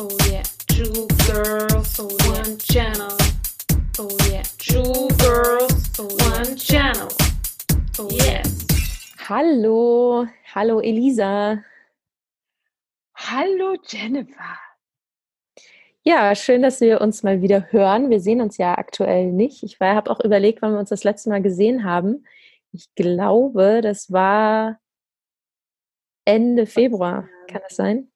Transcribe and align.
Oh 0.00 0.08
yeah, 0.30 0.44
two 0.68 1.08
girls, 1.26 1.98
oh 1.98 2.08
yeah, 2.20 2.30
one 2.30 2.56
channel. 2.58 3.18
Oh 3.98 4.16
yeah, 4.30 4.44
two 4.56 5.08
girls, 5.18 5.90
oh 5.98 6.06
one 6.30 6.56
channel. 6.56 7.08
Oh 7.98 8.08
yes. 8.08 8.64
Hallo, 9.28 10.28
hallo 10.54 10.78
Elisa. 10.78 11.64
Hallo 13.16 13.74
Jennifer. 13.88 14.60
Ja, 16.04 16.32
schön, 16.36 16.62
dass 16.62 16.80
wir 16.80 17.00
uns 17.00 17.24
mal 17.24 17.42
wieder 17.42 17.72
hören. 17.72 18.08
Wir 18.08 18.20
sehen 18.20 18.40
uns 18.40 18.56
ja 18.56 18.78
aktuell 18.78 19.32
nicht. 19.32 19.64
Ich 19.64 19.80
habe 19.80 20.12
auch 20.12 20.20
überlegt, 20.20 20.62
wann 20.62 20.74
wir 20.74 20.78
uns 20.78 20.90
das 20.90 21.02
letzte 21.02 21.28
Mal 21.30 21.42
gesehen 21.42 21.82
haben. 21.82 22.24
Ich 22.70 22.94
glaube, 22.94 23.80
das 23.82 24.12
war 24.12 24.78
Ende 26.24 26.66
Februar. 26.66 27.28
Kann 27.48 27.62
das 27.64 27.74
sein? 27.74 28.12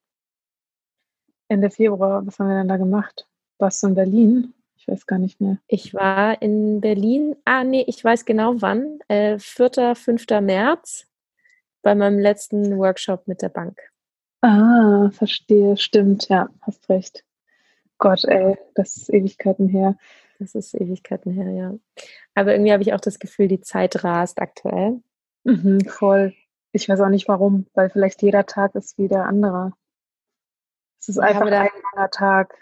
Ende 1.52 1.70
Februar. 1.70 2.26
Was 2.26 2.38
haben 2.38 2.48
wir 2.48 2.56
denn 2.56 2.68
da 2.68 2.78
gemacht? 2.78 3.28
Warst 3.58 3.82
du 3.82 3.88
in 3.88 3.94
Berlin? 3.94 4.54
Ich 4.74 4.88
weiß 4.88 5.06
gar 5.06 5.18
nicht 5.18 5.40
mehr. 5.40 5.58
Ich 5.68 5.92
war 5.92 6.40
in 6.40 6.80
Berlin. 6.80 7.36
Ah, 7.44 7.62
nee, 7.62 7.84
ich 7.86 8.02
weiß 8.02 8.24
genau 8.24 8.54
wann. 8.62 8.98
Äh, 9.08 9.38
4., 9.38 9.94
5. 9.94 10.40
März 10.40 11.06
bei 11.82 11.94
meinem 11.94 12.18
letzten 12.18 12.78
Workshop 12.78 13.28
mit 13.28 13.42
der 13.42 13.50
Bank. 13.50 13.78
Ah, 14.40 15.10
verstehe. 15.12 15.76
Stimmt, 15.76 16.28
ja, 16.30 16.48
hast 16.62 16.88
recht. 16.88 17.22
Gott, 17.98 18.24
ey, 18.24 18.56
das 18.74 18.96
ist 18.96 19.10
Ewigkeiten 19.10 19.68
her. 19.68 19.96
Das 20.38 20.54
ist 20.54 20.74
Ewigkeiten 20.74 21.32
her, 21.32 21.50
ja. 21.50 21.74
Aber 22.34 22.52
irgendwie 22.52 22.72
habe 22.72 22.82
ich 22.82 22.94
auch 22.94 23.00
das 23.00 23.18
Gefühl, 23.18 23.46
die 23.46 23.60
Zeit 23.60 24.02
rast 24.02 24.40
aktuell. 24.40 25.02
Mhm, 25.44 25.82
voll. 25.82 26.32
Ich 26.72 26.88
weiß 26.88 27.00
auch 27.02 27.10
nicht 27.10 27.28
warum, 27.28 27.66
weil 27.74 27.90
vielleicht 27.90 28.22
jeder 28.22 28.46
Tag 28.46 28.74
ist 28.74 28.96
wie 28.96 29.06
der 29.06 29.26
andere. 29.26 29.74
Es 31.02 31.08
ist 31.08 31.18
einfach 31.18 31.42
ein 31.42 31.50
langer 31.50 32.10
Tag. 32.10 32.54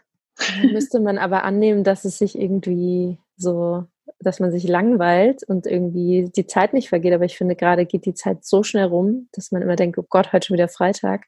Müsste 0.72 0.98
man 1.00 1.18
aber 1.18 1.44
annehmen, 1.44 1.84
dass 1.84 2.06
es 2.06 2.16
sich 2.16 2.38
irgendwie 2.38 3.18
so, 3.36 3.84
dass 4.18 4.40
man 4.40 4.50
sich 4.50 4.66
langweilt 4.66 5.42
und 5.42 5.66
irgendwie 5.66 6.30
die 6.34 6.46
Zeit 6.46 6.72
nicht 6.72 6.88
vergeht. 6.88 7.12
Aber 7.12 7.26
ich 7.26 7.36
finde, 7.36 7.54
gerade 7.54 7.84
geht 7.84 8.06
die 8.06 8.14
Zeit 8.14 8.46
so 8.46 8.62
schnell 8.62 8.86
rum, 8.86 9.28
dass 9.32 9.52
man 9.52 9.60
immer 9.60 9.76
denkt, 9.76 9.98
oh 9.98 10.06
Gott, 10.08 10.32
heute 10.32 10.46
schon 10.46 10.54
wieder 10.54 10.68
Freitag. 10.68 11.26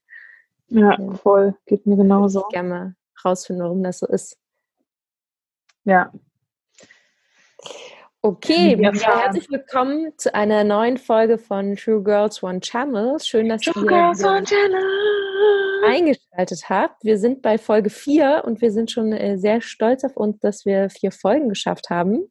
Ja, 0.69 0.97
voll. 1.17 1.55
Geht 1.67 1.87
mir 1.87 1.97
genauso. 1.97 2.45
Ich 2.49 2.55
gerne 2.55 2.69
mal 2.69 2.95
rausfinden, 3.23 3.63
warum 3.63 3.83
das 3.83 3.99
so 3.99 4.07
ist. 4.07 4.39
Ja. 5.85 6.11
Okay, 8.25 8.81
ja. 8.81 8.93
herzlich 8.93 9.51
willkommen 9.51 10.13
zu 10.17 10.33
einer 10.33 10.63
neuen 10.63 10.97
Folge 10.97 11.39
von 11.39 11.75
True 11.75 12.05
Girls 12.05 12.41
One 12.41 12.61
Channel. 12.61 13.19
Schön, 13.19 13.49
dass 13.49 13.63
True 13.63 13.83
ihr 13.83 14.45
Channel. 14.45 14.85
eingeschaltet 15.85 16.69
habt. 16.69 17.03
Wir 17.03 17.19
sind 17.19 17.43
bei 17.43 17.59
Folge 17.59 17.91
4 17.91 18.45
und 18.47 18.61
wir 18.61 18.71
sind 18.71 18.93
schon 18.93 19.13
äh, 19.13 19.39
sehr 19.39 19.61
stolz 19.61 20.05
auf 20.05 20.17
uns, 20.17 20.39
dass 20.39 20.65
wir 20.65 20.89
vier 20.89 21.11
Folgen 21.11 21.49
geschafft 21.49 21.91
haben 21.91 22.31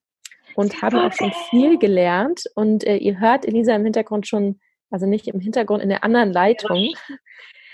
und 0.56 0.82
haben 0.82 0.98
auch 0.98 1.12
schon 1.12 1.34
viel 1.50 1.78
gelernt. 1.78 2.44
Und 2.56 2.86
äh, 2.86 2.96
ihr 2.96 3.20
hört 3.20 3.46
Elisa 3.46 3.76
im 3.76 3.84
Hintergrund 3.84 4.26
schon, 4.30 4.62
also 4.92 5.06
nicht 5.06 5.28
im 5.28 5.42
Hintergrund, 5.42 5.84
in 5.84 5.90
der 5.90 6.06
anderen 6.06 6.32
Leitung. 6.32 6.94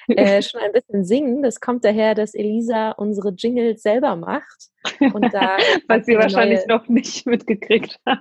äh, 0.17 0.41
schon 0.41 0.61
ein 0.61 0.71
bisschen 0.71 1.03
singen. 1.03 1.43
Das 1.43 1.59
kommt 1.59 1.83
daher, 1.83 2.15
dass 2.15 2.33
Elisa 2.33 2.91
unsere 2.91 3.29
Jingles 3.29 3.81
selber 3.81 4.15
macht. 4.15 4.69
Und 4.99 5.33
da 5.33 5.57
Was 5.87 6.05
sie 6.05 6.15
wahrscheinlich 6.15 6.65
neue, 6.67 6.77
noch 6.77 6.87
nicht 6.87 7.25
mitgekriegt 7.25 7.99
hat. 8.05 8.19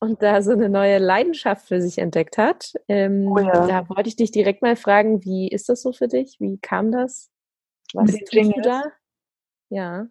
Und 0.00 0.22
da 0.22 0.42
so 0.42 0.52
eine 0.52 0.68
neue 0.68 0.98
Leidenschaft 0.98 1.68
für 1.68 1.80
sich 1.80 1.98
entdeckt 1.98 2.38
hat. 2.38 2.72
Ähm, 2.88 3.28
oh 3.30 3.38
ja. 3.38 3.66
Da 3.66 3.88
wollte 3.88 4.08
ich 4.08 4.16
dich 4.16 4.30
direkt 4.30 4.62
mal 4.62 4.76
fragen, 4.76 5.24
wie 5.24 5.48
ist 5.48 5.68
das 5.68 5.82
so 5.82 5.92
für 5.92 6.08
dich? 6.08 6.36
Wie 6.40 6.58
kam 6.58 6.90
das? 6.90 7.30
Was 7.94 8.12
tust 8.12 8.32
Jingles? 8.32 8.54
du 8.56 8.62
da? 8.62 8.82
Ja. 9.70 10.06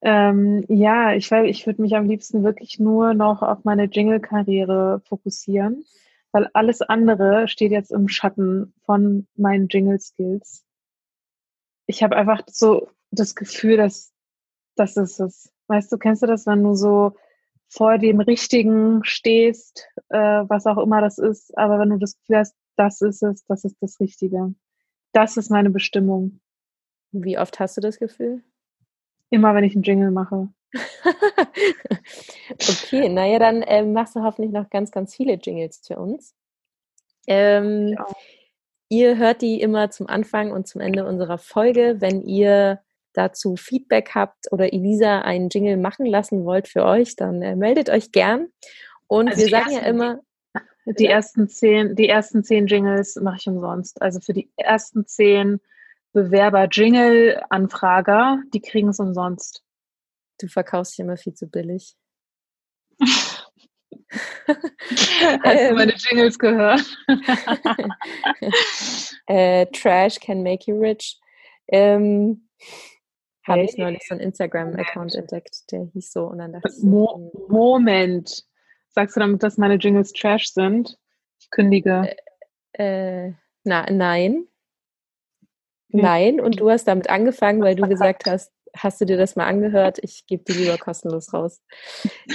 Ähm, 0.00 0.64
ja, 0.68 1.14
ich, 1.14 1.32
ich 1.32 1.66
würde 1.66 1.82
mich 1.82 1.96
am 1.96 2.06
liebsten 2.06 2.44
wirklich 2.44 2.78
nur 2.78 3.14
noch 3.14 3.42
auf 3.42 3.64
meine 3.64 3.84
Jingle-Karriere 3.84 5.00
fokussieren 5.04 5.84
weil 6.38 6.48
alles 6.52 6.82
andere 6.82 7.48
steht 7.48 7.72
jetzt 7.72 7.90
im 7.90 8.06
Schatten 8.06 8.72
von 8.84 9.26
meinen 9.34 9.66
Jingle-Skills. 9.66 10.64
Ich 11.86 12.04
habe 12.04 12.14
einfach 12.14 12.42
so 12.46 12.90
das 13.10 13.34
Gefühl, 13.34 13.76
dass 13.76 14.12
das 14.76 14.96
ist 14.96 15.18
es. 15.18 15.52
Weißt 15.66 15.90
du, 15.90 15.98
kennst 15.98 16.22
du 16.22 16.28
das, 16.28 16.46
wenn 16.46 16.62
du 16.62 16.76
so 16.76 17.16
vor 17.68 17.98
dem 17.98 18.20
Richtigen 18.20 19.00
stehst, 19.02 19.88
äh, 20.10 20.16
was 20.16 20.66
auch 20.66 20.78
immer 20.78 21.00
das 21.00 21.18
ist, 21.18 21.58
aber 21.58 21.80
wenn 21.80 21.90
du 21.90 21.98
das 21.98 22.16
Gefühl 22.16 22.38
hast, 22.38 22.54
das 22.76 23.00
ist 23.00 23.24
es, 23.24 23.44
das 23.46 23.64
ist 23.64 23.76
das 23.80 23.98
Richtige. 23.98 24.54
Das 25.12 25.36
ist 25.36 25.50
meine 25.50 25.70
Bestimmung. 25.70 26.38
Wie 27.10 27.36
oft 27.36 27.58
hast 27.58 27.76
du 27.78 27.80
das 27.80 27.98
Gefühl? 27.98 28.44
Immer, 29.30 29.56
wenn 29.56 29.64
ich 29.64 29.74
einen 29.74 29.82
Jingle 29.82 30.12
mache. 30.12 30.50
okay, 32.52 33.08
naja, 33.08 33.38
dann 33.38 33.64
ähm, 33.66 33.92
machst 33.92 34.16
du 34.16 34.22
hoffentlich 34.22 34.52
noch 34.52 34.70
ganz, 34.70 34.90
ganz 34.90 35.14
viele 35.14 35.34
Jingles 35.34 35.82
für 35.86 35.98
uns. 35.98 36.34
Ähm, 37.26 37.94
ja. 37.96 38.06
Ihr 38.90 39.18
hört 39.18 39.42
die 39.42 39.60
immer 39.60 39.90
zum 39.90 40.08
Anfang 40.08 40.50
und 40.50 40.66
zum 40.66 40.80
Ende 40.80 41.06
unserer 41.06 41.36
Folge. 41.38 41.96
Wenn 41.98 42.22
ihr 42.22 42.80
dazu 43.12 43.56
Feedback 43.56 44.12
habt 44.14 44.50
oder 44.50 44.72
Elisa 44.72 45.20
einen 45.20 45.50
Jingle 45.50 45.76
machen 45.76 46.06
lassen 46.06 46.44
wollt 46.44 46.68
für 46.68 46.84
euch, 46.84 47.14
dann 47.16 47.42
äh, 47.42 47.56
meldet 47.56 47.90
euch 47.90 48.12
gern. 48.12 48.46
Und 49.06 49.28
also 49.28 49.42
wir 49.42 49.48
sagen 49.48 49.72
ersten, 49.72 49.84
ja 49.84 49.90
immer. 49.90 50.20
Die 50.86 51.06
ersten 51.06 51.48
zehn, 51.48 51.96
die 51.96 52.08
ersten 52.08 52.44
zehn 52.44 52.66
Jingles 52.66 53.16
mache 53.16 53.36
ich 53.40 53.46
umsonst. 53.46 54.00
Also 54.00 54.20
für 54.20 54.32
die 54.32 54.48
ersten 54.56 55.06
zehn 55.06 55.60
Bewerber-Jingle-Anfrager, 56.14 58.38
die 58.54 58.60
kriegen 58.60 58.88
es 58.88 58.98
umsonst. 58.98 59.62
Du 60.38 60.48
verkaufst 60.48 60.92
dich 60.92 61.00
immer 61.00 61.16
viel 61.16 61.34
zu 61.34 61.48
billig. 61.48 61.96
Hast 64.08 65.70
du 65.70 65.74
meine 65.74 65.92
Jingles 65.96 66.38
gehört? 66.38 66.82
äh, 69.26 69.66
Trash 69.66 70.18
can 70.20 70.42
make 70.42 70.70
you 70.70 70.78
rich. 70.78 71.18
Ähm, 71.68 72.48
Habe 73.46 73.62
ich 73.62 73.76
neulich 73.76 74.06
so 74.06 74.14
einen 74.14 74.22
Instagram-Account 74.22 75.14
entdeckt, 75.14 75.70
der 75.70 75.84
hieß 75.92 76.12
so. 76.12 76.26
Und 76.26 76.38
dann 76.38 76.52
dachte 76.52 76.72
ich 76.76 76.82
Mo 76.82 77.16
hm. 77.16 77.30
Moment. 77.48 78.44
Sagst 78.88 79.16
du 79.16 79.20
damit, 79.20 79.42
dass 79.42 79.58
meine 79.58 79.76
Jingles 79.76 80.12
Trash 80.12 80.52
sind? 80.52 80.98
Ich 81.38 81.50
kündige. 81.50 82.16
Äh, 82.72 83.26
äh, 83.26 83.32
na, 83.64 83.86
nein. 83.90 84.46
Nein, 85.90 86.40
und 86.40 86.60
du 86.60 86.70
hast 86.70 86.86
damit 86.86 87.08
angefangen, 87.08 87.62
weil 87.62 87.74
du 87.74 87.88
gesagt 87.88 88.26
hast, 88.26 88.52
hast 88.78 89.00
du 89.00 89.04
dir 89.04 89.16
das 89.16 89.36
mal 89.36 89.46
angehört? 89.46 89.98
Ich 90.02 90.26
gebe 90.26 90.44
die 90.44 90.52
lieber 90.52 90.78
kostenlos 90.78 91.32
raus. 91.32 91.62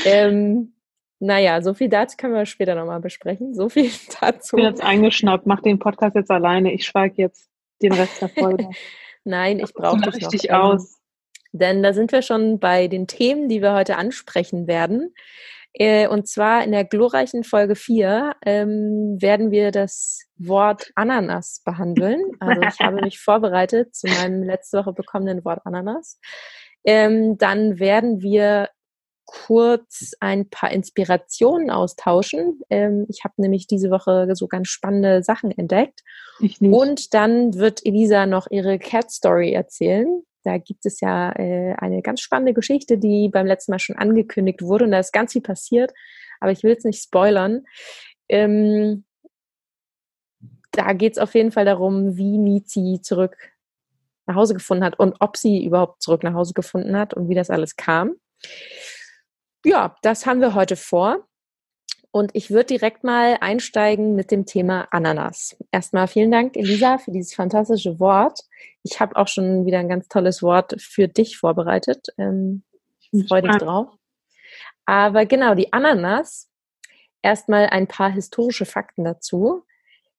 Ähm, 0.06 0.74
naja, 1.20 1.62
so 1.62 1.74
viel 1.74 1.90
dazu 1.90 2.18
können 2.18 2.34
wir 2.34 2.46
später 2.46 2.76
nochmal 2.76 3.00
besprechen. 3.00 3.54
So 3.54 3.70
viel 3.70 3.90
dazu. 4.20 4.58
Ich 4.58 4.64
bin 4.64 4.66
jetzt 4.66 4.84
eingeschnappt, 4.84 5.46
mach 5.46 5.62
den 5.62 5.80
Podcast 5.80 6.16
jetzt 6.16 6.32
alleine. 6.32 6.74
Ich 6.74 6.86
schweige 6.86 7.22
jetzt 7.22 7.50
den 7.82 7.94
Rest 7.94 8.22
der 8.22 8.30
Folge. 8.30 8.70
Nein, 9.24 9.60
ich 9.60 9.74
brauche 9.74 10.02
dich 10.02 10.22
noch. 10.22 10.32
Richtig 10.34 10.52
aus. 10.52 11.00
Denn 11.54 11.84
da 11.84 11.94
sind 11.94 12.12
wir 12.12 12.24
schon 12.24 12.60
bei 12.60 12.88
den 12.88 13.08
Themen, 13.08 13.48
die 13.48 13.62
wir 13.62 13.74
heute 13.74 13.96
ansprechen 13.96 14.68
werden. 14.68 15.14
Äh, 15.74 16.08
und 16.08 16.28
zwar 16.28 16.64
in 16.64 16.72
der 16.72 16.86
glorreichen 16.86 17.44
Folge 17.44 17.76
4 17.76 18.36
ähm, 18.46 19.18
werden 19.20 19.52
wir 19.52 19.72
das 19.72 20.22
Wort 20.38 20.92
Ananas 20.96 21.62
behandeln. 21.66 22.22
Also 22.40 22.62
ich 22.62 22.80
habe 22.80 23.02
mich 23.02 23.20
vorbereitet 23.24 23.96
zu 23.96 24.08
meinem 24.08 24.44
letzte 24.44 24.78
Woche 24.78 24.94
bekommenen 24.94 25.44
Wort 25.44 25.62
Ananas. 25.66 26.20
Ähm, 26.86 27.38
dann 27.38 27.80
werden 27.80 28.22
wir 28.22 28.70
kurz 29.26 30.12
ein 30.20 30.50
paar 30.50 30.72
Inspirationen 30.72 31.72
austauschen. 31.72 32.62
Ähm, 32.70 33.06
ich 33.10 33.24
habe 33.24 33.34
nämlich 33.38 33.68
diese 33.68 33.90
Woche 33.90 34.28
so 34.36 34.48
ganz 34.48 34.68
spannende 34.68 35.24
Sachen 35.24 35.50
entdeckt. 35.52 36.02
Und 36.74 37.14
dann 37.14 37.56
wird 37.56 37.86
Elisa 37.86 38.26
noch 38.26 38.48
ihre 38.52 38.78
Cat 38.80 39.12
Story 39.12 39.54
erzählen. 39.54 40.24
Da 40.44 40.58
gibt 40.58 40.86
es 40.86 41.00
ja 41.02 41.32
äh, 41.32 41.74
eine 41.78 42.02
ganz 42.02 42.22
spannende 42.22 42.54
Geschichte, 42.54 42.98
die 42.98 43.30
beim 43.30 43.46
letzten 43.46 43.72
Mal 43.72 43.80
schon 43.80 43.98
angekündigt 43.98 44.62
wurde 44.62 44.86
und 44.86 44.92
da 44.92 45.00
ist 45.00 45.14
ganz 45.14 45.34
viel 45.34 45.42
passiert, 45.42 45.94
aber 46.40 46.52
ich 46.52 46.64
will 46.64 46.74
es 46.74 46.84
nicht 46.84 47.02
spoilern. 47.02 47.66
Ähm, 48.30 49.06
da 50.72 50.94
geht 50.94 51.14
es 51.14 51.18
auf 51.20 51.36
jeden 51.36 51.52
Fall 51.52 51.66
darum, 51.66 52.18
wie 52.18 52.38
Mizi 52.38 53.00
zurück 53.02 53.38
nach 54.26 54.36
Hause 54.36 54.54
gefunden 54.54 54.84
hat 54.84 55.00
und 55.00 55.16
ob 55.20 55.38
sie 55.38 55.64
überhaupt 55.64 56.02
zurück 56.02 56.24
nach 56.24 56.34
Hause 56.34 56.54
gefunden 56.54 56.98
hat 56.98 57.14
und 57.14 57.30
wie 57.30 57.36
das 57.36 57.50
alles 57.50 57.76
kam. 57.76 58.16
Ja, 59.66 59.96
das 60.02 60.26
haben 60.26 60.42
wir 60.42 60.56
heute 60.56 60.76
vor. 60.76 61.28
Und 62.16 62.30
ich 62.36 62.52
würde 62.52 62.66
direkt 62.66 63.04
mal 63.04 63.38
einsteigen 63.42 64.14
mit 64.14 64.30
dem 64.30 64.46
Thema 64.46 64.88
Ananas. 64.92 65.58
Erstmal 65.72 66.08
vielen 66.08 66.30
Dank, 66.30 66.56
Elisa, 66.56 67.00
für 67.00 67.10
dieses 67.10 67.34
fantastische 67.34 68.00
Wort. 68.00 68.42
Ich 68.84 69.00
habe 69.00 69.16
auch 69.16 69.28
schon 69.28 69.66
wieder 69.66 69.80
ein 69.80 69.90
ganz 69.90 70.10
tolles 70.10 70.44
Wort 70.44 70.80
für 70.80 71.08
dich 71.08 71.40
vorbereitet. 71.40 72.10
Ähm, 72.20 72.62
ich 73.12 73.28
freue 73.28 73.42
dich 73.42 73.58
drauf. 73.58 73.88
Aber 74.86 75.26
genau, 75.26 75.56
die 75.56 75.74
Ananas. 75.74 76.52
Erstmal 77.24 77.66
ein 77.68 77.88
paar 77.88 78.12
historische 78.12 78.66
Fakten 78.66 79.06
dazu. 79.06 79.64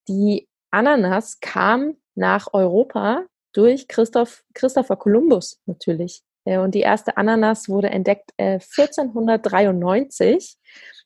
Die 0.08 0.48
Ananas 0.72 1.38
kam 1.38 1.96
nach 2.16 2.52
Europa 2.54 3.24
durch 3.52 3.86
Christoph, 3.86 4.42
Christopher 4.52 4.96
Columbus 4.96 5.60
natürlich. 5.66 6.24
Äh, 6.44 6.58
und 6.58 6.74
die 6.74 6.80
erste 6.80 7.16
Ananas 7.16 7.68
wurde 7.68 7.90
entdeckt 7.90 8.32
äh, 8.36 8.58
1493 8.58 10.58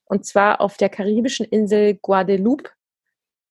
und 0.09 0.25
zwar 0.25 0.59
auf 0.59 0.75
der 0.75 0.89
karibischen 0.89 1.45
Insel 1.45 1.93
Guadeloupe. 1.93 2.71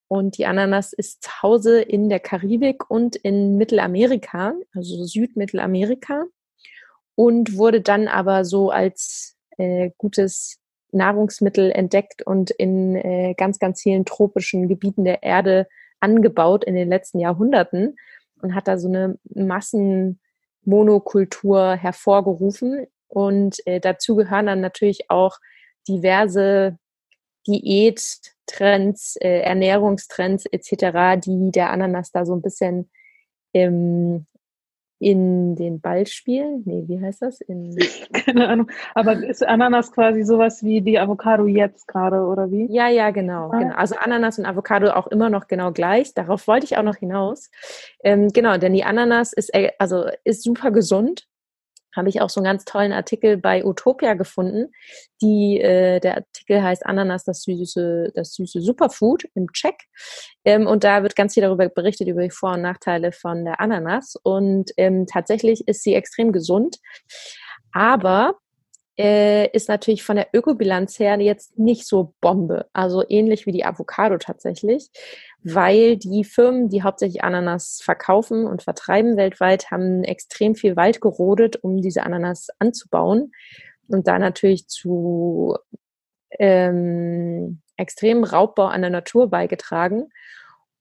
Und 0.08 0.36
die 0.38 0.46
Ananas 0.46 0.92
ist 0.92 1.22
zu 1.22 1.30
Hause 1.42 1.80
in 1.80 2.08
der 2.08 2.18
Karibik 2.18 2.90
und 2.90 3.14
in 3.14 3.56
Mittelamerika, 3.56 4.54
also 4.74 5.04
Südmittelamerika. 5.04 6.24
Und 7.14 7.56
wurde 7.56 7.80
dann 7.80 8.08
aber 8.08 8.44
so 8.44 8.70
als 8.70 9.36
äh, 9.56 9.90
gutes 9.98 10.58
Nahrungsmittel 10.90 11.70
entdeckt 11.70 12.22
und 12.22 12.50
in 12.50 12.96
äh, 12.96 13.34
ganz, 13.36 13.60
ganz 13.60 13.82
vielen 13.82 14.04
tropischen 14.04 14.68
Gebieten 14.68 15.04
der 15.04 15.22
Erde 15.22 15.68
angebaut 16.00 16.64
in 16.64 16.74
den 16.74 16.88
letzten 16.88 17.20
Jahrhunderten 17.20 17.96
und 18.42 18.54
hat 18.54 18.66
da 18.66 18.78
so 18.78 18.88
eine 18.88 19.16
Massenmonokultur 19.34 21.76
hervorgerufen. 21.76 22.88
Und 23.06 23.64
äh, 23.66 23.78
dazu 23.78 24.16
gehören 24.16 24.46
dann 24.46 24.60
natürlich 24.60 25.08
auch 25.10 25.38
diverse 25.88 26.78
Diättrends, 27.46 29.16
äh, 29.16 29.40
Ernährungstrends 29.40 30.46
etc., 30.46 31.20
die 31.24 31.50
der 31.50 31.70
Ananas 31.70 32.12
da 32.12 32.26
so 32.26 32.34
ein 32.34 32.42
bisschen 32.42 32.90
ähm, 33.54 34.26
in 35.00 35.54
den 35.54 35.80
Ball 35.80 36.06
spielen. 36.06 36.62
Nee, 36.64 36.84
wie 36.88 37.00
heißt 37.00 37.22
das? 37.22 37.40
In 37.40 37.76
Keine 38.12 38.48
Ahnung. 38.48 38.70
Aber 38.94 39.12
ist 39.24 39.46
Ananas 39.46 39.92
quasi 39.92 40.24
sowas 40.24 40.62
wie 40.64 40.80
die 40.80 40.98
Avocado 40.98 41.46
jetzt 41.46 41.86
gerade, 41.86 42.22
oder 42.22 42.50
wie? 42.50 42.66
Ja, 42.70 42.88
ja, 42.88 43.10
genau, 43.10 43.50
ah. 43.52 43.58
genau. 43.58 43.74
Also 43.76 43.94
Ananas 43.96 44.38
und 44.38 44.46
Avocado 44.46 44.90
auch 44.90 45.06
immer 45.06 45.30
noch 45.30 45.46
genau 45.46 45.72
gleich. 45.72 46.14
Darauf 46.14 46.48
wollte 46.48 46.66
ich 46.66 46.76
auch 46.76 46.82
noch 46.82 46.96
hinaus. 46.96 47.50
Ähm, 48.02 48.28
genau, 48.28 48.58
denn 48.58 48.74
die 48.74 48.84
Ananas 48.84 49.32
ist, 49.32 49.54
äh, 49.54 49.70
also 49.78 50.06
ist 50.24 50.42
super 50.42 50.72
gesund 50.72 51.27
habe 51.98 52.08
ich 52.08 52.20
auch 52.20 52.30
so 52.30 52.40
einen 52.40 52.46
ganz 52.46 52.64
tollen 52.64 52.92
Artikel 52.92 53.36
bei 53.36 53.64
Utopia 53.64 54.14
gefunden. 54.14 54.72
Die, 55.20 55.60
äh, 55.60 56.00
der 56.00 56.16
Artikel 56.16 56.62
heißt 56.62 56.86
Ananas, 56.86 57.24
das 57.24 57.42
süße, 57.42 58.12
das 58.14 58.34
süße 58.34 58.60
Superfood 58.62 59.24
im 59.34 59.52
Check. 59.52 59.74
Ähm, 60.44 60.66
und 60.66 60.84
da 60.84 61.02
wird 61.02 61.16
ganz 61.16 61.34
viel 61.34 61.42
darüber 61.42 61.68
berichtet, 61.68 62.08
über 62.08 62.22
die 62.22 62.30
Vor- 62.30 62.54
und 62.54 62.62
Nachteile 62.62 63.12
von 63.12 63.44
der 63.44 63.60
Ananas. 63.60 64.16
Und 64.22 64.70
ähm, 64.76 65.06
tatsächlich 65.06 65.68
ist 65.68 65.82
sie 65.82 65.94
extrem 65.94 66.32
gesund. 66.32 66.78
Aber 67.72 68.38
äh, 68.98 69.48
ist 69.52 69.68
natürlich 69.68 70.02
von 70.02 70.16
der 70.16 70.28
Ökobilanz 70.32 70.98
her 70.98 71.18
jetzt 71.20 71.58
nicht 71.58 71.86
so 71.86 72.14
Bombe. 72.20 72.66
Also 72.72 73.04
ähnlich 73.08 73.46
wie 73.46 73.52
die 73.52 73.64
Avocado 73.64 74.18
tatsächlich 74.18 74.90
weil 75.42 75.96
die 75.96 76.24
Firmen, 76.24 76.68
die 76.68 76.82
hauptsächlich 76.82 77.22
Ananas 77.22 77.80
verkaufen 77.82 78.46
und 78.46 78.62
vertreiben 78.62 79.16
weltweit, 79.16 79.70
haben 79.70 80.02
extrem 80.04 80.54
viel 80.54 80.76
Wald 80.76 81.00
gerodet, 81.00 81.56
um 81.62 81.80
diese 81.80 82.02
Ananas 82.02 82.48
anzubauen 82.58 83.32
und 83.88 84.08
da 84.08 84.18
natürlich 84.18 84.66
zu 84.66 85.56
ähm, 86.38 87.62
extremen 87.76 88.24
Raubbau 88.24 88.66
an 88.66 88.82
der 88.82 88.90
Natur 88.90 89.30
beigetragen 89.30 90.08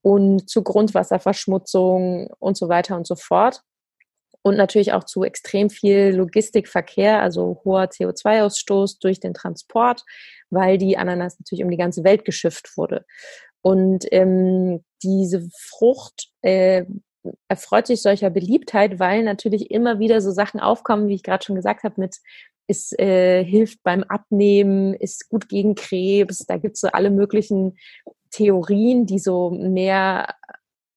und 0.02 0.50
zu 0.50 0.64
Grundwasserverschmutzung 0.64 2.30
und 2.40 2.58
so 2.58 2.68
weiter 2.68 2.98
und 2.98 3.06
so 3.06 3.16
fort. 3.16 3.62
Und 4.48 4.58
natürlich 4.58 4.94
auch 4.94 5.04
zu 5.04 5.24
extrem 5.24 5.70
viel 5.70 6.16
Logistikverkehr, 6.16 7.22
also 7.22 7.62
hoher 7.64 7.86
CO2-Ausstoß 7.86 9.00
durch 9.00 9.20
den 9.20 9.34
Transport, 9.34 10.04
weil 10.50 10.78
die 10.78 10.98
Ananas 10.98 11.40
natürlich 11.40 11.64
um 11.64 11.72
die 11.72 11.78
ganze 11.78 12.04
Welt 12.04 12.26
geschifft 12.26 12.78
wurde. 12.78 13.06
Und 13.62 14.06
ähm, 14.12 14.84
diese 15.04 15.48
Frucht 15.56 16.30
äh, 16.42 16.86
erfreut 17.48 17.88
sich 17.88 18.02
solcher 18.02 18.30
Beliebtheit, 18.30 19.00
weil 19.00 19.24
natürlich 19.24 19.72
immer 19.72 20.00
wieder 20.00 20.22
so 20.22 20.32
Sachen 20.32 20.60
aufkommen, 20.60 21.08
wie 21.08 21.16
ich 21.16 21.24
gerade 21.24 21.44
schon 21.44 21.56
gesagt 21.56 21.84
habe, 21.84 22.00
mit 22.00 22.18
es 22.68 22.92
äh, 23.00 23.44
hilft 23.44 23.82
beim 23.84 24.04
Abnehmen, 24.04 24.94
ist 24.94 25.30
gut 25.30 25.48
gegen 25.48 25.76
Krebs. 25.76 26.46
Da 26.46 26.58
gibt 26.58 26.76
es 26.76 26.82
so 26.82 26.90
alle 26.90 27.10
möglichen 27.10 27.78
Theorien, 28.32 29.06
die 29.06 29.20
so 29.20 29.50
mehr 29.52 30.36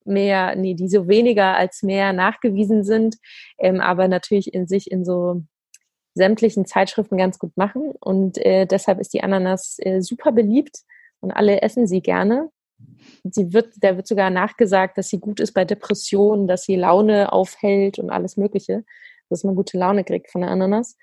mehr, 0.04 0.56
nee, 0.56 0.74
die 0.74 0.88
so 0.88 1.08
weniger 1.08 1.56
als 1.56 1.82
mehr 1.82 2.12
nachgewiesen 2.12 2.84
sind, 2.84 3.16
ähm, 3.58 3.80
aber 3.80 4.08
natürlich 4.08 4.52
in 4.54 4.66
sich 4.66 4.90
in 4.90 5.04
so 5.04 5.42
sämtlichen 6.14 6.66
Zeitschriften 6.66 7.16
ganz 7.16 7.38
gut 7.38 7.56
machen. 7.56 7.92
Und 8.00 8.38
äh, 8.38 8.66
deshalb 8.66 9.00
ist 9.00 9.14
die 9.14 9.22
Ananas 9.22 9.76
äh, 9.78 10.00
super 10.00 10.32
beliebt 10.32 10.80
und 11.20 11.30
alle 11.30 11.62
essen 11.62 11.86
sie 11.86 12.00
gerne. 12.00 12.50
Sie 13.24 13.52
wird, 13.52 13.74
da 13.80 13.96
wird 13.96 14.06
sogar 14.06 14.30
nachgesagt, 14.30 14.96
dass 14.96 15.08
sie 15.08 15.20
gut 15.20 15.40
ist 15.40 15.52
bei 15.52 15.64
Depressionen, 15.64 16.48
dass 16.48 16.64
sie 16.64 16.76
Laune 16.76 17.32
aufhält 17.32 17.98
und 17.98 18.10
alles 18.10 18.36
Mögliche, 18.36 18.84
dass 19.28 19.44
man 19.44 19.54
gute 19.54 19.78
Laune 19.78 20.04
kriegt 20.04 20.30
von 20.30 20.40
der 20.40 20.50
Ananas. 20.50 20.96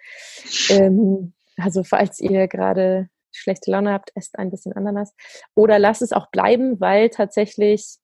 Ähm, 0.69 1.33
also 1.57 1.83
falls 1.83 2.19
ihr 2.19 2.47
gerade 2.47 3.09
schlechte 3.31 3.71
Laune 3.71 3.91
habt, 3.91 4.11
esst 4.15 4.37
ein 4.37 4.49
bisschen 4.49 4.73
Ananas. 4.73 5.13
Oder 5.55 5.79
lasst 5.79 6.01
es 6.01 6.11
auch 6.11 6.29
bleiben, 6.31 6.79
weil 6.79 7.09
tatsächlich 7.09 7.97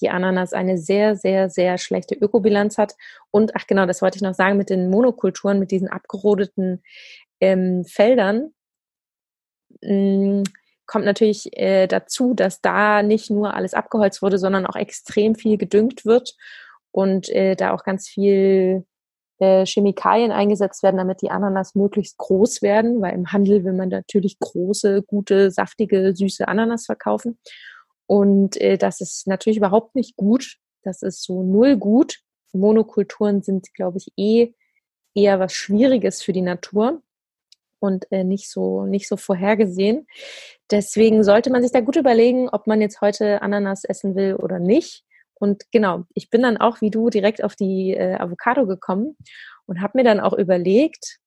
die 0.00 0.10
Ananas 0.10 0.52
eine 0.52 0.78
sehr, 0.78 1.16
sehr, 1.16 1.50
sehr 1.50 1.78
schlechte 1.78 2.14
Ökobilanz 2.14 2.78
hat. 2.78 2.94
Und, 3.30 3.56
ach 3.56 3.66
genau, 3.66 3.86
das 3.86 4.02
wollte 4.02 4.16
ich 4.16 4.22
noch 4.22 4.34
sagen, 4.34 4.56
mit 4.56 4.70
den 4.70 4.90
Monokulturen, 4.90 5.58
mit 5.58 5.70
diesen 5.70 5.88
abgerodeten 5.88 6.82
ähm, 7.40 7.84
Feldern. 7.84 8.52
Mh, 9.82 10.40
mm, 10.40 10.44
kommt 10.86 11.04
natürlich 11.04 11.56
äh, 11.56 11.86
dazu, 11.86 12.34
dass 12.34 12.60
da 12.60 13.04
nicht 13.04 13.30
nur 13.30 13.54
alles 13.54 13.74
abgeholzt 13.74 14.22
wurde, 14.22 14.38
sondern 14.38 14.66
auch 14.66 14.74
extrem 14.74 15.36
viel 15.36 15.56
gedüngt 15.56 16.04
wird 16.04 16.34
und 16.90 17.28
äh, 17.28 17.54
da 17.54 17.72
auch 17.72 17.84
ganz 17.84 18.08
viel 18.08 18.84
äh, 19.38 19.64
Chemikalien 19.64 20.32
eingesetzt 20.32 20.82
werden, 20.82 20.96
damit 20.96 21.22
die 21.22 21.30
Ananas 21.30 21.76
möglichst 21.76 22.18
groß 22.18 22.60
werden, 22.62 23.00
weil 23.00 23.14
im 23.14 23.32
Handel 23.32 23.64
will 23.64 23.72
man 23.72 23.88
natürlich 23.88 24.38
große, 24.40 25.02
gute, 25.02 25.52
saftige, 25.52 26.14
süße 26.14 26.48
Ananas 26.48 26.86
verkaufen. 26.86 27.38
Und 28.10 28.60
äh, 28.60 28.76
das 28.76 29.00
ist 29.00 29.28
natürlich 29.28 29.58
überhaupt 29.58 29.94
nicht 29.94 30.16
gut. 30.16 30.56
Das 30.82 31.00
ist 31.00 31.22
so 31.22 31.44
null 31.44 31.76
gut. 31.76 32.18
Monokulturen 32.52 33.40
sind, 33.40 33.72
glaube 33.72 33.98
ich, 33.98 34.08
eh 34.16 34.52
eher 35.14 35.38
was 35.38 35.52
Schwieriges 35.52 36.20
für 36.20 36.32
die 36.32 36.42
Natur 36.42 37.02
und 37.78 38.10
äh, 38.10 38.24
nicht 38.24 38.50
so 38.50 38.84
nicht 38.84 39.06
so 39.06 39.16
vorhergesehen. 39.16 40.08
Deswegen 40.72 41.22
sollte 41.22 41.50
man 41.50 41.62
sich 41.62 41.70
da 41.70 41.82
gut 41.82 41.94
überlegen, 41.94 42.48
ob 42.48 42.66
man 42.66 42.80
jetzt 42.80 43.00
heute 43.00 43.42
Ananas 43.42 43.84
essen 43.84 44.16
will 44.16 44.34
oder 44.34 44.58
nicht. 44.58 45.04
Und 45.34 45.70
genau, 45.70 46.02
ich 46.12 46.30
bin 46.30 46.42
dann 46.42 46.56
auch 46.56 46.80
wie 46.80 46.90
du 46.90 47.10
direkt 47.10 47.44
auf 47.44 47.54
die 47.54 47.92
äh, 47.92 48.16
Avocado 48.16 48.66
gekommen 48.66 49.16
und 49.66 49.80
habe 49.80 49.98
mir 49.98 50.04
dann 50.04 50.18
auch 50.18 50.32
überlegt, 50.32 51.20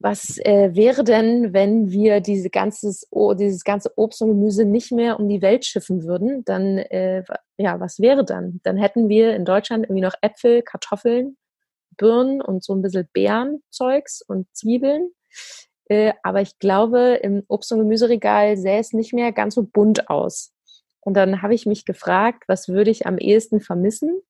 was 0.00 0.38
äh, 0.38 0.74
wäre 0.74 1.04
denn, 1.04 1.52
wenn 1.52 1.90
wir 1.90 2.20
diese 2.20 2.48
ganzes, 2.48 3.06
oh, 3.10 3.34
dieses 3.34 3.64
ganze 3.64 3.92
Obst 3.96 4.22
und 4.22 4.28
Gemüse 4.28 4.64
nicht 4.64 4.92
mehr 4.92 5.20
um 5.20 5.28
die 5.28 5.42
Welt 5.42 5.66
schiffen 5.66 6.04
würden? 6.04 6.42
Dann, 6.46 6.78
äh, 6.78 7.22
ja, 7.58 7.78
was 7.80 8.00
wäre 8.00 8.24
dann? 8.24 8.60
Dann 8.62 8.78
hätten 8.78 9.10
wir 9.10 9.36
in 9.36 9.44
Deutschland 9.44 9.84
irgendwie 9.84 10.00
noch 10.00 10.14
Äpfel, 10.22 10.62
Kartoffeln, 10.62 11.36
Birnen 11.98 12.40
und 12.40 12.64
so 12.64 12.74
ein 12.74 12.80
bisschen 12.80 13.08
Beerenzeugs 13.12 14.22
und 14.22 14.48
Zwiebeln. 14.54 15.10
Äh, 15.90 16.14
aber 16.22 16.40
ich 16.40 16.58
glaube, 16.58 17.20
im 17.22 17.42
Obst- 17.48 17.70
und 17.72 17.80
Gemüseregal 17.80 18.56
sähe 18.56 18.80
es 18.80 18.94
nicht 18.94 19.12
mehr 19.12 19.32
ganz 19.32 19.54
so 19.54 19.64
bunt 19.64 20.08
aus. 20.08 20.54
Und 21.00 21.14
dann 21.14 21.42
habe 21.42 21.54
ich 21.54 21.66
mich 21.66 21.84
gefragt, 21.84 22.44
was 22.46 22.68
würde 22.68 22.90
ich 22.90 23.06
am 23.06 23.18
ehesten 23.18 23.60
vermissen? 23.60 24.22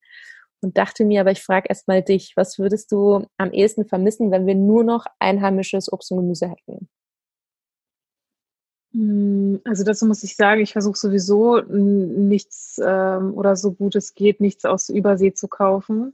Und 0.61 0.77
dachte 0.77 1.05
mir, 1.05 1.21
aber 1.21 1.31
ich 1.31 1.43
frage 1.43 1.67
erstmal 1.69 2.03
dich, 2.03 2.33
was 2.35 2.59
würdest 2.59 2.91
du 2.91 3.25
am 3.37 3.51
ehesten 3.51 3.85
vermissen, 3.85 4.29
wenn 4.29 4.45
wir 4.45 4.55
nur 4.55 4.83
noch 4.83 5.05
einheimisches 5.19 5.91
Obst 5.91 6.11
und 6.11 6.19
Gemüse 6.19 6.49
hätten? 6.49 6.87
Hm, 8.93 9.61
also 9.63 9.83
dazu 9.83 10.05
muss 10.05 10.23
ich 10.23 10.35
sagen, 10.35 10.61
ich 10.61 10.73
versuche 10.73 10.97
sowieso 10.97 11.61
nichts 11.61 12.79
ähm, 12.83 13.33
oder 13.33 13.55
so 13.55 13.71
gut 13.71 13.95
es 13.95 14.13
geht, 14.13 14.41
nichts 14.41 14.65
aus 14.65 14.89
Übersee 14.89 15.33
zu 15.33 15.47
kaufen. 15.47 16.13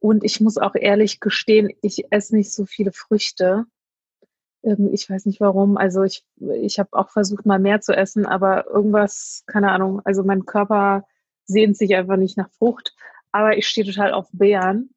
Und 0.00 0.22
ich 0.22 0.40
muss 0.40 0.58
auch 0.58 0.74
ehrlich 0.74 1.20
gestehen, 1.20 1.70
ich 1.82 2.12
esse 2.12 2.36
nicht 2.36 2.52
so 2.52 2.66
viele 2.66 2.92
Früchte. 2.92 3.64
Ähm, 4.62 4.90
ich 4.92 5.08
weiß 5.08 5.26
nicht 5.26 5.40
warum. 5.40 5.76
Also 5.76 6.02
ich, 6.02 6.24
ich 6.62 6.78
habe 6.78 6.90
auch 6.92 7.10
versucht, 7.10 7.46
mal 7.46 7.58
mehr 7.58 7.80
zu 7.80 7.92
essen, 7.92 8.26
aber 8.26 8.66
irgendwas, 8.66 9.44
keine 9.46 9.72
Ahnung, 9.72 10.00
also 10.04 10.22
mein 10.22 10.46
Körper 10.46 11.06
sehnt 11.46 11.76
sich 11.76 11.96
einfach 11.96 12.16
nicht 12.16 12.36
nach 12.36 12.50
Frucht. 12.50 12.94
Aber 13.32 13.56
ich 13.56 13.68
stehe 13.68 13.86
total 13.86 14.12
auf 14.12 14.28
Beeren. 14.32 14.90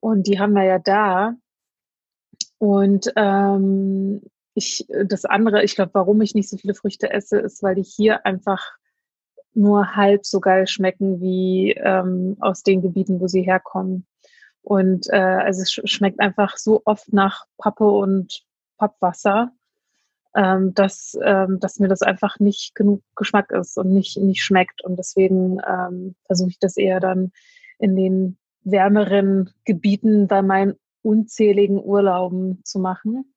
Und 0.00 0.26
die 0.26 0.38
haben 0.38 0.52
wir 0.52 0.64
ja 0.64 0.78
da. 0.78 1.34
Und 2.58 3.12
ähm, 3.16 4.22
ich, 4.54 4.86
das 5.04 5.24
andere, 5.24 5.62
ich 5.62 5.74
glaube, 5.74 5.92
warum 5.94 6.20
ich 6.22 6.34
nicht 6.34 6.48
so 6.48 6.56
viele 6.56 6.74
Früchte 6.74 7.10
esse, 7.10 7.38
ist, 7.38 7.62
weil 7.62 7.74
die 7.74 7.82
hier 7.82 8.24
einfach 8.24 8.72
nur 9.54 9.96
halb 9.96 10.26
so 10.26 10.40
geil 10.40 10.66
schmecken 10.66 11.20
wie 11.20 11.72
ähm, 11.72 12.36
aus 12.40 12.62
den 12.62 12.82
Gebieten, 12.82 13.20
wo 13.20 13.26
sie 13.26 13.42
herkommen. 13.42 14.06
Und 14.62 15.06
äh, 15.10 15.16
also 15.16 15.62
es 15.62 15.72
schmeckt 15.72 16.20
einfach 16.20 16.56
so 16.56 16.82
oft 16.84 17.12
nach 17.12 17.44
Pappe 17.56 17.88
und 17.88 18.42
Pappwasser, 18.78 19.52
ähm, 20.36 20.74
dass, 20.74 21.18
ähm, 21.22 21.58
dass 21.60 21.78
mir 21.78 21.88
das 21.88 22.02
einfach 22.02 22.38
nicht 22.38 22.74
genug 22.74 23.02
Geschmack 23.16 23.50
ist 23.52 23.78
und 23.78 23.92
nicht, 23.92 24.18
nicht 24.18 24.42
schmeckt. 24.42 24.84
Und 24.84 24.96
deswegen 24.96 25.58
ähm, 25.66 26.14
versuche 26.26 26.50
ich 26.50 26.58
das 26.58 26.76
eher 26.76 27.00
dann 27.00 27.32
in 27.78 27.96
den 27.96 28.36
wärmeren 28.62 29.50
Gebieten 29.64 30.28
bei 30.28 30.42
meinen 30.42 30.74
unzähligen 31.02 31.82
Urlauben 31.82 32.60
zu 32.64 32.78
machen. 32.78 33.32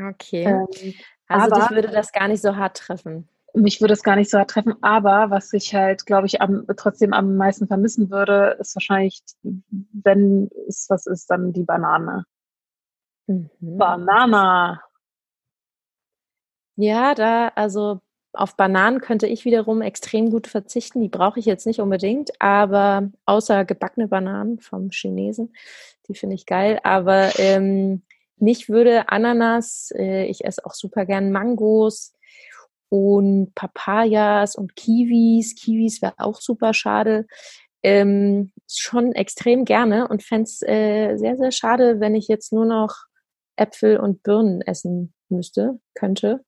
Okay. 0.00 0.44
Ähm, 0.44 0.94
also 1.28 1.54
aber, 1.54 1.60
dich 1.60 1.70
würde 1.70 1.88
das 1.88 2.12
gar 2.12 2.28
nicht 2.28 2.40
so 2.40 2.56
hart 2.56 2.78
treffen. 2.78 3.28
Mich 3.54 3.82
würde 3.82 3.92
es 3.92 4.02
gar 4.02 4.16
nicht 4.16 4.30
so 4.30 4.38
hart 4.38 4.50
treffen, 4.50 4.74
aber 4.80 5.28
was 5.28 5.52
ich 5.52 5.74
halt, 5.74 6.06
glaube 6.06 6.26
ich, 6.26 6.40
am, 6.40 6.64
trotzdem 6.76 7.12
am 7.12 7.36
meisten 7.36 7.66
vermissen 7.66 8.10
würde, 8.10 8.56
ist 8.58 8.74
wahrscheinlich, 8.74 9.20
wenn 9.42 10.48
es 10.66 10.86
was 10.88 11.06
ist, 11.06 11.28
dann 11.30 11.52
die 11.52 11.64
Banane. 11.64 12.24
Mhm. 13.26 13.50
Banana. 13.60 14.80
Ja, 16.82 17.14
da, 17.14 17.52
also 17.54 18.00
auf 18.32 18.56
Bananen 18.56 19.00
könnte 19.00 19.28
ich 19.28 19.44
wiederum 19.44 19.82
extrem 19.82 20.30
gut 20.30 20.48
verzichten. 20.48 21.00
Die 21.00 21.08
brauche 21.08 21.38
ich 21.38 21.46
jetzt 21.46 21.64
nicht 21.64 21.78
unbedingt, 21.80 22.32
aber 22.40 23.08
außer 23.24 23.64
gebackene 23.64 24.08
Bananen 24.08 24.58
vom 24.58 24.90
Chinesen, 24.90 25.54
die 26.08 26.16
finde 26.16 26.34
ich 26.34 26.44
geil. 26.44 26.80
Aber 26.82 27.38
ähm, 27.38 28.02
mich 28.36 28.68
würde 28.68 29.10
Ananas, 29.10 29.92
äh, 29.96 30.24
ich 30.24 30.44
esse 30.44 30.66
auch 30.66 30.74
super 30.74 31.06
gern 31.06 31.30
Mangos 31.30 32.14
und 32.88 33.54
Papayas 33.54 34.56
und 34.56 34.74
Kiwis. 34.74 35.54
Kiwis 35.54 36.02
wäre 36.02 36.14
auch 36.18 36.40
super 36.40 36.74
schade. 36.74 37.28
Ähm, 37.84 38.50
schon 38.68 39.12
extrem 39.12 39.64
gerne 39.64 40.08
und 40.08 40.24
fände 40.24 40.44
es 40.44 40.62
äh, 40.62 41.16
sehr, 41.16 41.36
sehr 41.36 41.52
schade, 41.52 42.00
wenn 42.00 42.16
ich 42.16 42.26
jetzt 42.26 42.52
nur 42.52 42.64
noch 42.64 43.04
Äpfel 43.54 43.98
und 43.98 44.24
Birnen 44.24 44.62
essen 44.62 45.14
müsste, 45.28 45.78
könnte. 45.94 46.44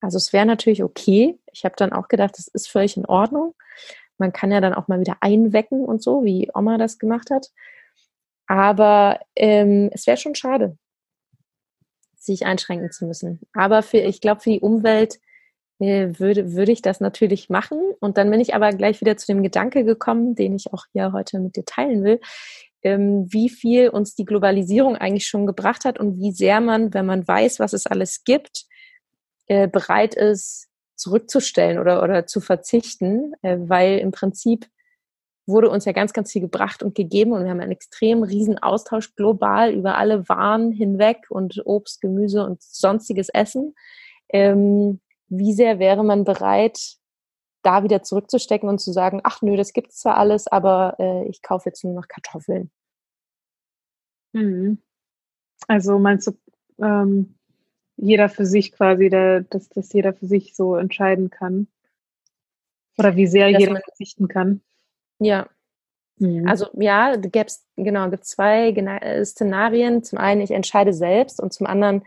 Also 0.00 0.16
es 0.16 0.32
wäre 0.32 0.46
natürlich 0.46 0.82
okay. 0.82 1.38
Ich 1.52 1.64
habe 1.64 1.74
dann 1.76 1.92
auch 1.92 2.08
gedacht, 2.08 2.38
das 2.38 2.48
ist 2.48 2.68
völlig 2.68 2.96
in 2.96 3.06
Ordnung. 3.06 3.54
Man 4.16 4.32
kann 4.32 4.50
ja 4.50 4.60
dann 4.60 4.74
auch 4.74 4.88
mal 4.88 5.00
wieder 5.00 5.16
einwecken 5.20 5.84
und 5.84 6.02
so, 6.02 6.24
wie 6.24 6.50
Oma 6.54 6.78
das 6.78 6.98
gemacht 6.98 7.30
hat. 7.30 7.48
Aber 8.46 9.20
ähm, 9.36 9.90
es 9.92 10.06
wäre 10.06 10.16
schon 10.16 10.34
schade, 10.34 10.76
sich 12.16 12.46
einschränken 12.46 12.90
zu 12.90 13.06
müssen. 13.06 13.40
Aber 13.52 13.82
für, 13.82 13.98
ich 13.98 14.20
glaube, 14.20 14.40
für 14.40 14.50
die 14.50 14.60
Umwelt 14.60 15.18
äh, 15.78 16.18
würde, 16.18 16.54
würde 16.54 16.72
ich 16.72 16.82
das 16.82 17.00
natürlich 17.00 17.50
machen. 17.50 17.78
Und 18.00 18.18
dann 18.18 18.30
bin 18.30 18.40
ich 18.40 18.54
aber 18.54 18.72
gleich 18.72 19.00
wieder 19.00 19.16
zu 19.16 19.26
dem 19.26 19.42
Gedanke 19.42 19.84
gekommen, 19.84 20.34
den 20.34 20.54
ich 20.56 20.72
auch 20.72 20.84
hier 20.92 21.12
heute 21.12 21.38
mit 21.40 21.56
dir 21.56 21.64
teilen 21.64 22.02
will, 22.04 22.20
ähm, 22.82 23.26
wie 23.28 23.48
viel 23.48 23.88
uns 23.88 24.14
die 24.14 24.24
Globalisierung 24.24 24.96
eigentlich 24.96 25.26
schon 25.26 25.46
gebracht 25.46 25.84
hat 25.84 25.98
und 26.00 26.18
wie 26.18 26.32
sehr 26.32 26.60
man, 26.60 26.94
wenn 26.94 27.06
man 27.06 27.26
weiß, 27.26 27.60
was 27.60 27.72
es 27.72 27.86
alles 27.86 28.24
gibt, 28.24 28.64
äh, 29.48 29.68
bereit 29.68 30.14
ist, 30.14 30.68
zurückzustellen 30.96 31.78
oder, 31.78 32.02
oder 32.02 32.26
zu 32.26 32.40
verzichten, 32.40 33.34
äh, 33.42 33.56
weil 33.60 33.98
im 33.98 34.10
Prinzip 34.10 34.66
wurde 35.46 35.70
uns 35.70 35.86
ja 35.86 35.92
ganz, 35.92 36.12
ganz 36.12 36.30
viel 36.30 36.42
gebracht 36.42 36.82
und 36.82 36.94
gegeben 36.94 37.32
und 37.32 37.42
wir 37.42 37.50
haben 37.50 37.60
einen 37.60 37.72
extrem 37.72 38.22
riesen 38.22 38.58
Austausch 38.58 39.14
global 39.14 39.72
über 39.72 39.96
alle 39.96 40.28
Waren 40.28 40.72
hinweg 40.72 41.26
und 41.30 41.62
Obst, 41.64 42.02
Gemüse 42.02 42.44
und 42.44 42.62
sonstiges 42.62 43.30
Essen. 43.30 43.74
Ähm, 44.28 45.00
wie 45.28 45.54
sehr 45.54 45.78
wäre 45.78 46.04
man 46.04 46.24
bereit, 46.24 46.96
da 47.62 47.82
wieder 47.82 48.02
zurückzustecken 48.02 48.68
und 48.68 48.78
zu 48.78 48.92
sagen, 48.92 49.20
ach 49.24 49.40
nö, 49.40 49.56
das 49.56 49.72
gibt 49.72 49.90
es 49.90 50.00
zwar 50.00 50.18
alles, 50.18 50.46
aber 50.46 50.96
äh, 50.98 51.26
ich 51.28 51.42
kaufe 51.42 51.70
jetzt 51.70 51.82
nur 51.82 51.94
noch 51.94 52.08
Kartoffeln. 52.08 52.70
Mhm. 54.32 54.82
Also 55.66 55.98
meinst 55.98 56.26
du, 56.26 56.32
ähm, 56.82 57.37
jeder 57.98 58.28
für 58.28 58.46
sich 58.46 58.72
quasi, 58.72 59.10
der, 59.10 59.42
dass, 59.42 59.68
dass 59.68 59.92
jeder 59.92 60.14
für 60.14 60.26
sich 60.26 60.54
so 60.56 60.76
entscheiden 60.76 61.30
kann. 61.30 61.66
Oder 62.96 63.16
wie 63.16 63.26
sehr 63.26 63.52
dass 63.52 63.60
jeder 63.60 63.74
man, 63.74 63.82
verzichten 63.82 64.28
kann. 64.28 64.60
Ja. 65.18 65.48
Mhm. 66.16 66.48
Also 66.48 66.68
ja, 66.74 67.16
gäb's, 67.16 67.66
genau, 67.76 68.08
gibt 68.10 68.24
zwei 68.24 68.70
äh, 68.70 69.24
Szenarien. 69.24 70.02
Zum 70.02 70.18
einen, 70.18 70.40
ich 70.40 70.50
entscheide 70.50 70.92
selbst 70.92 71.40
und 71.40 71.52
zum 71.52 71.66
anderen, 71.66 72.02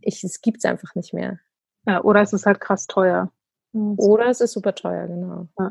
ich, 0.00 0.22
es 0.22 0.40
gibt 0.40 0.58
es 0.58 0.64
einfach 0.64 0.94
nicht 0.94 1.14
mehr. 1.14 1.38
Ja, 1.86 2.02
oder 2.02 2.20
es 2.20 2.32
ist 2.32 2.46
halt 2.46 2.60
krass 2.60 2.86
teuer. 2.86 3.32
Oder 3.72 4.26
es 4.28 4.40
ist 4.40 4.52
super 4.52 4.74
teuer, 4.74 5.06
genau. 5.06 5.46
Ja. 5.58 5.70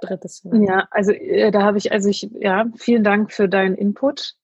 Drittes 0.00 0.36
Szenario. 0.36 0.68
Ja, 0.68 0.88
also 0.90 1.10
äh, 1.12 1.50
da 1.50 1.62
habe 1.62 1.76
ich, 1.76 1.92
also 1.92 2.08
ich, 2.08 2.30
ja, 2.34 2.66
vielen 2.76 3.04
Dank 3.04 3.32
für 3.32 3.48
deinen 3.48 3.74
Input. 3.74 4.36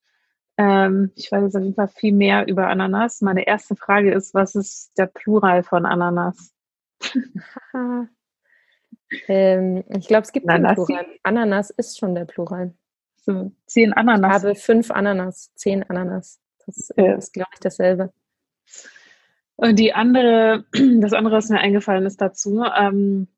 Ähm, 0.59 1.13
ich 1.17 1.33
weiß 1.33 1.43
jetzt 1.45 1.57
auf 1.57 1.63
jeden 1.63 1.75
Fall 1.75 1.89
viel 1.89 2.13
mehr 2.13 2.47
über 2.47 2.69
Ananas. 2.69 3.21
Meine 3.23 3.47
erste 3.47 3.75
Frage 3.77 4.13
ist, 4.13 4.35
was 4.35 4.55
ist 4.55 4.97
der 4.99 5.07
Plural 5.07 5.63
von 5.63 5.87
Ananas? 5.87 6.53
ähm, 9.29 9.85
ich 9.89 10.09
glaube, 10.09 10.23
es 10.23 10.33
gibt 10.33 10.47
keinen 10.47 10.75
Plural. 10.75 11.07
Ananas 11.23 11.71
ist 11.71 11.99
schon 11.99 12.15
der 12.15 12.27
Plural. 12.27 12.75
So, 13.17 13.53
zehn 13.67 13.93
Ananas. 13.93 14.43
Ich 14.43 14.49
habe 14.49 14.55
fünf 14.57 14.91
Ananas, 14.91 15.53
zehn 15.55 15.83
Ananas. 15.85 16.41
Das 16.67 16.93
ja. 16.97 17.15
ist, 17.15 17.33
glaube 17.33 17.51
ich, 17.55 17.61
dasselbe. 17.61 18.13
Und 19.57 19.79
die 19.79 19.95
andere, 19.95 20.65
das 21.01 21.13
andere, 21.13 21.37
was 21.37 21.49
mir 21.49 21.61
eingefallen 21.61 22.05
ist 22.05 22.21
dazu, 22.21 22.65
ähm, 22.77 23.29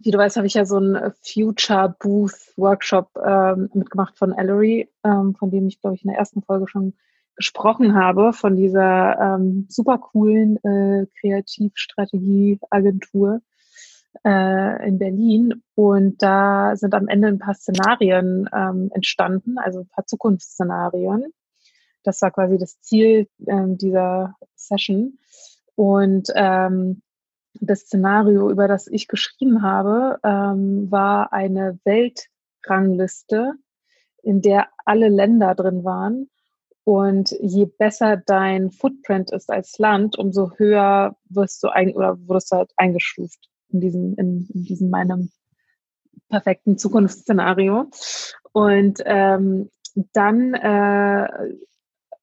wie 0.00 0.10
du 0.10 0.18
weißt, 0.18 0.36
habe 0.36 0.46
ich 0.46 0.54
ja 0.54 0.64
so 0.64 0.76
einen 0.76 1.12
Future 1.22 1.94
Booth 1.98 2.52
Workshop 2.56 3.10
ähm, 3.24 3.70
mitgemacht 3.74 4.16
von 4.18 4.32
Ellery, 4.32 4.88
ähm, 5.04 5.34
von 5.34 5.50
dem 5.50 5.68
ich, 5.68 5.80
glaube 5.80 5.96
ich, 5.96 6.04
in 6.04 6.10
der 6.10 6.18
ersten 6.18 6.42
Folge 6.42 6.68
schon 6.68 6.94
gesprochen 7.36 7.94
habe, 7.94 8.32
von 8.32 8.56
dieser 8.56 9.18
ähm, 9.18 9.66
super 9.68 9.98
coolen 9.98 10.56
äh, 10.64 11.06
Kreativstrategie-Agentur 11.20 13.40
äh, 14.24 14.88
in 14.88 14.98
Berlin. 14.98 15.62
Und 15.74 16.22
da 16.22 16.76
sind 16.76 16.94
am 16.94 17.08
Ende 17.08 17.28
ein 17.28 17.38
paar 17.38 17.54
Szenarien 17.54 18.48
ähm, 18.54 18.90
entstanden, 18.94 19.58
also 19.58 19.80
ein 19.80 19.88
paar 19.88 20.06
Zukunftsszenarien. 20.06 21.26
Das 22.04 22.22
war 22.22 22.30
quasi 22.30 22.56
das 22.58 22.80
Ziel 22.80 23.28
ähm, 23.46 23.76
dieser 23.78 24.36
Session. 24.54 25.18
Und 25.74 26.28
ähm, 26.34 27.02
das 27.60 27.80
Szenario, 27.80 28.50
über 28.50 28.68
das 28.68 28.86
ich 28.86 29.08
geschrieben 29.08 29.62
habe, 29.62 30.18
ähm, 30.24 30.90
war 30.90 31.32
eine 31.32 31.78
Weltrangliste, 31.84 33.54
in 34.22 34.40
der 34.40 34.68
alle 34.84 35.08
Länder 35.08 35.54
drin 35.54 35.84
waren. 35.84 36.30
Und 36.84 37.30
je 37.40 37.64
besser 37.64 38.18
dein 38.18 38.70
Footprint 38.70 39.32
ist 39.32 39.50
als 39.50 39.78
Land, 39.78 40.18
umso 40.18 40.52
höher 40.56 41.16
wirst 41.30 41.62
du 41.62 41.68
ein, 41.68 41.94
oder 41.94 42.18
wurdest 42.26 42.52
du 42.52 42.56
halt 42.56 42.72
eingestuft 42.76 43.48
in 43.70 43.80
diesem, 43.80 44.14
in, 44.16 44.48
in 44.52 44.64
diesem 44.64 44.90
meinem 44.90 45.30
perfekten 46.28 46.76
Zukunftsszenario. 46.76 47.90
Und 48.52 49.02
ähm, 49.04 49.70
dann 50.12 50.54
äh, 50.54 51.28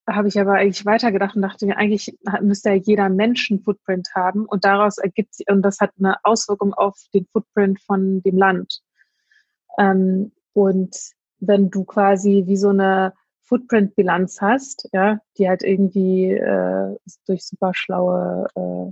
habe 0.07 0.27
ich 0.27 0.39
aber 0.39 0.53
eigentlich 0.53 0.85
weitergedacht 0.85 1.35
und 1.35 1.41
dachte 1.41 1.65
mir, 1.65 1.77
eigentlich 1.77 2.15
müsste 2.41 2.69
ja 2.69 2.75
jeder 2.75 3.09
Mensch 3.09 3.51
einen 3.51 3.61
Footprint 3.61 4.09
haben 4.15 4.45
und 4.45 4.63
daraus 4.65 4.97
ergibt 4.97 5.35
sich, 5.35 5.47
und 5.49 5.61
das 5.61 5.79
hat 5.79 5.91
eine 5.99 6.17
Auswirkung 6.23 6.73
auf 6.73 6.97
den 7.13 7.27
Footprint 7.31 7.79
von 7.81 8.21
dem 8.23 8.37
Land. 8.37 8.81
Ähm, 9.77 10.31
und 10.53 10.97
wenn 11.39 11.69
du 11.69 11.83
quasi 11.85 12.43
wie 12.45 12.57
so 12.57 12.69
eine 12.69 13.13
Footprint-Bilanz 13.43 14.41
hast, 14.41 14.89
ja, 14.93 15.19
die 15.37 15.49
halt 15.49 15.63
irgendwie 15.63 16.31
äh, 16.31 16.95
durch 17.27 17.45
super 17.45 17.73
schlaue 17.73 18.47
äh, 18.55 18.91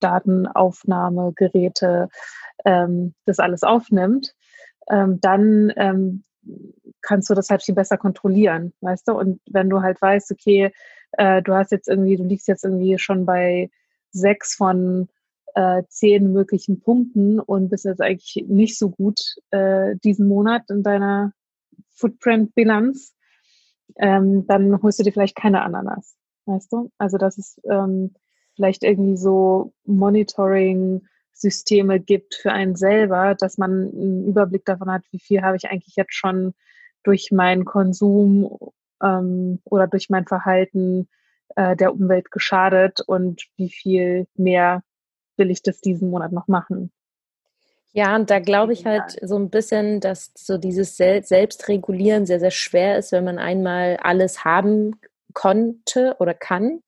Datenaufnahmegeräte 0.00 2.08
ähm, 2.64 3.14
das 3.26 3.38
alles 3.38 3.62
aufnimmt, 3.62 4.34
ähm, 4.90 5.20
dann 5.20 5.72
ähm, 5.76 6.24
kannst 7.02 7.30
du 7.30 7.34
das 7.34 7.50
halt 7.50 7.62
viel 7.62 7.74
besser 7.74 7.96
kontrollieren, 7.96 8.72
weißt 8.80 9.08
du? 9.08 9.12
Und 9.12 9.40
wenn 9.50 9.70
du 9.70 9.82
halt 9.82 10.00
weißt, 10.00 10.30
okay, 10.32 10.72
äh, 11.12 11.42
du 11.42 11.54
hast 11.54 11.72
jetzt 11.72 11.88
irgendwie, 11.88 12.16
du 12.16 12.24
liegst 12.24 12.48
jetzt 12.48 12.64
irgendwie 12.64 12.98
schon 12.98 13.26
bei 13.26 13.70
sechs 14.10 14.54
von 14.54 15.08
äh, 15.54 15.82
zehn 15.88 16.32
möglichen 16.32 16.80
Punkten 16.80 17.40
und 17.40 17.70
bist 17.70 17.84
jetzt 17.84 18.00
eigentlich 18.00 18.44
nicht 18.48 18.78
so 18.78 18.90
gut 18.90 19.20
äh, 19.50 19.96
diesen 20.04 20.28
Monat 20.28 20.62
in 20.70 20.82
deiner 20.82 21.32
Footprint-Bilanz, 21.90 23.14
ähm, 23.96 24.46
dann 24.46 24.82
holst 24.82 24.98
du 24.98 25.02
dir 25.02 25.12
vielleicht 25.12 25.36
keine 25.36 25.62
Ananas, 25.62 26.16
weißt 26.46 26.72
du? 26.72 26.90
Also 26.98 27.18
das 27.18 27.38
ist 27.38 27.60
ähm, 27.68 28.14
vielleicht 28.54 28.82
irgendwie 28.82 29.16
so 29.16 29.72
Monitoring, 29.84 31.02
Systeme 31.32 32.00
gibt 32.00 32.34
für 32.34 32.52
einen 32.52 32.76
selber, 32.76 33.34
dass 33.34 33.58
man 33.58 33.70
einen 33.70 34.26
Überblick 34.26 34.64
davon 34.64 34.90
hat, 34.90 35.02
wie 35.10 35.20
viel 35.20 35.42
habe 35.42 35.56
ich 35.56 35.70
eigentlich 35.70 35.96
jetzt 35.96 36.14
schon 36.14 36.54
durch 37.02 37.30
meinen 37.32 37.64
Konsum 37.64 38.58
ähm, 39.02 39.60
oder 39.64 39.86
durch 39.86 40.10
mein 40.10 40.26
Verhalten 40.26 41.08
äh, 41.56 41.76
der 41.76 41.92
Umwelt 41.92 42.30
geschadet 42.30 43.00
und 43.00 43.42
wie 43.56 43.70
viel 43.70 44.26
mehr 44.34 44.82
will 45.36 45.50
ich 45.50 45.62
das 45.62 45.80
diesen 45.80 46.10
Monat 46.10 46.32
noch 46.32 46.48
machen. 46.48 46.92
Ja, 47.92 48.14
und 48.14 48.30
da 48.30 48.38
glaube 48.38 48.72
ich 48.72 48.86
halt 48.86 49.18
so 49.20 49.36
ein 49.36 49.50
bisschen, 49.50 50.00
dass 50.00 50.30
so 50.36 50.58
dieses 50.58 50.96
Sel 50.96 51.24
Selbstregulieren 51.24 52.24
sehr, 52.24 52.38
sehr 52.38 52.52
schwer 52.52 52.98
ist, 52.98 53.10
wenn 53.10 53.24
man 53.24 53.38
einmal 53.38 53.96
alles 53.96 54.44
haben 54.44 55.00
konnte 55.32 56.14
oder 56.20 56.34
kann. 56.34 56.82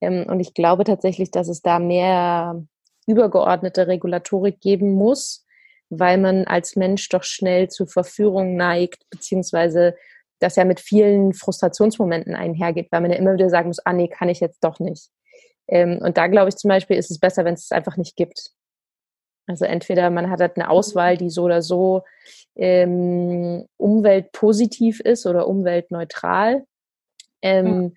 Ähm, 0.00 0.24
und 0.28 0.40
ich 0.40 0.54
glaube 0.54 0.84
tatsächlich, 0.84 1.30
dass 1.30 1.48
es 1.48 1.60
da 1.60 1.78
mehr 1.78 2.64
übergeordnete 3.10 3.86
Regulatorik 3.86 4.60
geben 4.60 4.92
muss, 4.92 5.46
weil 5.90 6.18
man 6.18 6.44
als 6.44 6.76
Mensch 6.76 7.08
doch 7.08 7.24
schnell 7.24 7.68
zu 7.68 7.86
Verführung 7.86 8.56
neigt, 8.56 9.08
beziehungsweise 9.10 9.96
das 10.38 10.56
ja 10.56 10.64
mit 10.64 10.80
vielen 10.80 11.34
Frustrationsmomenten 11.34 12.34
einhergeht, 12.34 12.88
weil 12.90 13.02
man 13.02 13.10
ja 13.10 13.18
immer 13.18 13.34
wieder 13.34 13.50
sagen 13.50 13.68
muss, 13.68 13.84
ah 13.84 13.92
nee, 13.92 14.08
kann 14.08 14.28
ich 14.28 14.40
jetzt 14.40 14.64
doch 14.64 14.78
nicht. 14.78 15.10
Ähm, 15.68 15.98
und 16.00 16.16
da 16.16 16.26
glaube 16.26 16.48
ich 16.48 16.56
zum 16.56 16.68
Beispiel, 16.68 16.96
ist 16.96 17.10
es 17.10 17.18
besser, 17.18 17.44
wenn 17.44 17.54
es 17.54 17.64
es 17.64 17.72
einfach 17.72 17.96
nicht 17.96 18.16
gibt. 18.16 18.50
Also 19.46 19.64
entweder 19.64 20.10
man 20.10 20.30
hat 20.30 20.40
halt 20.40 20.56
eine 20.56 20.70
Auswahl, 20.70 21.16
die 21.16 21.28
so 21.28 21.44
oder 21.44 21.60
so 21.60 22.04
ähm, 22.56 23.66
umweltpositiv 23.76 25.00
ist 25.00 25.26
oder 25.26 25.48
umweltneutral. 25.48 26.64
Ähm, 27.42 27.82
ja. 27.82 27.90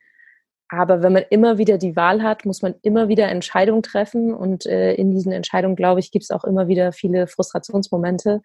Aber 0.74 1.04
wenn 1.04 1.14
man 1.14 1.24
immer 1.30 1.60
wieder 1.60 1.78
die 1.78 1.96
Wahl 1.96 2.24
hat, 2.24 2.46
muss 2.46 2.64
man 2.64 2.74
immer 2.82 3.08
wieder 3.08 3.30
Entscheidungen 3.30 3.84
treffen. 3.84 4.34
Und 4.34 4.66
äh, 4.66 4.96
in 4.96 5.12
diesen 5.12 5.32
Entscheidungen, 5.32 5.76
glaube 5.76 6.00
ich, 6.00 6.10
gibt 6.10 6.24
es 6.24 6.32
auch 6.32 6.44
immer 6.44 6.68
wieder 6.68 6.92
viele 6.92 7.28
Frustrationsmomente. 7.28 8.42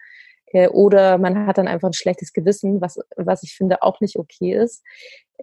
Äh, 0.53 0.69
oder 0.69 1.17
man 1.17 1.47
hat 1.47 1.57
dann 1.57 1.69
einfach 1.69 1.89
ein 1.89 1.95
schlechtes 1.95 2.35
Gewissen, 2.35 2.83
was, 2.83 2.99
was 3.17 3.43
ich 3.43 3.55
finde 3.57 3.83
auch 3.83 4.01
nicht 4.01 4.19
okay 4.19 4.53
ist. 4.53 4.85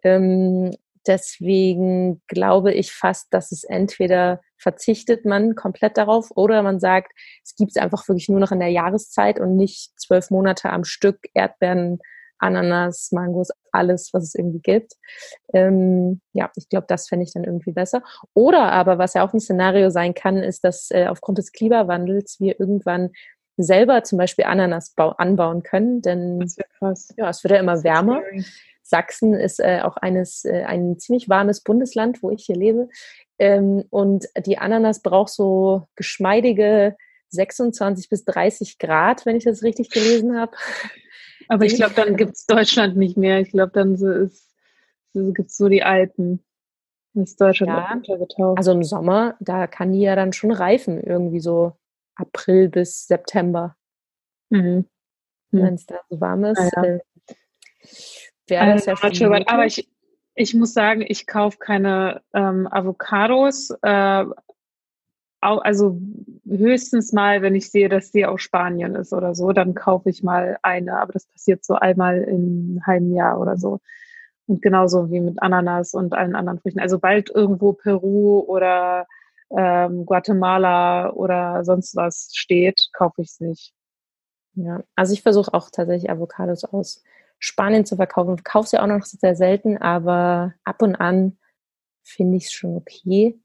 Ähm, 0.03 0.75
deswegen 1.07 2.21
glaube 2.27 2.71
ich 2.71 2.91
fast, 2.91 3.33
dass 3.33 3.51
es 3.51 3.63
entweder 3.63 4.41
verzichtet 4.57 5.25
man 5.25 5.55
komplett 5.55 5.97
darauf 5.97 6.29
oder 6.35 6.61
man 6.61 6.79
sagt, 6.79 7.11
es 7.43 7.55
gibt 7.55 7.71
es 7.71 7.81
einfach 7.81 8.07
wirklich 8.07 8.29
nur 8.29 8.39
noch 8.39 8.51
in 8.51 8.59
der 8.59 8.69
Jahreszeit 8.69 9.39
und 9.39 9.55
nicht 9.55 9.99
zwölf 9.99 10.29
Monate 10.29 10.69
am 10.69 10.83
Stück 10.83 11.19
Erdbeeren, 11.33 11.99
Ananas, 12.45 13.11
Mangos, 13.11 13.49
alles, 13.71 14.13
was 14.13 14.23
es 14.23 14.35
irgendwie 14.35 14.59
gibt. 14.59 14.93
Ähm, 15.53 16.21
ja, 16.33 16.51
ich 16.55 16.69
glaube, 16.69 16.85
das 16.87 17.07
fände 17.07 17.23
ich 17.23 17.33
dann 17.33 17.43
irgendwie 17.43 17.71
besser. 17.71 18.03
Oder 18.33 18.71
aber, 18.71 18.97
was 18.97 19.15
ja 19.15 19.25
auch 19.25 19.33
ein 19.33 19.39
Szenario 19.39 19.89
sein 19.89 20.13
kann, 20.13 20.37
ist, 20.37 20.63
dass 20.63 20.91
äh, 20.91 21.07
aufgrund 21.07 21.37
des 21.37 21.51
Klimawandels 21.51 22.39
wir 22.39 22.59
irgendwann 22.59 23.11
selber 23.57 24.03
zum 24.03 24.17
Beispiel 24.17 24.45
Ananas 24.45 24.93
anbauen 24.97 25.63
können, 25.63 26.01
denn 26.01 26.39
ja, 26.81 27.29
es 27.29 27.43
wird 27.43 27.51
ja 27.51 27.59
immer 27.59 27.83
wärmer. 27.83 28.21
Sachsen 28.83 29.33
ist 29.33 29.59
äh, 29.59 29.81
auch 29.81 29.97
eines, 29.97 30.45
äh, 30.45 30.63
ein 30.63 30.99
ziemlich 30.99 31.27
warmes 31.27 31.61
Bundesland, 31.61 32.21
wo 32.21 32.29
ich 32.29 32.45
hier 32.45 32.55
lebe. 32.55 32.89
Ähm, 33.39 33.83
und 33.89 34.27
die 34.45 34.59
Ananas 34.59 35.01
braucht 35.01 35.29
so 35.29 35.87
geschmeidige 35.95 36.95
26 37.29 38.09
bis 38.09 38.25
30 38.25 38.77
Grad, 38.77 39.25
wenn 39.25 39.35
ich 39.35 39.43
das 39.43 39.63
richtig 39.63 39.89
gelesen 39.89 40.37
habe. 40.37 40.55
Aber 41.47 41.65
ich 41.65 41.75
glaube, 41.75 41.93
dann 41.95 42.17
gibt 42.17 42.33
es 42.33 42.45
Deutschland 42.45 42.97
nicht 42.97 43.17
mehr. 43.17 43.39
Ich 43.39 43.51
glaube, 43.51 43.71
dann 43.73 43.97
so 43.97 44.27
so 45.15 45.31
gibt 45.31 45.49
es 45.49 45.57
so 45.57 45.69
die 45.69 45.83
Alten. 45.83 46.43
Ist 47.13 47.39
Deutschland 47.39 47.71
ja, 47.71 47.93
untergetaucht. 47.93 48.57
Also 48.57 48.73
im 48.73 48.83
Sommer, 48.83 49.35
da 49.39 49.67
kann 49.67 49.93
die 49.93 50.01
ja 50.01 50.15
dann 50.17 50.33
schon 50.33 50.51
reifen, 50.51 51.01
irgendwie 51.01 51.39
so 51.39 51.77
April 52.15 52.67
bis 52.67 53.07
September. 53.07 53.77
Mhm. 54.49 54.85
Mhm. 55.51 55.61
Wenn 55.61 55.73
es 55.75 55.85
da 55.85 55.95
so 56.09 56.19
warm 56.19 56.43
ist. 56.43 56.59
Ah, 56.59 56.69
ja. 56.75 56.83
äh, 56.83 56.99
wäre 58.47 58.73
das 58.73 58.85
ja 58.85 58.97
schon 58.97 59.47
aber 59.47 59.65
ich, 59.65 59.89
ich 60.35 60.53
muss 60.53 60.73
sagen, 60.73 61.05
ich 61.07 61.25
kaufe 61.25 61.57
keine 61.57 62.21
ähm, 62.33 62.67
Avocados. 62.69 63.69
Äh, 63.81 64.25
also 65.41 65.99
höchstens 66.47 67.13
mal, 67.13 67.41
wenn 67.41 67.55
ich 67.55 67.69
sehe, 67.69 67.89
dass 67.89 68.11
die 68.11 68.25
aus 68.25 68.41
Spanien 68.41 68.95
ist 68.95 69.13
oder 69.13 69.35
so, 69.35 69.51
dann 69.51 69.75
kaufe 69.75 70.09
ich 70.09 70.23
mal 70.23 70.57
eine. 70.63 70.99
Aber 70.99 71.13
das 71.13 71.27
passiert 71.27 71.63
so 71.63 71.75
einmal 71.75 72.21
im 72.23 72.81
halben 72.85 73.13
Jahr 73.13 73.39
oder 73.39 73.57
so. 73.57 73.79
Und 74.47 74.61
genauso 74.61 75.11
wie 75.11 75.19
mit 75.19 75.41
Ananas 75.41 75.93
und 75.93 76.13
allen 76.13 76.35
anderen 76.35 76.59
Früchten. 76.59 76.79
Also 76.79 76.99
bald 76.99 77.29
irgendwo 77.29 77.73
Peru 77.73 78.39
oder 78.39 79.07
ähm, 79.49 80.05
Guatemala 80.05 81.11
oder 81.11 81.63
sonst 81.63 81.95
was 81.95 82.31
steht, 82.33 82.89
kaufe 82.93 83.21
ich 83.21 83.29
es 83.29 83.39
nicht. 83.39 83.73
Ja, 84.55 84.83
also 84.95 85.13
ich 85.13 85.21
versuche 85.21 85.53
auch 85.53 85.69
tatsächlich 85.69 86.09
Avocados 86.09 86.63
aus 86.63 87.03
Spanien 87.39 87.85
zu 87.85 87.97
verkaufen. 87.97 88.35
Ich 88.37 88.43
kaufe 88.43 88.69
sie 88.69 88.79
auch 88.79 88.87
noch 88.87 89.03
sehr 89.03 89.35
selten, 89.35 89.77
aber 89.77 90.53
ab 90.63 90.81
und 90.81 90.95
an 90.95 91.37
finde 92.03 92.37
ich 92.37 92.45
es 92.45 92.53
schon 92.53 92.77
okay. 92.77 93.39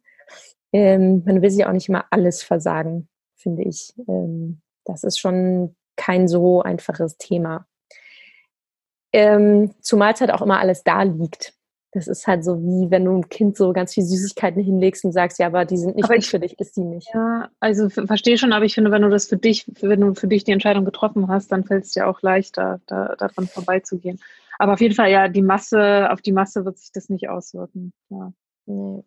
Ähm, 0.72 1.22
man 1.24 1.42
will 1.42 1.50
sich 1.50 1.64
auch 1.66 1.72
nicht 1.72 1.88
immer 1.88 2.04
alles 2.10 2.42
versagen, 2.42 3.08
finde 3.36 3.62
ich. 3.62 3.92
Ähm, 4.08 4.60
das 4.84 5.04
ist 5.04 5.18
schon 5.18 5.74
kein 5.96 6.28
so 6.28 6.62
einfaches 6.62 7.16
Thema. 7.18 7.66
Ähm, 9.12 9.74
zumal 9.80 10.12
es 10.12 10.20
halt 10.20 10.32
auch 10.32 10.42
immer 10.42 10.60
alles 10.60 10.84
da 10.84 11.02
liegt. 11.02 11.54
Das 11.92 12.06
ist 12.06 12.28
halt 12.28 12.44
so 12.44 12.62
wie, 12.62 12.88
wenn 12.92 13.04
du 13.04 13.10
einem 13.10 13.28
Kind 13.28 13.56
so 13.56 13.72
ganz 13.72 13.94
viel 13.94 14.04
Süßigkeiten 14.04 14.62
hinlegst 14.62 15.04
und 15.04 15.10
sagst, 15.10 15.40
ja, 15.40 15.48
aber 15.48 15.64
die 15.64 15.76
sind 15.76 15.96
nicht 15.96 16.04
aber 16.04 16.14
gut 16.14 16.22
ich, 16.22 16.30
für 16.30 16.38
dich, 16.38 16.58
ist 16.60 16.76
die 16.76 16.84
nicht. 16.84 17.08
Ja, 17.12 17.50
also 17.58 17.88
verstehe 17.88 18.38
schon, 18.38 18.52
aber 18.52 18.64
ich 18.64 18.74
finde, 18.74 18.92
wenn 18.92 19.02
du 19.02 19.08
das 19.08 19.26
für 19.26 19.36
dich, 19.36 19.66
wenn 19.80 20.00
du 20.00 20.14
für 20.14 20.28
dich 20.28 20.44
die 20.44 20.52
Entscheidung 20.52 20.84
getroffen 20.84 21.26
hast, 21.26 21.50
dann 21.50 21.64
fällt 21.64 21.84
es 21.84 21.90
dir 21.92 22.06
auch 22.06 22.22
leichter, 22.22 22.80
da, 22.86 23.16
daran 23.18 23.48
vorbeizugehen. 23.48 24.20
Aber 24.60 24.74
auf 24.74 24.80
jeden 24.80 24.94
Fall, 24.94 25.10
ja, 25.10 25.26
die 25.26 25.42
Masse, 25.42 26.10
auf 26.12 26.20
die 26.22 26.32
Masse 26.32 26.64
wird 26.64 26.78
sich 26.78 26.92
das 26.92 27.08
nicht 27.08 27.28
auswirken. 27.28 27.92
Ja. 28.10 28.32
Nee. 28.66 29.02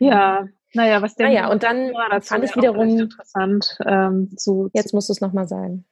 Ja, 0.00 0.48
naja, 0.72 1.02
was 1.02 1.14
denn? 1.14 1.26
Naja, 1.26 1.50
und 1.50 1.62
dann 1.62 1.92
ja, 1.92 2.20
fand 2.20 2.44
ich 2.44 2.56
wiederum 2.56 2.98
interessant. 2.98 3.78
Ähm, 3.84 4.30
zu, 4.36 4.70
jetzt 4.72 4.94
musst 4.94 5.08
du 5.08 5.12
es 5.12 5.20
nochmal 5.20 5.48
sagen. 5.48 5.84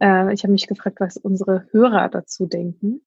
Äh, 0.00 0.32
ich 0.32 0.42
habe 0.42 0.52
mich 0.52 0.66
gefragt, 0.66 1.00
was 1.00 1.16
unsere 1.16 1.66
Hörer 1.72 2.08
dazu 2.08 2.46
denken. 2.46 3.02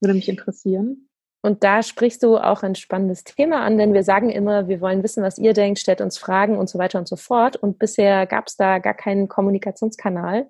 Würde 0.00 0.14
mich 0.14 0.28
interessieren. 0.28 1.08
Und 1.42 1.64
da 1.64 1.82
sprichst 1.82 2.22
du 2.22 2.36
auch 2.36 2.62
ein 2.62 2.74
spannendes 2.74 3.24
Thema 3.24 3.62
an, 3.62 3.78
denn 3.78 3.94
wir 3.94 4.02
sagen 4.02 4.30
immer, 4.30 4.68
wir 4.68 4.80
wollen 4.80 5.02
wissen, 5.02 5.22
was 5.22 5.38
ihr 5.38 5.54
denkt, 5.54 5.78
stellt 5.78 6.02
uns 6.02 6.18
Fragen 6.18 6.58
und 6.58 6.68
so 6.68 6.78
weiter 6.78 6.98
und 6.98 7.08
so 7.08 7.16
fort. 7.16 7.56
Und 7.56 7.78
bisher 7.78 8.26
gab 8.26 8.46
es 8.46 8.56
da 8.56 8.78
gar 8.78 8.94
keinen 8.94 9.26
Kommunikationskanal. 9.26 10.48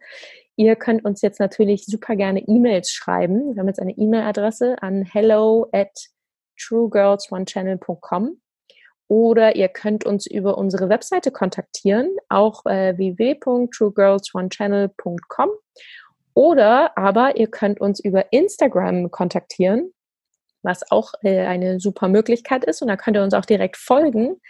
Ihr 0.57 0.77
könnt 0.77 1.05
uns 1.05 1.23
jetzt 1.23 1.41
natürlich 1.41 1.87
super 1.87 2.17
gerne 2.17 2.41
E-Mails 2.41 2.91
schreiben. 2.91 3.55
Wir 3.55 3.61
haben 3.61 3.69
jetzt 3.69 3.81
eine 3.81 3.97
E-Mail-Adresse 3.97 4.83
an 4.83 5.03
hello 5.05 5.69
at 5.73 6.11
truegirlsonechannel.com 6.59 8.41
oder 9.11 9.57
ihr 9.57 9.69
könnt 9.69 10.07
uns 10.07 10.27
über 10.27 10.57
unsere 10.57 10.89
Webseite 10.89 11.31
kontaktieren, 11.33 12.17
auch 12.29 12.65
äh, 12.65 12.97
www.truegirlsonechannel.com 12.97 15.51
oder 16.33 16.97
aber 16.97 17.37
ihr 17.37 17.49
könnt 17.49 17.81
uns 17.81 17.99
über 17.99 18.33
Instagram 18.33 19.11
kontaktieren 19.11 19.93
was 20.63 20.91
auch 20.91 21.13
äh, 21.23 21.47
eine 21.47 21.81
super 21.81 22.09
Möglichkeit 22.09 22.65
ist. 22.65 22.83
Und 22.83 22.89
da 22.89 22.97
könnt 22.97 23.17
ihr 23.17 23.23
uns 23.23 23.35
auch 23.35 23.45
direkt 23.45 23.77
folgen. 23.77 24.41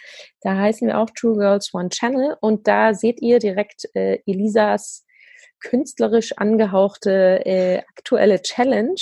Da 0.41 0.57
heißen 0.57 0.89
wir 0.89 0.99
auch 0.99 1.11
True 1.11 1.37
Girls 1.37 1.73
One 1.73 1.89
Channel 1.89 2.37
und 2.41 2.67
da 2.67 2.95
seht 2.95 3.21
ihr 3.21 3.39
direkt 3.39 3.85
äh, 3.95 4.19
Elisas 4.27 5.07
künstlerisch 5.61 6.37
angehauchte 6.39 7.45
äh, 7.45 7.79
aktuelle 7.97 8.41
Challenge. 8.43 9.01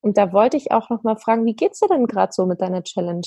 Und 0.00 0.16
da 0.16 0.32
wollte 0.32 0.56
ich 0.56 0.72
auch 0.72 0.88
noch 0.88 1.02
mal 1.02 1.16
fragen, 1.16 1.44
wie 1.44 1.54
geht's 1.54 1.80
dir 1.80 1.88
denn 1.88 2.06
gerade 2.06 2.32
so 2.32 2.46
mit 2.46 2.60
deiner 2.60 2.82
Challenge? 2.82 3.26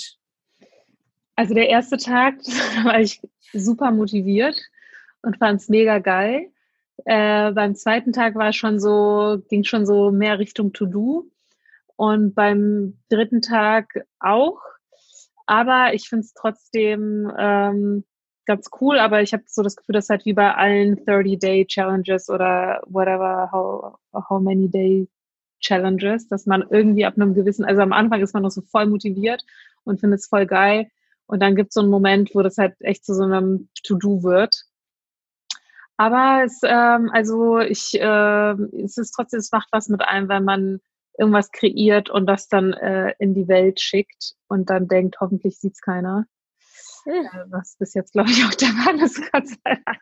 Also 1.36 1.54
der 1.54 1.70
erste 1.70 1.98
Tag 1.98 2.36
war 2.84 3.00
ich 3.00 3.22
super 3.54 3.92
motiviert 3.92 4.60
und 5.22 5.38
fand 5.38 5.62
es 5.62 5.70
mega 5.70 6.00
geil. 6.00 6.52
Äh, 7.06 7.52
beim 7.52 7.76
zweiten 7.76 8.14
Tag 8.14 8.36
war 8.36 8.54
schon 8.54 8.80
so, 8.80 9.42
ging 9.50 9.64
schon 9.64 9.86
so 9.86 10.12
mehr 10.12 10.40
Richtung 10.40 10.74
To-Do 10.74 11.26
und 11.96 12.36
beim 12.36 13.00
dritten 13.10 13.42
Tag 13.42 14.06
auch. 14.20 14.60
Aber 15.46 15.94
ich 15.94 16.08
finde 16.08 16.26
es 16.26 16.34
trotzdem 16.34 17.32
ähm, 17.38 18.04
ganz 18.46 18.70
cool, 18.80 19.00
aber 19.00 19.22
ich 19.22 19.34
habe 19.34 19.44
so 19.48 19.64
das 19.64 19.76
Gefühl, 19.76 19.94
dass 19.94 20.10
halt 20.10 20.26
wie 20.26 20.34
bei 20.34 20.54
allen 20.54 20.98
30-Day-Challenges 20.98 22.30
oder 22.30 22.82
whatever, 22.86 23.50
how, 23.52 23.98
how 24.30 24.42
many 24.42 24.70
day 24.70 25.08
Challenges, 25.60 26.28
dass 26.28 26.46
man 26.46 26.64
irgendwie 26.70 27.06
ab 27.06 27.16
einem 27.16 27.34
gewissen, 27.34 27.64
also 27.64 27.82
am 27.82 27.94
Anfang 27.94 28.22
ist 28.22 28.34
man 28.34 28.44
noch 28.44 28.52
so 28.52 28.62
voll 28.62 28.86
motiviert 28.86 29.46
und 29.86 30.00
findet 30.00 30.20
es 30.20 30.28
voll 30.28 30.46
geil. 30.46 30.90
Und 31.28 31.42
dann 31.42 31.56
gibt 31.56 31.70
es 31.70 31.74
so 31.74 31.82
einen 31.82 31.90
Moment, 31.90 32.32
wo 32.34 32.42
das 32.42 32.58
halt 32.58 32.76
echt 32.80 33.06
zu 33.06 33.14
so 33.14 33.24
einem 33.24 33.70
To-Do 33.86 34.24
wird. 34.24 34.66
Aber 35.98 36.44
es, 36.44 36.60
ähm, 36.64 37.10
also 37.14 37.60
ich, 37.60 38.00
äh, 38.00 38.52
es 38.84 38.98
ist 38.98 39.12
trotzdem, 39.12 39.40
es 39.40 39.52
macht 39.52 39.70
was 39.72 39.90
mit 39.90 40.02
einem, 40.02 40.28
wenn 40.28 40.44
man 40.44 40.80
irgendwas 41.18 41.52
kreiert 41.52 42.10
und 42.10 42.26
das 42.26 42.48
dann 42.48 42.74
äh, 42.74 43.14
in 43.20 43.34
die 43.34 43.48
Welt 43.48 43.80
schickt 43.80 44.34
und 44.48 44.70
dann 44.70 44.88
denkt, 44.88 45.18
hoffentlich 45.20 45.60
sieht's 45.60 45.82
keiner. 45.82 46.26
Äh, 47.06 47.24
was 47.50 47.76
bis 47.78 47.94
jetzt, 47.94 48.14
glaube 48.14 48.32
ich, 48.32 48.44
auch 48.46 48.54
der 48.54 48.70
Fall 48.70 49.00
ist, 49.00 49.32
Gott 49.32 49.48
sei 49.48 49.78
Dank. 49.86 50.02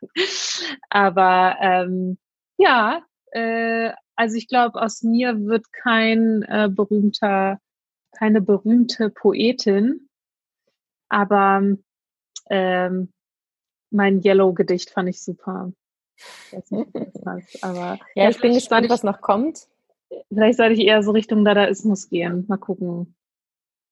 Aber 0.89 1.57
ähm, 1.59 2.17
ja, 2.57 3.03
äh, 3.31 3.91
also 4.15 4.37
ich 4.37 4.47
glaube, 4.47 4.81
aus 4.81 5.01
mir 5.03 5.45
wird 5.45 5.71
kein 5.73 6.43
äh, 6.43 6.69
berühmter, 6.71 7.59
keine 8.17 8.41
berühmte 8.41 9.09
Poetin, 9.09 10.09
aber 11.11 11.61
ähm, 12.49 13.13
mein 13.91 14.21
Yellow-Gedicht 14.23 14.91
fand 14.91 15.09
ich 15.09 15.21
super. 15.21 15.73
Ich 16.15 16.53
weiß 16.53 16.71
nicht, 16.71 16.89
was, 17.23 17.43
aber 17.63 17.99
ja, 18.15 18.29
ich 18.29 18.39
bin 18.39 18.53
gespannt, 18.53 18.89
was 18.89 19.03
noch 19.03 19.21
kommt. 19.21 19.67
Vielleicht 20.29 20.57
sollte 20.57 20.73
ich 20.73 20.79
eher 20.79 21.03
so 21.03 21.11
Richtung 21.11 21.43
Dadaismus 21.43 22.09
gehen. 22.09 22.45
Mal 22.47 22.57
gucken. 22.57 23.15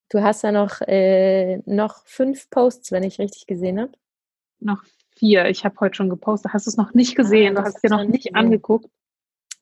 Du 0.10 0.21
hast 0.21 0.43
ja 0.43 0.51
noch, 0.51 0.82
äh, 0.82 1.58
noch 1.65 2.05
fünf 2.05 2.49
Posts, 2.49 2.91
wenn 2.91 3.03
ich 3.03 3.19
richtig 3.19 3.47
gesehen 3.47 3.79
habe. 3.79 3.91
Noch 4.60 4.84
4. 5.17 5.49
Ich 5.49 5.65
habe 5.65 5.79
heute 5.79 5.95
schon 5.95 6.10
gepostet. 6.10 6.53
Hast 6.53 6.65
du 6.65 6.71
es 6.71 6.77
noch 6.77 6.93
nicht 6.93 7.15
gesehen? 7.15 7.58
Ah, 7.58 7.62
du 7.62 7.67
hast 7.67 7.75
es 7.75 7.82
dir 7.82 7.89
noch 7.89 8.03
nicht 8.03 8.23
gesehen. 8.23 8.36
angeguckt. 8.36 8.89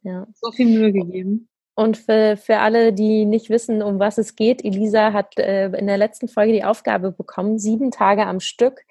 Ja. 0.03 0.27
So 0.33 0.51
viel 0.51 0.67
Mühe 0.67 0.93
gegeben. 0.93 1.49
Und 1.77 1.95
für, 1.95 2.37
für 2.37 2.57
alle, 2.57 2.91
die 2.91 3.25
nicht 3.25 3.51
wissen, 3.51 3.83
um 3.83 3.99
was 3.99 4.17
es 4.17 4.35
geht, 4.35 4.65
Elisa 4.65 5.13
hat 5.13 5.37
äh, 5.37 5.67
in 5.67 5.85
der 5.85 5.99
letzten 5.99 6.27
Folge 6.27 6.51
die 6.51 6.63
Aufgabe 6.63 7.11
bekommen, 7.11 7.59
sieben 7.59 7.91
Tage 7.91 8.25
am 8.25 8.39
Stück 8.39 8.81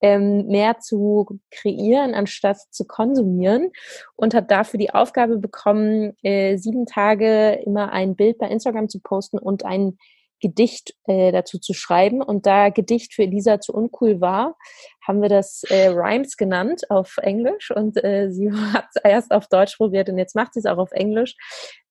ähm, 0.00 0.48
mehr 0.48 0.80
zu 0.80 1.38
kreieren, 1.52 2.14
anstatt 2.14 2.56
zu 2.70 2.84
konsumieren. 2.84 3.70
Und 4.16 4.34
hat 4.34 4.50
dafür 4.50 4.78
die 4.78 4.92
Aufgabe 4.92 5.38
bekommen, 5.38 6.16
äh, 6.24 6.56
sieben 6.56 6.84
Tage 6.84 7.62
immer 7.64 7.92
ein 7.92 8.16
Bild 8.16 8.38
bei 8.38 8.48
Instagram 8.48 8.88
zu 8.88 8.98
posten 8.98 9.38
und 9.38 9.64
ein 9.64 9.96
Gedicht 10.42 10.94
äh, 11.06 11.32
dazu 11.32 11.58
zu 11.58 11.72
schreiben. 11.72 12.20
Und 12.20 12.44
da 12.44 12.68
Gedicht 12.68 13.14
für 13.14 13.22
Elisa 13.22 13.60
zu 13.60 13.72
uncool 13.72 14.20
war, 14.20 14.58
haben 15.06 15.22
wir 15.22 15.30
das 15.30 15.62
äh, 15.64 15.88
Rhymes 15.88 16.36
genannt 16.36 16.90
auf 16.90 17.16
Englisch 17.18 17.70
und 17.70 18.02
äh, 18.04 18.30
sie 18.30 18.52
hat 18.74 18.86
es 18.94 19.02
erst 19.02 19.32
auf 19.32 19.46
Deutsch 19.48 19.76
probiert 19.76 20.10
und 20.10 20.18
jetzt 20.18 20.36
macht 20.36 20.52
sie 20.52 20.60
es 20.60 20.66
auch 20.66 20.78
auf 20.78 20.92
Englisch, 20.92 21.36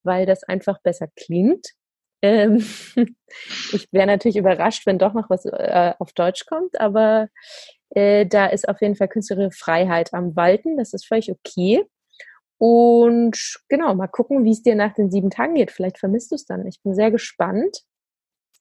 weil 0.04 0.26
das 0.28 0.44
einfach 0.44 0.80
besser 0.84 1.08
klingt. 1.16 1.68
Ähm, 2.22 2.64
ich 3.72 3.88
wäre 3.92 4.06
natürlich 4.06 4.38
überrascht, 4.38 4.86
wenn 4.86 5.00
doch 5.00 5.14
noch 5.14 5.30
was 5.30 5.46
äh, 5.46 5.94
auf 5.98 6.14
Deutsch 6.14 6.46
kommt, 6.46 6.80
aber 6.80 7.30
äh, 7.90 8.26
da 8.26 8.48
ist 8.48 8.70
auf 8.70 8.82
jeden 8.82 8.96
Fall 8.96 9.08
künstlerische 9.08 9.58
Freiheit 9.58 10.14
am 10.14 10.36
Walten. 10.36 10.78
Das 10.78 10.94
ist 10.94 11.08
völlig 11.08 11.32
okay. 11.32 11.86
Und 12.58 13.58
genau, 13.70 13.96
mal 13.96 14.08
gucken, 14.08 14.46
wie 14.46 14.52
es 14.52 14.62
dir 14.62 14.76
nach 14.76 14.94
den 14.94 15.10
sieben 15.10 15.32
Tagen 15.32 15.56
geht. 15.56 15.72
Vielleicht 15.72 15.98
vermisst 15.98 16.32
du 16.32 16.36
es 16.36 16.46
dann. 16.46 16.68
Ich 16.68 16.80
bin 16.84 16.94
sehr 16.94 17.10
gespannt. 17.10 17.82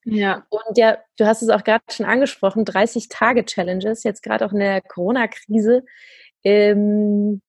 Ja. 0.03 0.45
Und 0.49 0.77
ja, 0.77 0.97
du 1.17 1.25
hast 1.25 1.41
es 1.41 1.49
auch 1.49 1.63
gerade 1.63 1.83
schon 1.91 2.05
angesprochen, 2.05 2.65
30-Tage-Challenges, 2.65 4.03
jetzt 4.03 4.23
gerade 4.23 4.45
auch 4.45 4.51
in 4.51 4.59
der 4.59 4.81
Corona-Krise. 4.81 5.83
Ähm, 6.43 7.41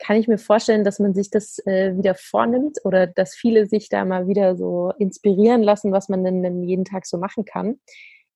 kann 0.00 0.16
ich 0.16 0.26
mir 0.26 0.38
vorstellen, 0.38 0.82
dass 0.82 0.98
man 0.98 1.14
sich 1.14 1.30
das 1.30 1.58
äh, 1.66 1.96
wieder 1.96 2.14
vornimmt 2.14 2.78
oder 2.84 3.06
dass 3.06 3.34
viele 3.34 3.66
sich 3.66 3.88
da 3.88 4.04
mal 4.04 4.26
wieder 4.26 4.56
so 4.56 4.92
inspirieren 4.98 5.62
lassen, 5.62 5.92
was 5.92 6.08
man 6.08 6.24
denn, 6.24 6.42
denn 6.42 6.64
jeden 6.64 6.84
Tag 6.84 7.06
so 7.06 7.18
machen 7.18 7.44
kann. 7.44 7.78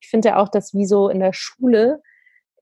Ich 0.00 0.08
finde 0.08 0.28
ja 0.28 0.36
auch, 0.36 0.50
dass 0.50 0.74
wie 0.74 0.86
so 0.86 1.08
in 1.08 1.20
der 1.20 1.32
Schule 1.32 2.02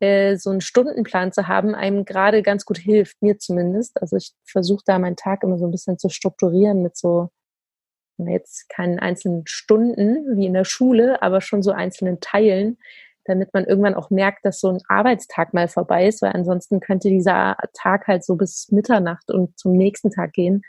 äh, 0.01 0.37
so 0.37 0.51
einen 0.51 0.61
Stundenplan 0.61 1.33
zu 1.33 1.48
haben, 1.48 1.75
einem 1.75 2.05
gerade 2.05 2.42
ganz 2.42 2.64
gut 2.64 2.79
hilft, 2.79 3.20
mir 3.20 3.38
zumindest. 3.38 4.01
Also 4.01 4.16
ich 4.16 4.33
versuche 4.44 4.85
da 4.87 4.98
meinen 4.98 5.16
Tag 5.16 5.42
immer 5.42 5.59
so 5.59 5.66
ein 5.66 5.72
bisschen 5.72 5.98
zu 5.98 6.09
strukturieren 6.09 6.83
mit 6.83 6.96
so 6.96 7.31
jetzt 8.18 8.68
keinen 8.68 8.98
einzelnen 8.98 9.46
Stunden 9.46 10.37
wie 10.37 10.46
in 10.46 10.55
der 10.55 10.64
Schule, 10.64 11.22
aber 11.22 11.40
schon 11.40 11.62
so 11.62 11.72
einzelnen 11.72 12.20
Teilen, 12.20 12.79
damit 13.25 13.53
man 13.55 13.64
irgendwann 13.64 13.94
auch 13.94 14.11
merkt, 14.11 14.44
dass 14.44 14.61
so 14.61 14.68
ein 14.68 14.81
Arbeitstag 14.88 15.55
mal 15.55 15.68
vorbei 15.68 16.07
ist, 16.07 16.22
weil 16.22 16.33
ansonsten 16.33 16.81
könnte 16.81 17.09
dieser 17.09 17.57
Tag 17.72 18.07
halt 18.09 18.25
so 18.25 18.37
bis 18.37 18.70
Mitternacht 18.70 19.31
und 19.31 19.59
zum 19.59 19.72
nächsten 19.72 20.11
Tag 20.11 20.33
gehen, 20.33 20.62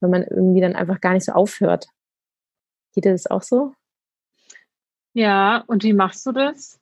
wenn 0.00 0.10
man 0.10 0.22
irgendwie 0.22 0.60
dann 0.60 0.74
einfach 0.74 1.00
gar 1.00 1.12
nicht 1.12 1.26
so 1.26 1.32
aufhört. 1.32 1.86
Geht 2.94 3.04
dir 3.04 3.12
das 3.12 3.26
auch 3.26 3.42
so? 3.42 3.72
Ja, 5.14 5.64
und 5.66 5.84
wie 5.84 5.92
machst 5.92 6.24
du 6.26 6.32
das? 6.32 6.80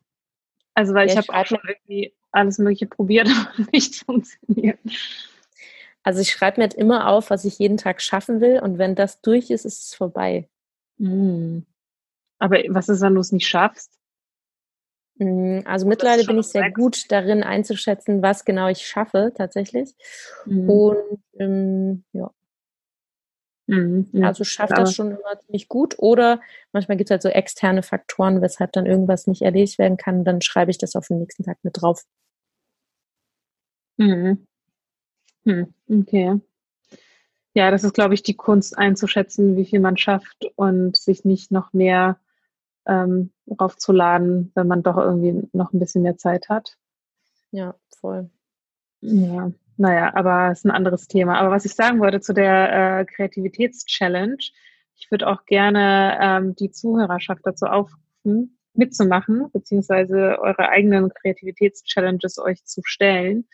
Also, 0.75 0.95
weil 0.95 1.09
ja, 1.09 1.13
ich 1.13 1.19
habe 1.19 1.39
auch 1.39 1.47
schon 1.47 1.61
irgendwie 1.67 2.15
alles 2.33 2.59
Mögliche 2.59 2.87
probiert, 2.87 3.29
aber 3.57 3.67
nicht 3.73 3.97
funktioniert. 4.05 4.79
Also 6.03 6.21
ich 6.21 6.31
schreibe 6.31 6.61
mir 6.61 6.65
halt 6.65 6.75
immer 6.75 7.09
auf, 7.09 7.31
was 7.31 7.45
ich 7.45 7.59
jeden 7.59 7.77
Tag 7.77 8.01
schaffen 8.01 8.41
will 8.41 8.61
und 8.61 8.79
wenn 8.79 8.95
das 8.95 9.21
durch 9.21 9.51
ist, 9.51 9.65
ist 9.65 9.83
es 9.85 9.95
vorbei. 9.95 10.49
Mhm. 10.99 11.67
Aber 12.39 12.57
was 12.69 12.89
ist, 12.89 13.03
wenn 13.03 13.15
du 13.15 13.21
es 13.21 13.33
nicht 13.33 13.47
schaffst? 13.47 13.93
Hm, 15.19 15.63
also 15.67 15.87
mittlerweile 15.87 16.25
bin 16.25 16.39
ich 16.39 16.47
sehr 16.47 16.65
weg. 16.65 16.75
gut 16.75 17.13
darin 17.13 17.43
einzuschätzen, 17.43 18.23
was 18.23 18.47
genau 18.47 18.69
ich 18.69 18.87
schaffe 18.87 19.33
tatsächlich. 19.37 19.95
Mhm. 20.47 20.71
Und 20.71 21.23
ähm, 21.39 22.05
ja. 22.13 22.31
Mhm, 23.67 24.09
also 24.25 24.43
schafft 24.43 24.77
das 24.77 24.95
schon 24.95 25.13
immer 25.13 25.39
ziemlich 25.39 25.69
gut. 25.69 25.97
Oder 25.99 26.41
manchmal 26.73 26.97
gibt 26.97 27.09
es 27.09 27.13
halt 27.13 27.23
so 27.23 27.29
externe 27.29 27.83
Faktoren, 27.83 28.41
weshalb 28.41 28.73
dann 28.73 28.87
irgendwas 28.87 29.27
nicht 29.27 29.43
erledigt 29.43 29.79
werden 29.79 29.99
kann. 29.99 30.25
Dann 30.25 30.41
schreibe 30.41 30.71
ich 30.71 30.79
das 30.79 30.97
auf 30.97 31.07
den 31.07 31.19
nächsten 31.19 31.45
Tag 31.45 31.59
mit 31.63 31.81
drauf. 31.81 32.03
Mhm. 33.99 34.47
Hm, 35.45 35.73
okay. 35.89 36.41
Ja, 37.55 37.71
das 37.71 37.83
ist, 37.83 37.95
glaube 37.95 38.15
ich, 38.15 38.23
die 38.23 38.37
Kunst 38.37 38.79
einzuschätzen, 38.79 39.57
wie 39.57 39.65
viel 39.65 39.81
man 39.81 39.97
schafft 39.97 40.47
und 40.55 40.97
sich 40.97 41.25
nicht 41.25 41.51
noch 41.51 41.73
mehr 41.73 42.21
ähm, 42.87 43.33
raufzuladen, 43.61 44.53
wenn 44.55 44.69
man 44.69 44.83
doch 44.83 44.97
irgendwie 44.97 45.49
noch 45.53 45.73
ein 45.73 45.81
bisschen 45.81 46.03
mehr 46.03 46.17
Zeit 46.17 46.49
hat. 46.49 46.77
Ja, 47.51 47.75
voll. 48.01 48.31
Ja. 49.01 49.51
Naja, 49.77 50.15
aber 50.15 50.51
es 50.53 50.59
ist 50.59 50.67
ein 50.67 50.71
anderes 50.71 51.09
Thema. 51.09 51.39
Aber 51.39 51.51
was 51.51 51.65
ich 51.65 51.75
sagen 51.75 52.01
wollte 52.01 52.21
zu 52.21 52.35
der 52.35 53.01
äh, 53.01 53.05
Kreativitätschallenge, 53.07 54.37
ich 54.97 55.11
würde 55.11 55.27
auch 55.27 55.47
gerne 55.47 56.19
ähm, 56.21 56.55
die 56.55 56.71
Zuhörerschaft 56.71 57.41
dazu 57.45 57.65
aufrufen, 57.65 58.59
mitzumachen, 58.75 59.51
beziehungsweise 59.53 60.39
eure 60.39 60.69
eigenen 60.69 61.09
Kreativitätschallenges 61.09 62.39
euch 62.39 62.65
zu 62.65 62.83
stellen. 62.85 63.49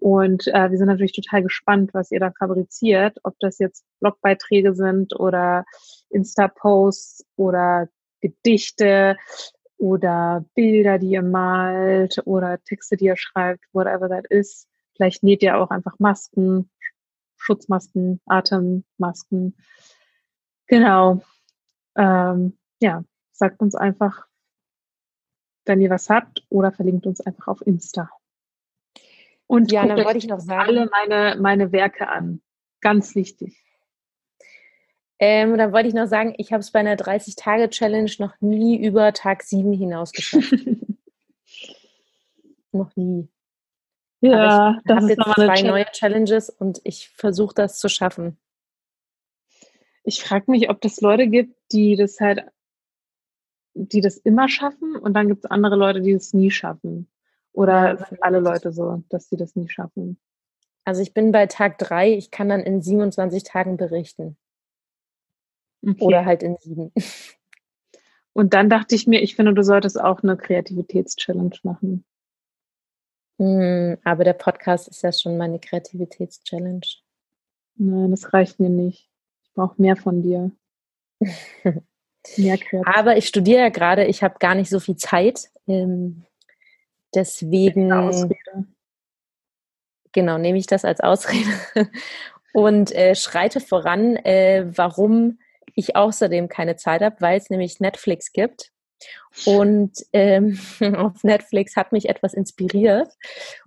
Und 0.00 0.48
äh, 0.48 0.70
wir 0.70 0.78
sind 0.78 0.88
natürlich 0.88 1.12
total 1.12 1.42
gespannt, 1.42 1.94
was 1.94 2.10
ihr 2.10 2.20
da 2.20 2.32
fabriziert, 2.38 3.18
ob 3.22 3.38
das 3.40 3.58
jetzt 3.58 3.84
Blogbeiträge 4.00 4.74
sind 4.74 5.18
oder 5.18 5.64
Insta-Posts 6.10 7.24
oder 7.36 7.88
Gedichte 8.20 9.16
oder 9.78 10.44
Bilder, 10.54 10.98
die 10.98 11.10
ihr 11.10 11.22
malt 11.22 12.20
oder 12.24 12.62
Texte, 12.64 12.96
die 12.96 13.06
ihr 13.06 13.16
schreibt, 13.16 13.64
whatever 13.72 14.08
that 14.08 14.26
is. 14.30 14.66
Vielleicht 14.96 15.22
näht 15.22 15.42
ihr 15.42 15.58
auch 15.58 15.70
einfach 15.70 15.98
Masken, 15.98 16.70
Schutzmasken, 17.36 18.20
Atemmasken. 18.26 19.56
Genau. 20.66 21.22
Ähm, 21.96 22.58
ja, 22.80 23.04
sagt 23.32 23.60
uns 23.60 23.74
einfach, 23.74 24.26
wenn 25.66 25.80
ihr 25.80 25.90
was 25.90 26.08
habt 26.10 26.44
oder 26.48 26.72
verlinkt 26.72 27.06
uns 27.06 27.20
einfach 27.20 27.48
auf 27.48 27.66
Insta. 27.66 28.10
Und 29.54 29.72
ja, 29.72 29.86
dann 29.86 30.04
wollte 30.04 30.18
ich 30.18 30.26
noch 30.26 30.40
sagen, 30.40 30.68
alle 30.68 30.90
meine, 30.90 31.40
meine 31.40 31.72
Werke 31.72 32.08
an. 32.08 32.42
Ganz 32.80 33.14
wichtig. 33.14 33.56
Ähm, 35.18 35.56
dann 35.56 35.72
wollte 35.72 35.88
ich 35.88 35.94
noch 35.94 36.06
sagen, 36.06 36.34
ich 36.38 36.52
habe 36.52 36.60
es 36.60 36.70
bei 36.70 36.80
einer 36.80 36.96
30-Tage-Challenge 36.96 38.10
noch 38.18 38.34
nie 38.40 38.84
über 38.84 39.12
Tag 39.12 39.42
7 39.42 39.72
hinaus 39.72 40.12
geschafft. 40.12 40.52
noch 42.72 42.94
nie. 42.96 43.28
Ja, 44.20 44.80
das 44.84 45.04
ist 45.04 45.10
jetzt 45.10 45.34
zwei 45.34 45.62
neue 45.62 45.84
Challenges 45.92 46.50
und 46.50 46.80
ich 46.84 47.10
versuche 47.10 47.54
das 47.54 47.78
zu 47.78 47.88
schaffen. 47.88 48.38
Ich 50.02 50.22
frage 50.22 50.50
mich, 50.50 50.70
ob 50.70 50.84
es 50.84 51.00
Leute 51.00 51.28
gibt, 51.28 51.56
die 51.72 51.96
das 51.96 52.18
halt, 52.20 52.44
die 53.74 54.00
das 54.00 54.16
immer 54.16 54.48
schaffen 54.48 54.96
und 54.96 55.14
dann 55.14 55.28
gibt 55.28 55.44
es 55.44 55.50
andere 55.50 55.76
Leute, 55.76 56.00
die 56.00 56.12
es 56.12 56.32
nie 56.32 56.50
schaffen. 56.50 57.08
Oder 57.54 58.04
sind 58.08 58.22
alle 58.22 58.40
Leute 58.40 58.72
so, 58.72 59.04
dass 59.08 59.28
sie 59.28 59.36
das 59.36 59.54
nie 59.54 59.68
schaffen? 59.68 60.18
Also 60.84 61.00
ich 61.00 61.14
bin 61.14 61.32
bei 61.32 61.46
Tag 61.46 61.78
drei, 61.78 62.12
ich 62.12 62.30
kann 62.30 62.48
dann 62.48 62.60
in 62.60 62.82
27 62.82 63.44
Tagen 63.44 63.76
berichten. 63.76 64.36
Okay. 65.82 66.04
Oder 66.04 66.24
halt 66.24 66.42
in 66.42 66.56
sieben. 66.58 66.92
Und 68.32 68.52
dann 68.52 68.68
dachte 68.68 68.96
ich 68.96 69.06
mir, 69.06 69.22
ich 69.22 69.36
finde, 69.36 69.54
du 69.54 69.62
solltest 69.62 70.00
auch 70.00 70.22
eine 70.22 70.36
Kreativitätschallenge 70.36 71.58
machen. 71.62 72.04
Hm, 73.38 73.98
aber 74.02 74.24
der 74.24 74.32
Podcast 74.32 74.88
ist 74.88 75.02
ja 75.02 75.12
schon 75.12 75.38
meine 75.38 75.60
Kreativitätschallenge. 75.60 76.80
Nein, 77.76 78.10
das 78.10 78.32
reicht 78.32 78.58
mir 78.58 78.70
nicht. 78.70 79.08
Ich 79.44 79.52
brauche 79.54 79.80
mehr 79.80 79.96
von 79.96 80.22
dir. 80.22 80.50
mehr 82.36 82.58
Aber 82.84 83.16
ich 83.16 83.28
studiere 83.28 83.60
ja 83.60 83.68
gerade, 83.68 84.04
ich 84.06 84.24
habe 84.24 84.38
gar 84.40 84.56
nicht 84.56 84.70
so 84.70 84.80
viel 84.80 84.96
Zeit. 84.96 85.50
Ähm, 85.68 86.24
deswegen. 87.14 87.88
Genau, 90.12 90.38
nehme 90.38 90.58
ich 90.58 90.66
das 90.66 90.84
als 90.84 91.00
Ausrede 91.00 91.50
und 92.52 92.92
äh, 92.92 93.14
schreite 93.14 93.60
voran, 93.60 94.16
äh, 94.16 94.64
warum 94.76 95.38
ich 95.74 95.96
außerdem 95.96 96.48
keine 96.48 96.76
Zeit 96.76 97.02
habe, 97.02 97.16
weil 97.18 97.36
es 97.38 97.50
nämlich 97.50 97.80
Netflix 97.80 98.32
gibt. 98.32 98.70
Und 99.44 99.92
ähm, 100.12 100.58
auf 100.96 101.24
Netflix 101.24 101.76
hat 101.76 101.92
mich 101.92 102.08
etwas 102.08 102.34
inspiriert. 102.34 103.08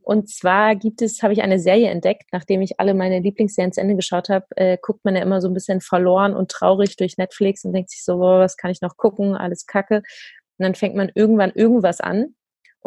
Und 0.02 0.30
zwar 0.30 0.76
gibt 0.76 1.02
es, 1.02 1.22
habe 1.22 1.34
ich 1.34 1.42
eine 1.42 1.60
Serie 1.60 1.90
entdeckt, 1.90 2.30
nachdem 2.32 2.62
ich 2.62 2.80
alle 2.80 2.94
meine 2.94 3.20
Lieblingsserien 3.20 3.74
zu 3.74 3.82
Ende 3.82 3.96
geschaut 3.96 4.30
habe, 4.30 4.46
äh, 4.56 4.78
guckt 4.82 5.04
man 5.04 5.16
ja 5.16 5.22
immer 5.22 5.42
so 5.42 5.48
ein 5.48 5.54
bisschen 5.54 5.82
verloren 5.82 6.36
und 6.36 6.50
traurig 6.50 6.96
durch 6.96 7.18
Netflix 7.18 7.66
und 7.66 7.74
denkt 7.74 7.92
sich 7.92 8.04
so, 8.04 8.16
oh, 8.16 8.40
was 8.40 8.58
kann 8.58 8.72
ich 8.72 8.82
noch 8.82 8.98
gucken, 8.98 9.36
alles 9.36 9.66
Kacke. 9.66 9.98
Und 9.98 10.64
dann 10.64 10.76
fängt 10.76 10.96
man 10.96 11.12
irgendwann 11.14 11.52
irgendwas 11.52 12.00
an. 12.00 12.36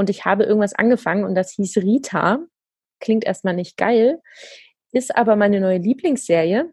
Und 0.01 0.09
ich 0.09 0.25
habe 0.25 0.45
irgendwas 0.45 0.73
angefangen 0.73 1.25
und 1.25 1.35
das 1.35 1.53
hieß 1.53 1.77
Rita. 1.77 2.39
Klingt 3.01 3.23
erstmal 3.23 3.53
nicht 3.53 3.77
geil, 3.77 4.23
ist 4.93 5.15
aber 5.15 5.37
meine 5.37 5.61
neue 5.61 5.77
Lieblingsserie. 5.77 6.71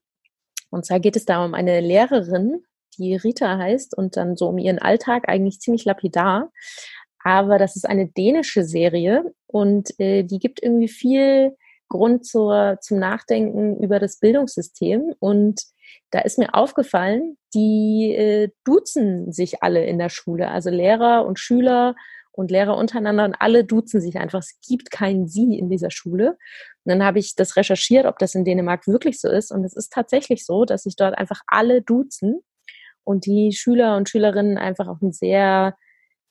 Und 0.69 0.85
zwar 0.85 1.01
geht 1.01 1.17
es 1.17 1.25
da 1.25 1.43
um 1.43 1.53
eine 1.53 1.81
Lehrerin, 1.81 2.63
die 2.97 3.17
Rita 3.17 3.57
heißt 3.57 3.97
und 3.97 4.15
dann 4.15 4.37
so 4.37 4.47
um 4.47 4.57
ihren 4.57 4.79
Alltag 4.79 5.27
eigentlich 5.27 5.59
ziemlich 5.59 5.83
lapidar. 5.83 6.53
Aber 7.21 7.57
das 7.57 7.75
ist 7.75 7.85
eine 7.85 8.07
dänische 8.07 8.63
Serie 8.63 9.25
und 9.45 9.89
äh, 9.99 10.23
die 10.23 10.39
gibt 10.39 10.63
irgendwie 10.63 10.87
viel 10.87 11.57
Grund 11.89 12.25
zur, 12.25 12.77
zum 12.79 12.97
Nachdenken 12.97 13.75
über 13.83 13.99
das 13.99 14.19
Bildungssystem. 14.21 15.15
Und 15.19 15.59
da 16.11 16.19
ist 16.19 16.39
mir 16.39 16.55
aufgefallen, 16.55 17.37
die 17.53 18.15
äh, 18.15 18.51
duzen 18.63 19.33
sich 19.33 19.63
alle 19.63 19.85
in 19.85 19.99
der 19.99 20.07
Schule, 20.07 20.47
also 20.49 20.69
Lehrer 20.69 21.25
und 21.25 21.39
Schüler 21.39 21.93
und 22.37 22.51
Lehrer 22.51 22.77
untereinander 22.77 23.25
und 23.25 23.35
alle 23.39 23.63
duzen 23.63 23.99
sich 23.99 24.17
einfach. 24.17 24.39
Es 24.39 24.59
gibt 24.67 24.91
kein 24.91 25.27
Sie 25.27 25.57
in 25.57 25.69
dieser 25.69 25.89
Schule. 25.89 26.37
Und 26.83 26.91
dann 26.91 27.03
habe 27.03 27.17
ich 27.17 27.35
das 27.35 27.55
recherchiert, 27.55 28.05
ob 28.05 28.19
das 28.19 28.35
in 28.35 28.45
Dänemark 28.45 28.87
wirklich 28.87 29.19
so 29.19 29.27
ist. 29.27 29.51
Und 29.51 29.63
es 29.63 29.75
ist 29.75 29.91
tatsächlich 29.91 30.45
so, 30.45 30.63
dass 30.63 30.83
sich 30.83 30.95
dort 30.95 31.17
einfach 31.17 31.41
alle 31.47 31.81
duzen 31.81 32.41
und 33.03 33.25
die 33.25 33.53
Schüler 33.53 33.97
und 33.97 34.07
Schülerinnen 34.07 34.59
einfach 34.59 34.87
auch 34.87 35.01
ein 35.01 35.11
sehr, 35.11 35.75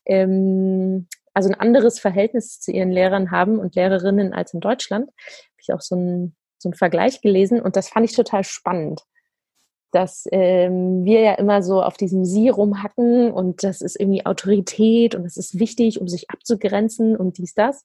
ähm, 0.05 1.09
also 1.35 1.49
ein 1.49 1.59
anderes 1.59 1.99
Verhältnis 1.99 2.61
zu 2.61 2.71
ihren 2.71 2.92
Lehrern 2.92 3.33
haben 3.33 3.59
und 3.59 3.75
Lehrerinnen 3.75 4.33
als 4.33 4.55
in 4.55 4.61
Deutschland. 4.61 5.09
Habe 5.09 5.61
ich 5.61 5.73
auch 5.73 5.81
so 5.81 5.97
einen, 5.97 6.37
so 6.59 6.69
einen 6.69 6.75
Vergleich 6.75 7.21
gelesen 7.21 7.61
und 7.61 7.75
das 7.75 7.88
fand 7.88 8.09
ich 8.09 8.14
total 8.14 8.45
spannend 8.45 9.03
dass 9.96 10.28
ähm, 10.30 11.06
wir 11.06 11.20
ja 11.20 11.35
immer 11.37 11.62
so 11.62 11.82
auf 11.82 11.96
diesem 11.96 12.26
Sie 12.26 12.50
rumhacken 12.50 13.32
und 13.32 13.64
das 13.64 13.80
ist 13.80 13.98
irgendwie 13.98 14.26
Autorität 14.26 15.14
und 15.14 15.24
das 15.24 15.38
ist 15.38 15.59
wichtig, 15.59 16.02
um 16.02 16.06
sich 16.06 16.28
abzugrenzen 16.28 17.16
und 17.16 17.38
dies, 17.38 17.54
das. 17.54 17.82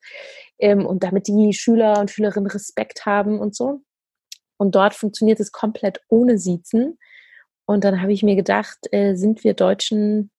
Ähm, 0.60 0.86
und 0.86 1.04
damit 1.04 1.28
die 1.28 1.54
Schüler 1.54 2.02
und 2.02 2.12
Schülerinnen 2.12 2.52
Respekt 2.52 3.06
haben 3.06 3.40
und 3.40 3.56
so. 3.56 3.80
Und 4.58 4.76
dort 4.76 4.94
funktioniert 4.94 5.40
es 5.40 5.54
komplett 5.54 6.02
ohne 6.10 6.38
Siezen. 6.38 7.00
Und 7.66 7.86
dann 7.86 8.02
habe 8.02 8.12
ich 8.12 8.24
mir 8.24 8.36
gedacht, 8.36 8.80
äh, 8.92 9.16
sind 9.16 9.46
wir 9.46 9.54
Deutschen, 9.54 10.32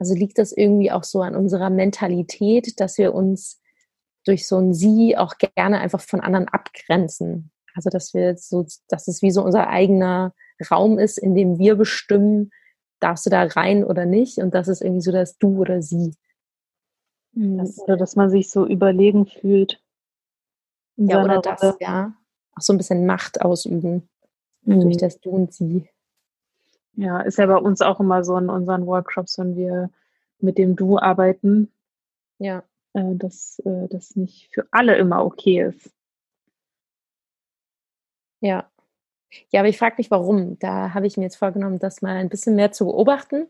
also 0.00 0.14
liegt 0.14 0.38
das 0.38 0.50
irgendwie 0.50 0.90
auch 0.90 1.04
so 1.04 1.22
an 1.22 1.36
unserer 1.36 1.70
Mentalität, 1.70 2.80
dass 2.80 2.98
wir 2.98 3.14
uns 3.14 3.62
durch 4.24 4.48
so 4.48 4.58
ein 4.58 4.74
Sie 4.74 5.16
auch 5.16 5.34
gerne 5.38 5.78
einfach 5.78 6.00
von 6.00 6.22
anderen 6.22 6.48
abgrenzen. 6.48 7.52
Also 7.72 7.88
dass 7.88 8.14
wir 8.14 8.36
so, 8.36 8.66
das 8.88 9.06
ist 9.06 9.22
wie 9.22 9.30
so 9.30 9.44
unser 9.44 9.68
eigener 9.68 10.34
Raum 10.70 10.98
ist, 10.98 11.18
in 11.18 11.34
dem 11.34 11.58
wir 11.58 11.76
bestimmen, 11.76 12.50
darfst 13.00 13.26
du 13.26 13.30
da 13.30 13.42
rein 13.42 13.84
oder 13.84 14.06
nicht. 14.06 14.38
Und 14.38 14.54
das 14.54 14.68
ist 14.68 14.80
irgendwie 14.80 15.02
so 15.02 15.12
das 15.12 15.38
Du 15.38 15.58
oder 15.58 15.82
Sie. 15.82 16.14
Mhm. 17.32 17.58
Das, 17.58 17.78
oder 17.78 17.96
dass 17.96 18.16
man 18.16 18.30
sich 18.30 18.50
so 18.50 18.66
überlegen 18.66 19.26
fühlt. 19.26 19.82
Ja, 20.96 21.22
oder 21.24 21.40
das, 21.40 21.62
Rolle. 21.62 21.76
ja. 21.80 22.14
Auch 22.56 22.62
so 22.62 22.72
ein 22.72 22.78
bisschen 22.78 23.04
Macht 23.04 23.40
ausüben 23.40 24.08
mhm. 24.62 24.80
durch 24.80 24.96
das 24.96 25.20
Du 25.20 25.30
und 25.30 25.52
Sie. 25.52 25.88
Ja, 26.96 27.20
ist 27.20 27.38
ja 27.38 27.46
bei 27.46 27.56
uns 27.56 27.80
auch 27.80 27.98
immer 27.98 28.22
so 28.22 28.36
in 28.36 28.48
unseren 28.48 28.86
Workshops, 28.86 29.38
wenn 29.38 29.56
wir 29.56 29.90
mit 30.38 30.58
dem 30.58 30.76
Du 30.76 30.98
arbeiten. 30.98 31.72
Ja. 32.38 32.62
Äh, 32.92 33.16
dass 33.16 33.58
äh, 33.64 33.88
das 33.88 34.14
nicht 34.14 34.52
für 34.54 34.66
alle 34.70 34.96
immer 34.96 35.24
okay 35.24 35.62
ist. 35.62 35.90
Ja. 38.40 38.70
Ja, 39.50 39.60
aber 39.60 39.68
ich 39.68 39.78
frage 39.78 39.96
mich, 39.98 40.10
warum. 40.10 40.58
Da 40.58 40.94
habe 40.94 41.06
ich 41.06 41.16
mir 41.16 41.24
jetzt 41.24 41.36
vorgenommen, 41.36 41.78
das 41.78 42.02
mal 42.02 42.16
ein 42.16 42.28
bisschen 42.28 42.56
mehr 42.56 42.72
zu 42.72 42.86
beobachten 42.86 43.46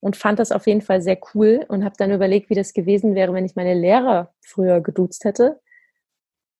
und 0.00 0.16
fand 0.16 0.38
das 0.38 0.52
auf 0.52 0.66
jeden 0.66 0.82
Fall 0.82 1.02
sehr 1.02 1.18
cool 1.34 1.64
und 1.68 1.84
habe 1.84 1.96
dann 1.98 2.12
überlegt, 2.12 2.50
wie 2.50 2.54
das 2.54 2.72
gewesen 2.72 3.14
wäre, 3.14 3.32
wenn 3.32 3.46
ich 3.46 3.56
meine 3.56 3.74
Lehrer 3.74 4.32
früher 4.40 4.80
geduzt 4.80 5.24
hätte. 5.24 5.60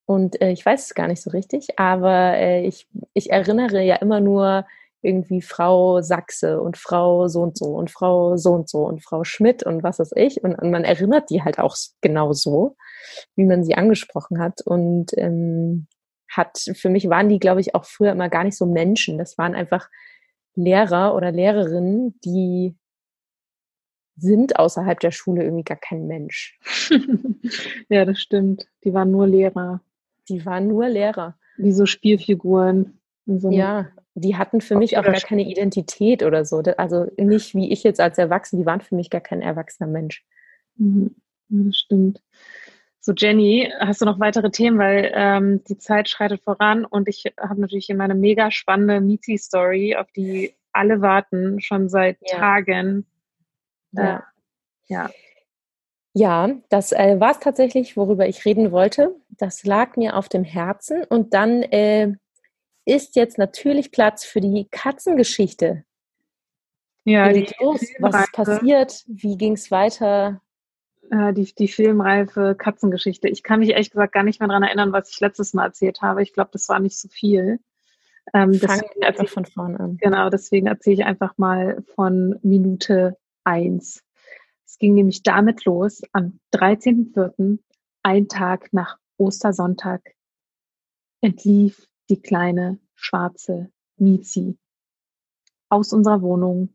Und 0.07 0.41
äh, 0.41 0.51
ich 0.51 0.65
weiß 0.65 0.87
es 0.87 0.95
gar 0.95 1.09
nicht 1.09 1.21
so 1.23 1.31
richtig, 1.31 1.79
aber 1.79 2.37
äh, 2.37 2.65
ich, 2.65 2.89
ich 3.13 3.31
erinnere 3.31 3.83
ja 3.83 3.97
immer 3.97 4.21
nur 4.21 4.65
irgendwie 5.03 5.43
Frau 5.43 6.01
Sachse 6.01 6.61
und 6.61 6.77
Frau 6.77 7.29
so 7.29 7.43
und 7.43 7.57
so 7.57 7.67
und 7.67 7.91
Frau 7.91 8.37
so 8.37 8.53
und 8.53 8.69
so 8.69 8.85
und 8.87 9.05
Frau 9.05 9.25
Schmidt 9.25 9.63
und 9.63 9.83
was 9.83 9.99
weiß 9.99 10.13
ich. 10.17 10.43
Und, 10.43 10.57
und 10.57 10.71
man 10.71 10.85
erinnert 10.85 11.31
die 11.31 11.43
halt 11.43 11.59
auch 11.59 11.77
genau 12.01 12.33
so, 12.33 12.77
wie 13.37 13.45
man 13.45 13.65
sie 13.65 13.75
angesprochen 13.75 14.41
hat. 14.41 14.63
Und 14.63 15.17
ähm, 15.17 15.87
hat, 16.29 16.59
für 16.75 16.89
mich 16.89 17.09
waren 17.09 17.29
die, 17.29 17.39
glaube 17.39 17.61
ich, 17.61 17.75
auch 17.75 17.85
früher 17.85 18.13
immer 18.13 18.29
gar 18.29 18.45
nicht 18.45 18.57
so 18.57 18.67
Menschen. 18.67 19.19
Das 19.19 19.39
waren 19.39 19.55
einfach 19.55 19.89
Lehrer 20.55 21.15
oder 21.15 21.33
Lehrerinnen, 21.33 22.19
die 22.25 22.75
sind 24.17 24.59
außerhalb 24.59 24.99
der 24.99 25.11
Schule 25.11 25.45
irgendwie 25.45 25.65
gar 25.65 25.77
kein 25.77 26.07
Mensch. 26.07 26.59
ja, 27.89 28.05
das 28.05 28.19
stimmt. 28.19 28.67
Die 28.85 28.95
waren 28.95 29.11
nur 29.11 29.27
Lehrer. 29.27 29.83
Die 30.29 30.45
waren 30.47 30.69
nur 30.69 30.89
Lehrer. 30.89 31.39
Wie 31.59 31.73
so 31.73 31.87
Spielfiguren. 31.87 32.99
So 33.27 33.51
ja, 33.51 33.91
die 34.15 34.37
hatten 34.37 34.63
für 34.63 34.77
mich 34.77 34.97
auch 34.97 35.05
gar 35.05 35.15
keine 35.15 35.47
Identität 35.47 36.23
oder 36.23 36.45
so. 36.47 36.63
Also 36.79 37.07
nicht 37.19 37.55
wie 37.55 37.71
ich 37.71 37.83
jetzt 37.83 38.01
als 38.01 38.17
Erwachsener, 38.17 38.63
die 38.63 38.67
waren 38.67 38.81
für 38.81 38.95
mich 38.95 39.11
gar 39.11 39.21
kein 39.21 39.43
erwachsener 39.43 39.89
Mensch. 39.89 40.25
Mhm. 40.77 41.15
Das 41.49 41.77
stimmt. 41.77 42.23
So, 43.07 43.13
Jenny, 43.13 43.73
hast 43.79 44.01
du 44.01 44.05
noch 44.05 44.19
weitere 44.19 44.51
Themen, 44.51 44.81
weil 44.81 45.13
ähm, 45.15 45.63
die 45.63 45.79
Zeit 45.79 46.09
schreitet 46.09 46.43
voran 46.43 46.85
und 46.85 47.07
ich 47.07 47.33
habe 47.39 47.61
natürlich 47.61 47.87
hier 47.87 47.95
meine 47.95 48.17
mega 48.17 48.51
spannende 48.51 49.01
Mizi-Story, 49.01 49.95
auf 49.95 50.11
die 50.11 50.57
alle 50.73 51.01
warten, 51.03 51.61
schon 51.61 51.89
seit 51.89 52.19
ja. 52.23 52.37
Tagen. 52.37 53.07
Ja. 53.93 54.17
Äh, 54.17 54.21
ja. 54.89 55.11
Ja, 56.15 56.51
das 56.69 56.91
äh, 56.91 57.21
war 57.21 57.31
es 57.31 57.39
tatsächlich, 57.39 57.97
worüber 57.97 58.27
ich 58.27 58.45
reden 58.45 58.73
wollte. 58.73 59.15
Das 59.29 59.63
lag 59.63 59.95
mir 59.95 60.17
auf 60.17 60.29
dem 60.29 60.43
Herzen. 60.43 61.05
Und 61.05 61.33
dann 61.33 61.63
äh, 61.63 62.13
ist 62.87 63.15
jetzt 63.15 63.39
natürlich 63.39 63.93
Platz 63.93 64.25
für 64.25 64.41
die 64.41 64.67
Katzengeschichte. 64.73 65.85
Ja, 67.05 67.33
die 67.33 67.47
los? 67.61 67.83
Was 68.01 68.25
ist 68.25 68.33
passiert? 68.33 69.05
Wie 69.07 69.39
ging 69.39 69.53
es 69.53 69.71
weiter? 69.71 70.41
Äh, 71.11 71.33
die, 71.33 71.53
die 71.55 71.69
filmreife 71.69 72.55
Katzengeschichte. 72.55 73.29
Ich 73.29 73.43
kann 73.43 73.61
mich 73.61 73.71
ehrlich 73.71 73.91
gesagt 73.91 74.13
gar 74.13 74.23
nicht 74.23 74.41
mehr 74.41 74.49
daran 74.49 74.63
erinnern, 74.63 74.93
was 74.93 75.11
ich 75.11 75.21
letztes 75.21 75.55
Mal 75.55 75.67
erzählt 75.67 76.03
habe. 76.03 76.23
Ich 76.23 76.33
glaube, 76.33 76.51
das 76.53 76.69
war 76.69 76.81
nicht 76.81 76.99
so 76.99 77.09
viel. 77.09 77.61
Ähm, 78.35 78.55
Fangen 78.55 78.83
wir 78.97 79.09
einfach 79.09 79.29
von 79.29 79.45
vorne 79.45 79.81
an. 79.81 79.97
Genau, 79.99 80.31
deswegen 80.31 80.67
erzähle 80.67 80.95
ich 80.95 81.05
einfach 81.05 81.39
mal 81.39 81.83
von 81.95 82.39
Minute 82.43 83.17
eins. 83.45 84.03
Es 84.67 84.79
ging 84.79 84.95
nämlich 84.95 85.23
damit 85.23 85.65
los, 85.65 86.03
am 86.13 86.41
13.04., 86.53 87.59
ein 88.03 88.29
Tag 88.29 88.73
nach 88.73 88.99
Ostersonntag, 89.17 90.15
entlief 91.21 91.89
die 92.09 92.21
kleine 92.21 92.79
schwarze 92.95 93.71
Mizi 93.97 94.59
aus 95.69 95.93
unserer 95.93 96.23
Wohnung 96.23 96.73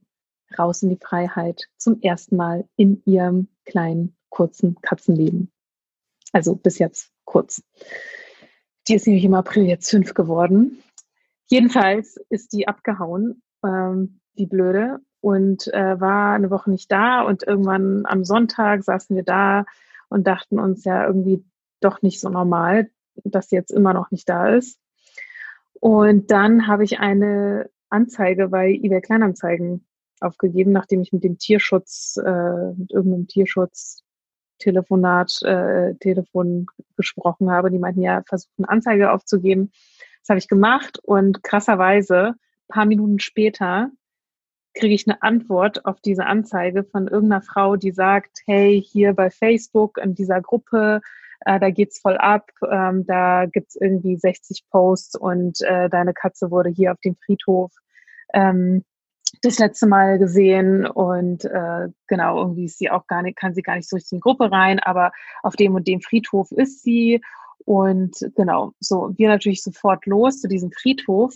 raus 0.57 0.83
in 0.83 0.89
die 0.89 0.99
Freiheit 1.01 1.69
zum 1.77 2.01
ersten 2.01 2.35
Mal 2.35 2.67
in 2.75 3.01
ihrem 3.05 3.47
kleinen 3.65 4.17
kurzen 4.31 4.75
Katzenleben. 4.81 5.51
Also 6.33 6.55
bis 6.55 6.79
jetzt 6.79 7.11
kurz. 7.25 7.61
Die 8.87 8.95
ist 8.95 9.05
nämlich 9.05 9.25
im 9.25 9.35
April 9.35 9.65
jetzt 9.65 9.91
fünf 9.91 10.15
geworden. 10.15 10.81
Jedenfalls 11.45 12.17
ist 12.29 12.53
die 12.53 12.67
abgehauen, 12.67 13.43
ähm, 13.63 14.19
die 14.33 14.47
Blöde, 14.47 15.01
und 15.21 15.67
äh, 15.67 15.99
war 16.01 16.33
eine 16.33 16.49
Woche 16.49 16.69
nicht 16.69 16.91
da. 16.91 17.21
Und 17.21 17.43
irgendwann 17.43 18.05
am 18.05 18.25
Sonntag 18.25 18.83
saßen 18.83 19.15
wir 19.15 19.23
da 19.23 19.65
und 20.09 20.27
dachten 20.27 20.59
uns 20.59 20.83
ja 20.83 21.05
irgendwie 21.05 21.45
doch 21.79 22.01
nicht 22.01 22.19
so 22.19 22.29
normal, 22.29 22.89
dass 23.23 23.49
sie 23.49 23.55
jetzt 23.55 23.71
immer 23.71 23.93
noch 23.93 24.11
nicht 24.11 24.27
da 24.27 24.49
ist. 24.49 24.79
Und 25.79 26.31
dann 26.31 26.67
habe 26.67 26.83
ich 26.83 26.99
eine 26.99 27.69
Anzeige 27.89 28.49
bei 28.49 28.71
eBay 28.71 29.01
Kleinanzeigen 29.01 29.85
aufgegeben, 30.19 30.71
nachdem 30.71 31.01
ich 31.01 31.13
mit 31.13 31.23
dem 31.23 31.37
Tierschutz, 31.37 32.17
äh, 32.17 32.73
mit 32.73 32.91
irgendeinem 32.91 33.27
Tierschutz 33.27 34.03
Telefonat, 34.61 35.41
äh, 35.43 35.95
Telefon 35.95 36.67
gesprochen 36.95 37.51
habe. 37.51 37.71
Die 37.71 37.79
meinten 37.79 38.01
ja, 38.01 38.21
versucht 38.27 38.53
eine 38.57 38.69
Anzeige 38.69 39.11
aufzugeben. 39.11 39.71
Das 40.21 40.29
habe 40.29 40.39
ich 40.39 40.47
gemacht 40.47 40.99
und 41.03 41.43
krasserweise, 41.43 42.35
paar 42.67 42.85
Minuten 42.85 43.19
später, 43.19 43.89
kriege 44.73 44.93
ich 44.93 45.07
eine 45.07 45.21
Antwort 45.21 45.85
auf 45.85 45.99
diese 45.99 46.25
Anzeige 46.25 46.83
von 46.83 47.07
irgendeiner 47.07 47.41
Frau, 47.41 47.75
die 47.75 47.91
sagt, 47.91 48.39
hey, 48.45 48.81
hier 48.81 49.13
bei 49.13 49.29
Facebook 49.29 49.97
in 49.97 50.15
dieser 50.15 50.41
Gruppe, 50.41 51.01
äh, 51.41 51.59
da 51.59 51.69
geht's 51.71 51.99
voll 51.99 52.17
ab, 52.17 52.49
ähm, 52.69 53.05
da 53.05 53.47
gibt's 53.47 53.75
irgendwie 53.75 54.15
60 54.15 54.63
Posts 54.69 55.17
und 55.17 55.61
äh, 55.61 55.89
deine 55.89 56.13
Katze 56.13 56.51
wurde 56.51 56.69
hier 56.69 56.93
auf 56.93 56.99
dem 57.03 57.15
Friedhof 57.25 57.71
ähm, 58.33 58.85
das 59.41 59.59
letzte 59.59 59.87
Mal 59.87 60.19
gesehen 60.19 60.85
und 60.85 61.45
äh, 61.45 61.89
genau, 62.07 62.37
irgendwie 62.39 62.65
ist 62.65 62.77
sie 62.77 62.89
auch 62.89 63.07
gar 63.07 63.23
nicht, 63.23 63.37
kann 63.37 63.53
sie 63.53 63.63
gar 63.63 63.75
nicht 63.75 63.89
so 63.89 63.95
richtig 63.95 64.13
in 64.13 64.17
die 64.17 64.21
Gruppe 64.21 64.51
rein, 64.51 64.79
aber 64.79 65.11
auf 65.41 65.55
dem 65.55 65.75
und 65.75 65.87
dem 65.87 66.01
Friedhof 66.01 66.51
ist 66.51 66.83
sie. 66.83 67.21
Und 67.65 68.17
genau, 68.35 68.73
so 68.79 69.13
wir 69.17 69.29
natürlich 69.29 69.63
sofort 69.63 70.05
los 70.05 70.41
zu 70.41 70.47
diesem 70.47 70.71
Friedhof. 70.71 71.35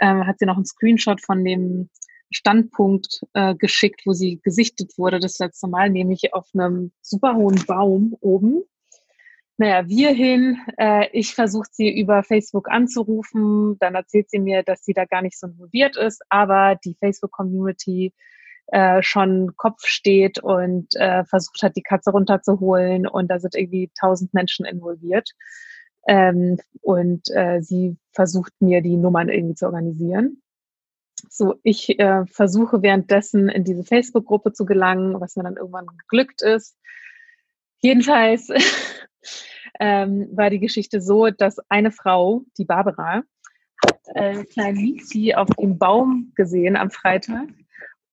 Ähm, 0.00 0.26
hat 0.26 0.38
sie 0.38 0.46
noch 0.46 0.56
einen 0.56 0.64
Screenshot 0.64 1.20
von 1.20 1.44
dem 1.44 1.90
Standpunkt 2.30 3.20
äh, 3.34 3.54
geschickt, 3.54 4.02
wo 4.06 4.12
sie 4.12 4.40
gesichtet 4.42 4.96
wurde 4.96 5.20
das 5.20 5.38
letzte 5.38 5.68
Mal, 5.68 5.90
nämlich 5.90 6.32
auf 6.32 6.48
einem 6.54 6.92
super 7.02 7.34
hohen 7.34 7.62
Baum 7.66 8.16
oben. 8.20 8.62
Naja, 9.62 9.88
wir 9.88 10.10
hin. 10.10 10.58
Äh, 10.76 11.06
ich 11.12 11.36
versuche 11.36 11.68
sie 11.70 11.88
über 11.88 12.24
Facebook 12.24 12.68
anzurufen. 12.68 13.78
Dann 13.78 13.94
erzählt 13.94 14.28
sie 14.28 14.40
mir, 14.40 14.64
dass 14.64 14.84
sie 14.84 14.92
da 14.92 15.04
gar 15.04 15.22
nicht 15.22 15.38
so 15.38 15.46
involviert 15.46 15.96
ist, 15.96 16.20
aber 16.30 16.76
die 16.84 16.96
Facebook-Community 16.98 18.12
äh, 18.72 19.04
schon 19.04 19.52
Kopf 19.56 19.86
steht 19.86 20.40
und 20.42 20.88
äh, 20.96 21.24
versucht 21.26 21.62
hat, 21.62 21.76
die 21.76 21.82
Katze 21.84 22.10
runterzuholen 22.10 23.06
und 23.06 23.30
da 23.30 23.38
sind 23.38 23.54
irgendwie 23.54 23.88
tausend 24.00 24.34
Menschen 24.34 24.66
involviert. 24.66 25.30
Ähm, 26.08 26.58
und 26.80 27.30
äh, 27.32 27.60
sie 27.62 27.96
versucht 28.10 28.54
mir 28.58 28.80
die 28.82 28.96
Nummern 28.96 29.28
irgendwie 29.28 29.54
zu 29.54 29.66
organisieren. 29.66 30.42
So, 31.30 31.54
ich 31.62 32.00
äh, 32.00 32.26
versuche 32.26 32.82
währenddessen 32.82 33.48
in 33.48 33.62
diese 33.62 33.84
Facebook-Gruppe 33.84 34.52
zu 34.52 34.64
gelangen, 34.64 35.20
was 35.20 35.36
mir 35.36 35.44
dann 35.44 35.56
irgendwann 35.56 35.86
geglückt 35.86 36.42
ist. 36.42 36.76
Jedenfalls 37.82 38.48
ähm, 39.80 40.28
war 40.32 40.50
die 40.50 40.60
Geschichte 40.60 41.00
so, 41.00 41.30
dass 41.30 41.58
eine 41.68 41.90
Frau, 41.90 42.44
die 42.56 42.64
Barbara, 42.64 43.22
hat 43.84 44.00
äh, 44.14 44.44
kleinen 44.44 44.76
Lizi 44.76 45.34
auf 45.34 45.48
dem 45.60 45.78
Baum 45.78 46.32
gesehen 46.36 46.76
am 46.76 46.90
Freitag 46.90 47.48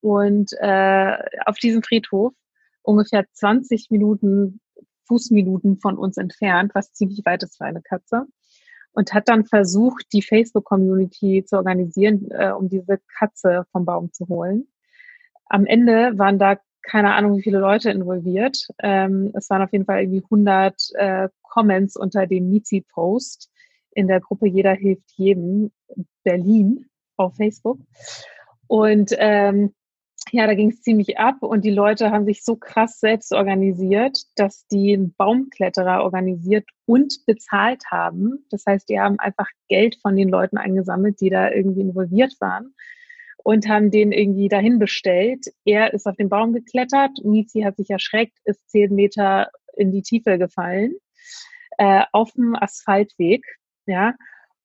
und 0.01 0.51
äh, 0.59 1.17
auf 1.45 1.57
diesem 1.57 1.83
Friedhof 1.83 2.33
ungefähr 2.81 3.25
20 3.31 3.91
Minuten, 3.91 4.59
Fußminuten 5.07 5.77
von 5.77 5.97
uns 5.97 6.17
entfernt, 6.17 6.71
was 6.73 6.93
ziemlich 6.93 7.21
weit 7.25 7.43
ist 7.43 7.57
für 7.57 7.65
eine 7.65 7.81
Katze. 7.81 8.25
Und 8.91 9.13
hat 9.13 9.29
dann 9.29 9.45
versucht, 9.45 10.05
die 10.13 10.23
Facebook-Community 10.23 11.45
zu 11.45 11.57
organisieren, 11.57 12.27
äh, 12.31 12.51
um 12.51 12.69
diese 12.69 12.99
Katze 13.19 13.65
vom 13.71 13.85
Baum 13.85 14.11
zu 14.11 14.27
holen. 14.27 14.67
Am 15.45 15.65
Ende 15.67 16.17
waren 16.17 16.39
da 16.39 16.57
keine 16.89 17.13
Ahnung, 17.13 17.37
wie 17.37 17.43
viele 17.43 17.59
Leute 17.59 17.91
involviert. 17.91 18.67
Ähm, 18.81 19.31
es 19.35 19.49
waren 19.49 19.61
auf 19.61 19.71
jeden 19.71 19.85
Fall 19.85 20.01
irgendwie 20.01 20.23
100 20.23 20.75
äh, 20.95 21.29
Comments 21.43 21.95
unter 21.95 22.25
dem 22.25 22.49
Mizi-Post 22.49 23.51
in 23.91 24.07
der 24.07 24.19
Gruppe 24.19 24.47
Jeder 24.47 24.73
hilft 24.73 25.11
jedem 25.15 25.71
Berlin 26.23 26.87
auf 27.17 27.35
Facebook. 27.35 27.79
Und 28.67 29.11
ähm, 29.17 29.73
ja, 30.31 30.47
da 30.47 30.53
ging 30.53 30.69
es 30.69 30.81
ziemlich 30.81 31.17
ab 31.17 31.41
und 31.41 31.63
die 31.63 31.71
Leute 31.71 32.11
haben 32.11 32.25
sich 32.25 32.43
so 32.43 32.55
krass 32.55 32.99
selbst 32.99 33.33
organisiert, 33.33 34.19
dass 34.35 34.65
die 34.67 34.93
einen 34.93 35.13
Baumkletterer 35.13 36.03
organisiert 36.03 36.65
und 36.85 37.25
bezahlt 37.25 37.83
haben. 37.91 38.45
Das 38.49 38.63
heißt, 38.67 38.89
die 38.89 38.99
haben 38.99 39.19
einfach 39.19 39.47
Geld 39.67 39.97
von 40.01 40.15
den 40.15 40.29
Leuten 40.29 40.57
eingesammelt, 40.57 41.21
die 41.21 41.29
da 41.29 41.51
irgendwie 41.51 41.81
involviert 41.81 42.35
waren 42.39 42.73
und 43.43 43.67
haben 43.67 43.91
den 43.91 44.11
irgendwie 44.11 44.49
dahin 44.49 44.79
bestellt. 44.79 45.45
Er 45.65 45.93
ist 45.93 46.07
auf 46.07 46.15
den 46.15 46.29
Baum 46.29 46.53
geklettert, 46.53 47.11
Mizi 47.23 47.61
hat 47.61 47.77
sich 47.77 47.89
erschreckt, 47.89 48.37
ist 48.45 48.69
zehn 48.69 48.93
Meter 48.95 49.49
in 49.75 49.91
die 49.91 50.01
Tiefe 50.01 50.37
gefallen, 50.37 50.95
äh, 51.77 52.03
auf 52.11 52.31
dem 52.33 52.55
Asphaltweg, 52.55 53.45
ja, 53.85 54.15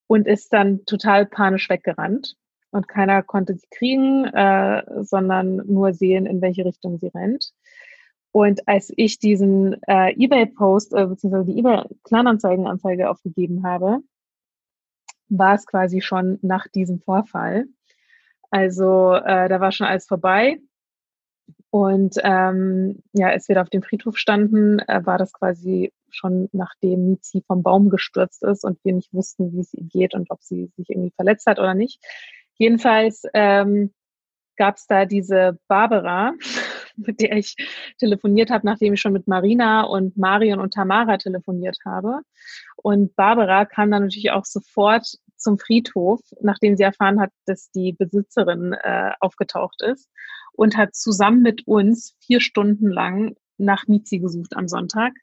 und 0.07 0.27
ist 0.27 0.53
dann 0.53 0.85
total 0.85 1.25
panisch 1.25 1.69
weggerannt 1.69 2.35
und 2.71 2.87
keiner 2.87 3.23
konnte 3.23 3.55
sie 3.55 3.67
kriegen, 3.71 4.25
äh, 4.25 4.83
sondern 5.01 5.57
nur 5.65 5.93
sehen, 5.93 6.25
in 6.25 6.41
welche 6.41 6.65
Richtung 6.65 6.99
sie 6.99 7.07
rennt. 7.07 7.53
Und 8.31 8.67
als 8.67 8.91
ich 8.97 9.17
diesen 9.17 9.81
äh, 9.87 10.13
eBay-Post 10.21 10.93
äh, 10.93 11.07
bzw. 11.07 11.45
die 11.45 11.59
eBay-Kleinanzeigenanzeige 11.59 13.09
aufgegeben 13.09 13.63
habe, 13.65 13.99
war 15.29 15.55
es 15.55 15.65
quasi 15.65 16.01
schon 16.01 16.37
nach 16.41 16.67
diesem 16.67 16.99
Vorfall. 16.99 17.65
Also 18.51 19.13
äh, 19.13 19.49
da 19.49 19.59
war 19.59 19.71
schon 19.71 19.87
alles 19.87 20.05
vorbei. 20.05 20.59
Und 21.69 22.15
ähm, 22.23 23.03
ja, 23.13 23.27
als 23.27 23.49
wir 23.49 23.55
da 23.55 23.61
auf 23.61 23.69
dem 23.69 23.83
Friedhof 23.83 24.17
standen, 24.17 24.79
äh, 24.79 25.05
war 25.05 25.17
das 25.17 25.33
quasi 25.33 25.91
schon 26.09 26.47
nachdem 26.53 27.09
Mizi 27.09 27.43
vom 27.45 27.63
Baum 27.63 27.89
gestürzt 27.89 28.43
ist 28.43 28.63
und 28.63 28.79
wir 28.83 28.93
nicht 28.93 29.13
wussten, 29.13 29.51
wie 29.51 29.59
es 29.59 29.73
ihr 29.73 29.83
geht 29.83 30.13
und 30.13 30.31
ob 30.31 30.41
sie 30.41 30.71
sich 30.77 30.89
irgendwie 30.89 31.11
verletzt 31.15 31.45
hat 31.47 31.59
oder 31.59 31.73
nicht. 31.73 32.01
Jedenfalls 32.57 33.23
ähm, 33.33 33.93
gab 34.55 34.77
es 34.77 34.87
da 34.87 35.05
diese 35.05 35.59
Barbara, 35.67 36.33
mit 36.95 37.19
der 37.19 37.33
ich 37.33 37.55
telefoniert 37.99 38.49
habe, 38.49 38.65
nachdem 38.65 38.93
ich 38.93 39.01
schon 39.01 39.13
mit 39.13 39.27
Marina 39.27 39.81
und 39.83 40.15
Marion 40.17 40.59
und 40.59 40.73
Tamara 40.73 41.17
telefoniert 41.17 41.77
habe. 41.85 42.21
Und 42.77 43.15
Barbara 43.15 43.65
kam 43.65 43.91
dann 43.91 44.03
natürlich 44.03 44.31
auch 44.31 44.45
sofort 44.45 45.17
zum 45.45 45.59
Friedhof, 45.59 46.19
nachdem 46.41 46.75
sie 46.75 46.83
erfahren 46.83 47.21
hat, 47.21 47.31
dass 47.45 47.69
die 47.71 47.93
Besitzerin 47.93 48.73
äh, 48.73 49.11
aufgetaucht 49.19 49.81
ist 49.83 50.09
und 50.53 50.75
hat 50.75 50.95
zusammen 50.95 51.41
mit 51.41 51.67
uns 51.67 52.17
vier 52.19 52.41
Stunden 52.41 52.89
lang 52.89 53.35
nach 53.57 53.87
Mizi 53.87 54.19
gesucht 54.19 54.57
am 54.57 54.67
Sonntag 54.67 55.13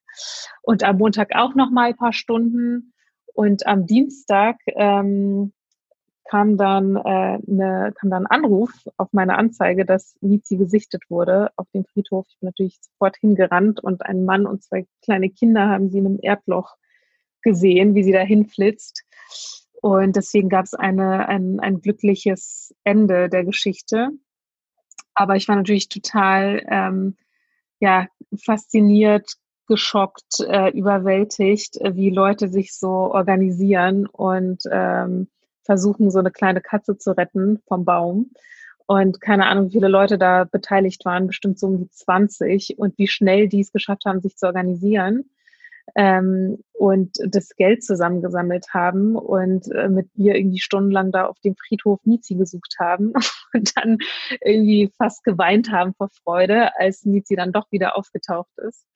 und 0.62 0.84
am 0.84 0.96
Montag 0.96 1.34
auch 1.34 1.54
noch 1.54 1.70
mal 1.70 1.88
ein 1.88 1.96
paar 1.96 2.12
Stunden 2.12 2.92
und 3.34 3.66
am 3.66 3.86
Dienstag 3.86 4.56
ähm, 4.68 5.52
kam 6.30 6.56
dann, 6.56 6.96
äh, 6.96 7.38
ne, 7.46 7.92
kam 7.98 8.10
dann 8.10 8.26
ein 8.26 8.44
Anruf 8.44 8.70
auf 8.96 9.08
meine 9.12 9.36
Anzeige, 9.36 9.84
dass 9.84 10.14
Mizi 10.20 10.56
gesichtet 10.56 11.02
wurde 11.10 11.50
auf 11.56 11.66
dem 11.74 11.84
Friedhof. 11.84 12.26
Ich 12.28 12.38
bin 12.38 12.46
natürlich 12.46 12.78
sofort 12.80 13.16
hingerannt 13.16 13.82
und 13.82 14.06
ein 14.06 14.24
Mann 14.24 14.46
und 14.46 14.62
zwei 14.62 14.86
kleine 15.02 15.30
Kinder 15.30 15.68
haben 15.68 15.90
sie 15.90 15.98
in 15.98 16.06
einem 16.06 16.18
Erdloch 16.22 16.76
gesehen, 17.42 17.94
wie 17.94 18.04
sie 18.04 18.12
dahin 18.12 18.46
flitzt. 18.46 19.04
Und 19.82 20.14
deswegen 20.14 20.48
gab 20.48 20.64
es 20.64 20.74
eine, 20.74 21.28
ein, 21.28 21.58
ein 21.58 21.80
glückliches 21.80 22.72
Ende 22.84 23.28
der 23.28 23.44
Geschichte. 23.44 24.10
Aber 25.12 25.34
ich 25.34 25.48
war 25.48 25.56
natürlich 25.56 25.88
total 25.88 26.64
ähm, 26.70 27.16
ja, 27.80 28.06
fasziniert, 28.40 29.34
geschockt, 29.66 30.38
äh, 30.38 30.70
überwältigt, 30.70 31.80
äh, 31.80 31.96
wie 31.96 32.10
Leute 32.10 32.48
sich 32.48 32.78
so 32.78 32.90
organisieren 32.90 34.06
und 34.06 34.62
ähm, 34.70 35.26
versuchen, 35.64 36.12
so 36.12 36.20
eine 36.20 36.30
kleine 36.30 36.60
Katze 36.60 36.96
zu 36.96 37.16
retten 37.16 37.60
vom 37.66 37.84
Baum. 37.84 38.30
Und 38.86 39.20
keine 39.20 39.46
Ahnung, 39.48 39.66
wie 39.66 39.72
viele 39.72 39.88
Leute 39.88 40.16
da 40.16 40.44
beteiligt 40.44 41.04
waren, 41.04 41.26
bestimmt 41.26 41.58
so 41.58 41.66
um 41.66 41.78
die 41.78 41.90
20 41.90 42.78
und 42.78 42.96
wie 42.98 43.08
schnell 43.08 43.48
die 43.48 43.60
es 43.60 43.72
geschafft 43.72 44.04
haben, 44.04 44.20
sich 44.20 44.36
zu 44.36 44.46
organisieren 44.46 45.28
ähm, 45.94 46.58
und 46.72 47.10
das 47.26 47.50
Geld 47.56 47.84
zusammengesammelt 47.84 48.66
haben 48.72 49.16
und 49.16 49.70
äh, 49.72 49.88
mit 49.88 50.08
mir 50.16 50.36
irgendwie 50.36 50.60
stundenlang 50.60 51.12
da 51.12 51.26
auf 51.26 51.38
dem 51.40 51.54
Friedhof 51.56 52.00
Nizi 52.04 52.34
gesucht 52.34 52.76
haben 52.78 53.12
und 53.54 53.76
dann 53.76 53.98
irgendwie 54.40 54.90
fast 54.96 55.24
geweint 55.24 55.70
haben 55.70 55.94
vor 55.94 56.08
Freude, 56.22 56.70
als 56.78 57.04
Nizi 57.04 57.36
dann 57.36 57.52
doch 57.52 57.70
wieder 57.70 57.96
aufgetaucht 57.96 58.52
ist. 58.58 58.86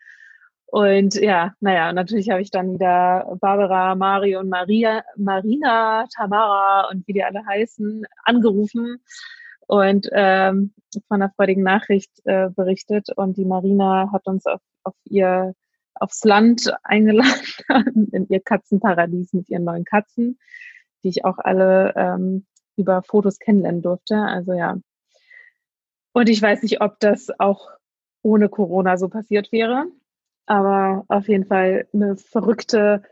Und 0.67 1.15
ja, 1.15 1.55
naja, 1.61 1.93
natürlich 1.93 2.31
habe 2.31 2.43
ich 2.43 2.51
dann 2.51 2.73
wieder 2.73 3.37
Barbara, 3.41 3.95
Mario 3.95 4.41
und 4.41 4.49
Maria, 4.49 5.05
Marina, 5.17 6.07
Tamara 6.15 6.89
und 6.91 7.07
wie 7.07 7.13
die 7.13 7.23
alle 7.23 7.47
heißen, 7.47 8.05
angerufen 8.25 8.99
und 9.69 10.09
ähm, 10.13 10.75
von 11.09 11.23
einer 11.23 11.31
freudigen 11.31 11.63
Nachricht 11.63 12.11
äh, 12.25 12.49
berichtet. 12.51 13.09
Und 13.17 13.37
die 13.37 13.45
Marina 13.45 14.11
hat 14.13 14.27
uns 14.27 14.45
auf, 14.47 14.61
auf 14.83 14.95
ihr 15.05 15.55
aufs 16.01 16.25
Land 16.25 16.73
eingeladen, 16.83 18.09
in 18.13 18.29
ihr 18.29 18.41
Katzenparadies 18.41 19.33
mit 19.33 19.49
ihren 19.49 19.65
neuen 19.65 19.85
Katzen, 19.85 20.39
die 21.03 21.09
ich 21.09 21.25
auch 21.25 21.39
alle 21.39 21.95
ähm, 21.97 22.47
über 22.77 23.03
Fotos 23.03 23.39
kennenlernen 23.39 23.83
durfte. 23.83 24.17
Also 24.17 24.53
ja. 24.53 24.77
Und 26.13 26.29
ich 26.29 26.41
weiß 26.41 26.63
nicht, 26.63 26.81
ob 26.81 26.99
das 27.01 27.29
auch 27.39 27.71
ohne 28.23 28.49
Corona 28.49 28.97
so 28.97 29.09
passiert 29.09 29.53
wäre. 29.53 29.87
Aber 30.47 31.05
auf 31.09 31.29
jeden 31.29 31.47
Fall 31.47 31.89
eine 31.93 32.17
verrückte 32.17 33.03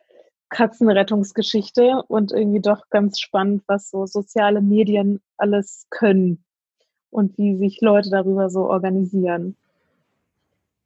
Katzenrettungsgeschichte 0.49 2.03
und 2.07 2.33
irgendwie 2.33 2.61
doch 2.61 2.89
ganz 2.91 3.19
spannend, 3.19 3.65
was 3.67 3.91
so 3.91 4.07
soziale 4.07 4.61
Medien 4.61 5.21
alles 5.37 5.87
können 5.91 6.45
und 7.11 7.37
wie 7.39 7.57
sich 7.57 7.81
Leute 7.81 8.11
darüber 8.11 8.51
so 8.51 8.69
organisieren. 8.69 9.57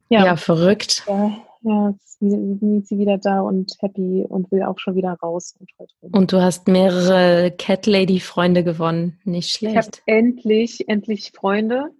Ja, 0.08 0.24
ja 0.24 0.36
verrückt. 0.36 1.04
Ja, 1.06 1.36
ja, 1.68 1.90
jetzt 1.90 2.20
ist 2.20 2.88
sie 2.88 2.98
wieder 2.98 3.18
da 3.18 3.40
und 3.40 3.76
happy 3.80 4.24
und 4.28 4.50
will 4.50 4.62
auch 4.62 4.78
schon 4.78 4.96
wieder 4.96 5.12
raus. 5.14 5.54
Und, 6.00 6.14
und 6.14 6.32
du 6.32 6.42
hast 6.42 6.68
mehrere 6.68 7.50
Cat 7.52 7.86
Lady 7.86 8.20
Freunde 8.20 8.64
gewonnen, 8.64 9.18
nicht 9.24 9.50
schlecht. 9.50 9.76
Ich 9.76 9.86
habe 9.86 9.98
endlich, 10.06 10.88
endlich 10.88 11.32
Freunde 11.32 11.90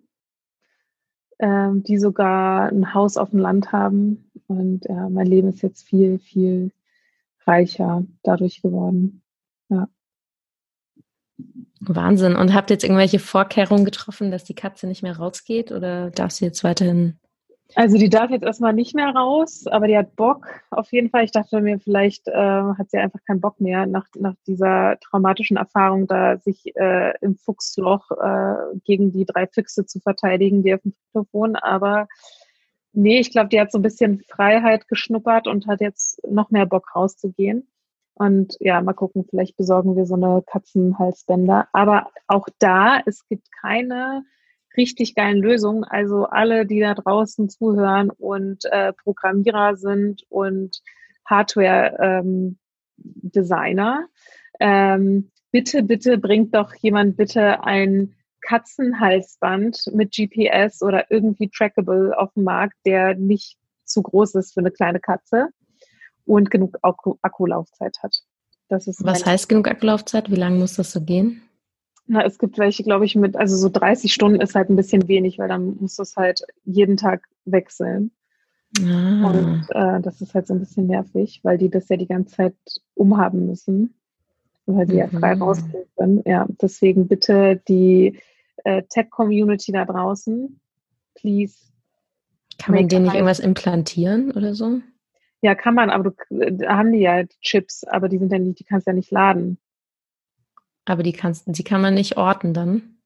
ähm, 1.39 1.83
die 1.83 1.99
sogar 1.99 2.69
ein 2.71 2.95
Haus 2.95 3.17
auf 3.17 3.31
dem 3.31 3.39
Land 3.39 3.73
haben. 3.73 4.31
Und 4.47 4.85
ja, 4.89 5.09
mein 5.09 5.27
Leben 5.27 5.49
ist 5.49 5.63
jetzt 5.63 5.87
viel, 5.87 6.19
viel 6.19 6.73
reicher 7.47 8.05
dadurch 8.23 8.63
geworden. 8.63 9.23
Ja. 9.69 9.89
Wahnsinn. 11.81 12.37
Und 12.37 12.55
habt 12.55 12.71
ihr 12.71 12.75
jetzt 12.75 12.85
irgendwelche 12.85 13.19
Vorkehrungen 13.19 13.85
getroffen, 13.85 14.31
dass 14.31 14.45
die 14.45 14.55
Katze 14.55 14.87
nicht 14.87 15.03
mehr 15.03 15.16
rausgeht 15.16 15.71
oder 15.71 16.11
darf 16.11 16.33
sie 16.33 16.45
jetzt 16.45 16.64
weiterhin 16.64 17.19
also 17.75 17.99
die 17.99 18.09
darf 18.09 18.31
jetzt 18.31 18.45
erstmal 18.45 18.73
nicht 18.73 18.95
mehr 18.95 19.11
raus, 19.11 19.66
aber 19.66 19.89
die 19.89 19.97
hat 19.97 20.16
Bock 20.16 20.47
auf 20.71 20.91
jeden 20.93 21.11
Fall. 21.11 21.25
Ich 21.25 21.33
dachte 21.33 21.61
mir, 21.61 21.79
vielleicht 21.79 22.27
äh, 22.29 22.33
hat 22.33 22.91
sie 22.91 22.99
einfach 22.99 23.21
keinen 23.27 23.41
Bock 23.41 23.61
mehr 23.61 23.87
nach, 23.87 24.07
nach 24.16 24.35
dieser 24.47 24.99
traumatischen 25.01 25.59
Erfahrung, 25.59 26.07
da 26.07 26.39
sich 26.39 26.75
äh, 26.77 27.12
im 27.21 27.37
Fuchsloch 27.37 28.11
äh, 28.11 28.79
gegen 28.85 29.12
die 29.12 29.27
drei 29.27 29.47
Füchse 29.47 29.85
zu 29.85 30.01
verteidigen, 30.01 30.62
die 30.62 30.75
auf 30.75 30.81
dem 30.83 30.95
Friedhof 31.12 31.29
wohnen. 31.33 31.57
Aber 31.57 32.09
nee, 32.93 33.21
ich 33.21 33.31
glaube, 33.31 33.51
die 33.51 33.61
hat 33.61 33.71
so 33.71 33.79
ein 33.79 33.83
bisschen 33.83 34.23
Freiheit 34.29 34.89
geschnuppert 34.89 35.47
und 35.47 35.66
hat 35.66 35.81
jetzt 35.81 36.21
noch 36.27 36.51
mehr 36.51 36.66
Bock 36.66 36.97
rauszugehen. 36.97 37.69
Und 38.14 38.57
ja, 38.61 38.81
mal 38.81 38.95
gucken, 38.95 39.27
vielleicht 39.29 39.57
besorgen 39.57 39.95
wir 39.95 40.07
so 40.07 40.14
eine 40.14 40.43
Katzenhalsbänder. 40.47 41.69
Aber 41.73 42.11
auch 42.27 42.49
da, 42.59 43.01
es 43.07 43.29
gibt 43.29 43.47
keine 43.61 44.25
richtig 44.79 45.14
geilen 45.14 45.43
Lösungen. 45.43 45.85
Also 45.85 46.24
alle, 46.24 46.64
die 46.64 46.81
da 46.81 46.95
draußen 46.95 47.51
zuhören 47.51 48.09
und 48.11 48.64
äh, 48.66 48.95
Programmierer 48.95 49.76
sind 49.76 50.22
und 50.31 50.81
Hardware-Designer, 51.26 54.07
ähm, 54.61 54.61
ähm, 54.61 55.31
bitte, 55.51 55.83
bitte 55.83 56.18
bringt 56.18 56.55
doch 56.55 56.74
jemand 56.74 57.16
bitte 57.16 57.64
ein 57.64 58.14
Katzenhalsband 58.41 59.91
mit 59.93 60.14
GPS 60.14 60.83
oder 60.83 61.11
irgendwie 61.11 61.51
trackable 61.51 62.16
auf 62.16 62.33
den 62.35 62.45
Markt, 62.45 62.76
der 62.87 63.14
nicht 63.14 63.59
zu 63.85 64.03
groß 64.03 64.37
ist 64.37 64.55
für 64.55 64.61
eine 64.61 64.70
kleine 64.70 65.01
Katze 65.01 65.49
und 66.24 66.51
genug 66.51 66.76
Akku 66.83 67.16
Akkulaufzeit 67.22 67.99
hat. 68.03 68.14
Was 68.70 69.24
heißt 69.24 69.49
genug 69.49 69.66
Akkulaufzeit? 69.66 70.31
Wie 70.31 70.37
lange 70.37 70.59
muss 70.59 70.74
das 70.74 70.93
so 70.93 71.01
gehen? 71.01 71.43
Na, 72.11 72.25
es 72.25 72.39
gibt 72.39 72.59
welche, 72.59 72.83
glaube 72.83 73.05
ich, 73.05 73.15
mit, 73.15 73.37
also 73.37 73.55
so 73.57 73.69
30 73.69 74.13
Stunden 74.13 74.41
ist 74.41 74.55
halt 74.55 74.71
ein 74.71 74.77
bisschen 74.77 75.09
wenig, 75.09 75.39
weil 75.39 75.49
dann 75.49 75.77
musst 75.79 75.99
du 75.99 76.03
es 76.03 76.17
halt 76.17 76.41
jeden 76.65 76.97
Tag 76.97 77.29
wechseln. 77.45 78.11
Ah. 78.83 79.31
Und 79.31 79.67
äh, 79.71 80.01
das 80.01 80.21
ist 80.23 80.35
halt 80.35 80.47
so 80.47 80.55
ein 80.55 80.61
bisschen 80.61 80.87
nervig, 80.87 81.41
weil 81.43 81.59
die 81.59 81.69
das 81.69 81.89
ja 81.91 81.97
die 81.97 82.07
ganze 82.07 82.37
Zeit 82.37 82.57
umhaben 82.95 83.47
müssen, 83.47 83.95
weil 84.65 84.87
die 84.87 84.95
mhm. 84.95 84.99
ja 84.99 85.09
frei 85.09 85.35
rausgehen 85.35 85.85
können. 85.97 86.23
Ja, 86.25 86.47
deswegen 86.61 87.09
bitte 87.09 87.61
die 87.69 88.19
äh, 88.65 88.83
Tech-Community 88.89 89.73
da 89.73 89.85
draußen, 89.85 90.59
please. 91.15 91.57
Kann 92.59 92.75
man 92.75 92.89
denen 92.89 93.05
nicht 93.05 93.15
irgendwas 93.15 93.39
implantieren 93.39 94.33
oder 94.33 94.55
so? 94.55 94.81
Ja, 95.43 95.55
kann 95.55 95.75
man, 95.75 95.91
aber 95.91 96.11
du, 96.31 96.53
da 96.53 96.77
haben 96.77 96.93
die 96.93 97.01
ja 97.01 97.25
Chips, 97.43 97.85
aber 97.85 98.09
die 98.09 98.19
sind 98.19 98.33
ja 98.33 98.39
nicht, 98.39 98.59
die 98.59 98.65
kannst 98.65 98.87
du 98.87 98.91
ja 98.91 98.95
nicht 98.95 99.11
laden. 99.11 99.59
Aber 100.89 101.03
die 101.03 101.12
kannst, 101.12 101.45
die 101.47 101.64
kann 101.64 101.82
man 101.82 101.95
nicht 101.95 102.16
orten 102.16 102.55
dann? 102.55 102.97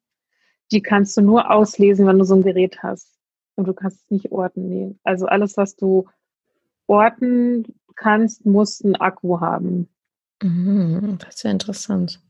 Die 0.70 0.82
kannst 0.82 1.16
du 1.16 1.20
nur 1.20 1.50
auslesen, 1.50 2.06
wenn 2.06 2.18
du 2.18 2.24
so 2.24 2.36
ein 2.36 2.42
Gerät 2.42 2.82
hast. 2.82 3.08
Und 3.56 3.66
du 3.66 3.74
kannst 3.74 4.04
es 4.04 4.10
nicht 4.10 4.30
orten, 4.30 4.68
nee. 4.68 4.94
Also 5.02 5.26
alles, 5.26 5.56
was 5.56 5.74
du 5.76 6.08
orten 6.86 7.64
kannst, 7.96 8.46
muss 8.46 8.82
einen 8.82 8.96
Akku 8.96 9.40
haben. 9.40 9.88
Mhm, 10.42 11.18
das 11.18 11.36
ist 11.36 11.42
ja 11.42 11.50
interessant. 11.50 12.20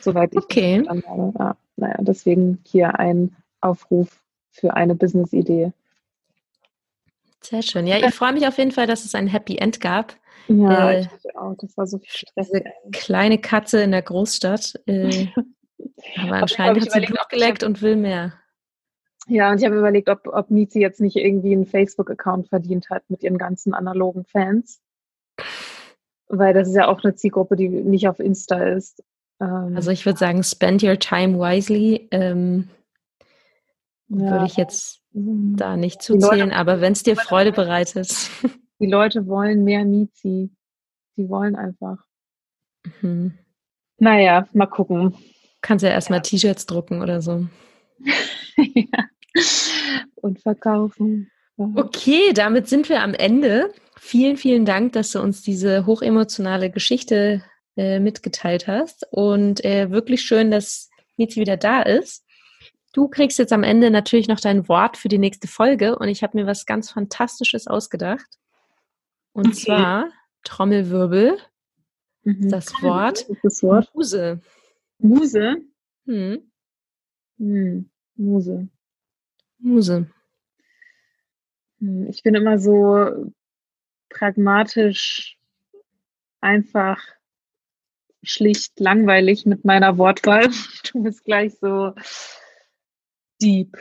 Soweit 0.00 0.32
ich 0.32 0.38
okay. 0.38 0.82
Ja, 0.84 1.56
naja, 1.76 1.96
deswegen 2.00 2.60
hier 2.66 2.98
ein 2.98 3.36
Aufruf 3.60 4.22
für 4.50 4.74
eine 4.74 4.94
Business-Idee. 4.94 5.72
Sehr 7.42 7.62
schön. 7.62 7.86
Ja, 7.86 7.98
ich 7.98 8.14
freue 8.14 8.32
mich 8.32 8.46
auf 8.46 8.56
jeden 8.56 8.72
Fall, 8.72 8.86
dass 8.86 9.04
es 9.04 9.14
ein 9.14 9.26
Happy 9.26 9.56
End 9.56 9.80
gab. 9.80 10.16
Ja, 10.48 10.90
äh, 10.90 11.00
ich 11.00 11.36
auch. 11.36 11.54
Das 11.58 11.76
war 11.76 11.86
so 11.86 11.98
viel 11.98 12.10
Stress. 12.10 12.50
Diese 12.50 12.64
kleine 12.92 13.38
Katze 13.38 13.82
in 13.82 13.92
der 13.92 14.02
Großstadt. 14.02 14.74
Äh, 14.86 15.28
aber 16.22 16.34
anscheinend 16.34 16.82
hat 16.82 16.92
sie 16.92 17.00
Blut 17.00 17.28
geleckt 17.28 17.62
und 17.62 17.82
will 17.82 17.96
mehr. 17.96 18.34
Ja, 19.26 19.50
und 19.50 19.58
ich 19.58 19.64
habe 19.64 19.78
überlegt, 19.78 20.08
ob, 20.08 20.26
ob 20.26 20.50
Mizi 20.50 20.80
jetzt 20.80 21.00
nicht 21.00 21.16
irgendwie 21.16 21.52
einen 21.52 21.66
Facebook-Account 21.66 22.48
verdient 22.48 22.90
hat 22.90 23.04
mit 23.08 23.22
ihren 23.22 23.38
ganzen 23.38 23.72
analogen 23.72 24.24
Fans. 24.24 24.80
Weil 26.28 26.52
das 26.52 26.68
ist 26.68 26.74
ja 26.74 26.88
auch 26.88 27.02
eine 27.02 27.14
Zielgruppe, 27.14 27.56
die 27.56 27.68
nicht 27.68 28.06
auf 28.08 28.20
Insta 28.20 28.62
ist. 28.62 29.02
Ähm, 29.40 29.72
also 29.74 29.90
ich 29.90 30.04
würde 30.04 30.18
sagen, 30.18 30.42
spend 30.42 30.82
your 30.82 30.98
time 30.98 31.38
wisely. 31.38 32.08
Ähm, 32.10 32.68
ja. 34.08 34.30
Würde 34.30 34.46
ich 34.46 34.56
jetzt 34.56 35.00
mhm. 35.12 35.56
da 35.56 35.76
nicht 35.76 36.02
zuzählen, 36.02 36.52
aber 36.52 36.80
wenn 36.80 36.92
es 36.92 37.02
dir 37.02 37.16
Freude 37.16 37.52
bereitet. 37.52 38.30
Die 38.80 38.86
Leute 38.86 39.26
wollen 39.26 39.64
mehr 39.64 39.84
Mizi. 39.84 40.50
Die 41.16 41.28
wollen 41.28 41.56
einfach. 41.56 41.98
Mhm. 43.00 43.34
Naja, 43.98 44.48
mal 44.52 44.66
gucken. 44.66 45.14
Kannst 45.60 45.84
ja 45.84 45.90
erstmal 45.90 46.18
ja. 46.18 46.22
T-Shirts 46.22 46.66
drucken 46.66 47.00
oder 47.00 47.22
so. 47.22 47.46
ja. 48.56 49.04
Und 50.16 50.40
verkaufen. 50.40 51.30
Okay, 51.56 52.32
damit 52.34 52.68
sind 52.68 52.88
wir 52.88 53.02
am 53.02 53.14
Ende. 53.14 53.72
Vielen, 53.98 54.36
vielen 54.36 54.64
Dank, 54.64 54.92
dass 54.92 55.12
du 55.12 55.20
uns 55.20 55.42
diese 55.42 55.86
hochemotionale 55.86 56.70
Geschichte 56.70 57.42
äh, 57.76 58.00
mitgeteilt 58.00 58.66
hast. 58.66 59.06
Und 59.10 59.64
äh, 59.64 59.90
wirklich 59.90 60.22
schön, 60.22 60.50
dass 60.50 60.90
Mizi 61.16 61.40
wieder 61.40 61.56
da 61.56 61.82
ist. 61.82 62.24
Du 62.92 63.08
kriegst 63.08 63.38
jetzt 63.38 63.52
am 63.52 63.62
Ende 63.62 63.90
natürlich 63.90 64.28
noch 64.28 64.40
dein 64.40 64.68
Wort 64.68 64.96
für 64.96 65.08
die 65.08 65.18
nächste 65.18 65.48
Folge 65.48 65.98
und 65.98 66.08
ich 66.08 66.22
habe 66.22 66.38
mir 66.38 66.46
was 66.46 66.64
ganz 66.64 66.92
Fantastisches 66.92 67.66
ausgedacht. 67.66 68.38
Und 69.34 69.48
okay. 69.48 69.56
zwar 69.56 70.12
Trommelwirbel, 70.44 71.38
mhm. 72.22 72.48
das, 72.48 72.72
Wort 72.82 73.26
das 73.42 73.62
Wort 73.62 73.92
Muse. 73.94 74.40
Muse? 74.98 75.56
Hm. 76.06 76.50
Hm. 77.38 77.90
Muse. 78.14 78.68
Muse. 79.58 80.06
Hm. 81.80 82.06
Ich 82.08 82.22
bin 82.22 82.36
immer 82.36 82.58
so 82.58 83.32
pragmatisch, 84.08 85.36
einfach, 86.40 87.02
schlicht, 88.22 88.78
langweilig 88.78 89.46
mit 89.46 89.64
meiner 89.64 89.98
Wortwahl. 89.98 90.48
Du 90.92 91.02
bist 91.02 91.24
gleich 91.24 91.58
so 91.58 91.92
deep. 93.42 93.76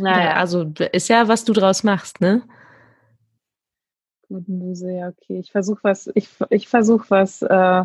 Naja, 0.00 0.34
also 0.34 0.72
ist 0.90 1.08
ja, 1.08 1.28
was 1.28 1.44
du 1.44 1.52
draus 1.52 1.84
machst, 1.84 2.20
ne? 2.20 2.42
Muse, 4.48 4.90
ja, 4.92 5.08
okay. 5.08 5.38
Ich 5.38 5.52
versuche 5.52 5.80
was, 5.82 6.10
ich, 6.14 6.28
ich 6.50 6.68
versuche 6.68 7.06
was 7.08 7.42
äh, 7.42 7.84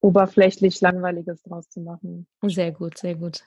oberflächlich 0.00 0.80
Langweiliges 0.80 1.42
draus 1.42 1.68
zu 1.68 1.80
machen. 1.80 2.26
Sehr 2.42 2.72
gut, 2.72 2.98
sehr 2.98 3.14
gut. 3.14 3.44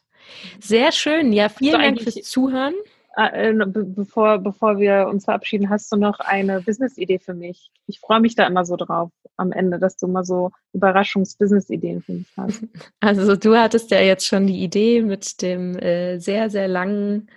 Sehr 0.59 0.91
schön. 0.91 1.33
Ja, 1.33 1.49
vielen 1.49 1.81
Dank 1.81 2.01
fürs 2.01 2.15
Zuhören. 2.15 2.73
Ah, 3.15 3.27
äh, 3.33 3.53
bevor, 3.53 4.37
bevor 4.37 4.79
wir 4.79 5.07
uns 5.09 5.25
verabschieden, 5.25 5.69
hast 5.69 5.91
du 5.91 5.97
noch 5.97 6.19
eine 6.19 6.61
Business-Idee 6.61 7.19
für 7.19 7.33
mich? 7.33 7.69
Ich 7.87 7.99
freue 7.99 8.21
mich 8.21 8.35
da 8.35 8.47
immer 8.47 8.63
so 8.63 8.77
drauf 8.77 9.11
am 9.35 9.51
Ende, 9.51 9.79
dass 9.79 9.97
du 9.97 10.07
mal 10.07 10.23
so 10.23 10.51
Überraschungs-Business-Ideen 10.73 12.01
für 12.01 12.13
mich 12.13 12.31
hast. 12.37 12.63
Also 13.01 13.35
du 13.35 13.57
hattest 13.57 13.91
ja 13.91 13.99
jetzt 13.99 14.25
schon 14.25 14.47
die 14.47 14.63
Idee 14.63 15.01
mit 15.01 15.41
dem 15.41 15.77
äh, 15.77 16.19
sehr, 16.19 16.49
sehr 16.49 16.69
langen 16.69 17.29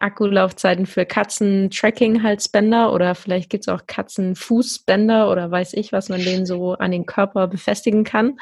Akkulaufzeiten 0.00 0.86
für 0.86 1.04
Katzen-Tracking-Halsbänder 1.04 2.92
oder 2.92 3.14
vielleicht 3.14 3.50
gibt 3.50 3.64
es 3.64 3.68
auch 3.68 3.86
Katzen-Fußbänder 3.86 5.30
oder 5.30 5.50
weiß 5.50 5.74
ich, 5.74 5.92
was 5.92 6.08
man 6.08 6.20
denen 6.20 6.46
so 6.46 6.72
an 6.72 6.90
den 6.90 7.06
Körper 7.06 7.46
befestigen 7.46 8.02
kann. 8.02 8.40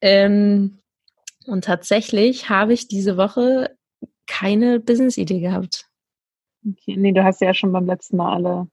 Ähm, 0.00 0.78
und 1.46 1.64
tatsächlich 1.64 2.50
habe 2.50 2.74
ich 2.74 2.86
diese 2.86 3.16
Woche 3.16 3.76
keine 4.26 4.78
Business-Idee 4.78 5.40
gehabt. 5.40 5.86
Okay, 6.66 6.96
nee, 6.96 7.12
du 7.12 7.24
hast 7.24 7.40
ja 7.40 7.54
schon 7.54 7.72
beim 7.72 7.86
letzten 7.86 8.18
Mal 8.18 8.34
alle 8.34 8.68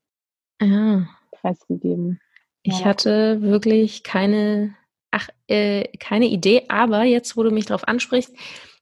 ah. 0.61 1.07
preisgegeben. 1.31 2.19
Ich 2.61 2.79
ja. 2.79 2.85
hatte 2.85 3.41
wirklich 3.41 4.03
keine, 4.03 4.75
ach, 5.11 5.29
äh, 5.47 5.87
keine 5.99 6.25
Idee, 6.25 6.65
aber 6.67 7.03
jetzt, 7.03 7.37
wo 7.37 7.43
du 7.43 7.51
mich 7.51 7.65
darauf 7.65 7.87
ansprichst, 7.87 8.35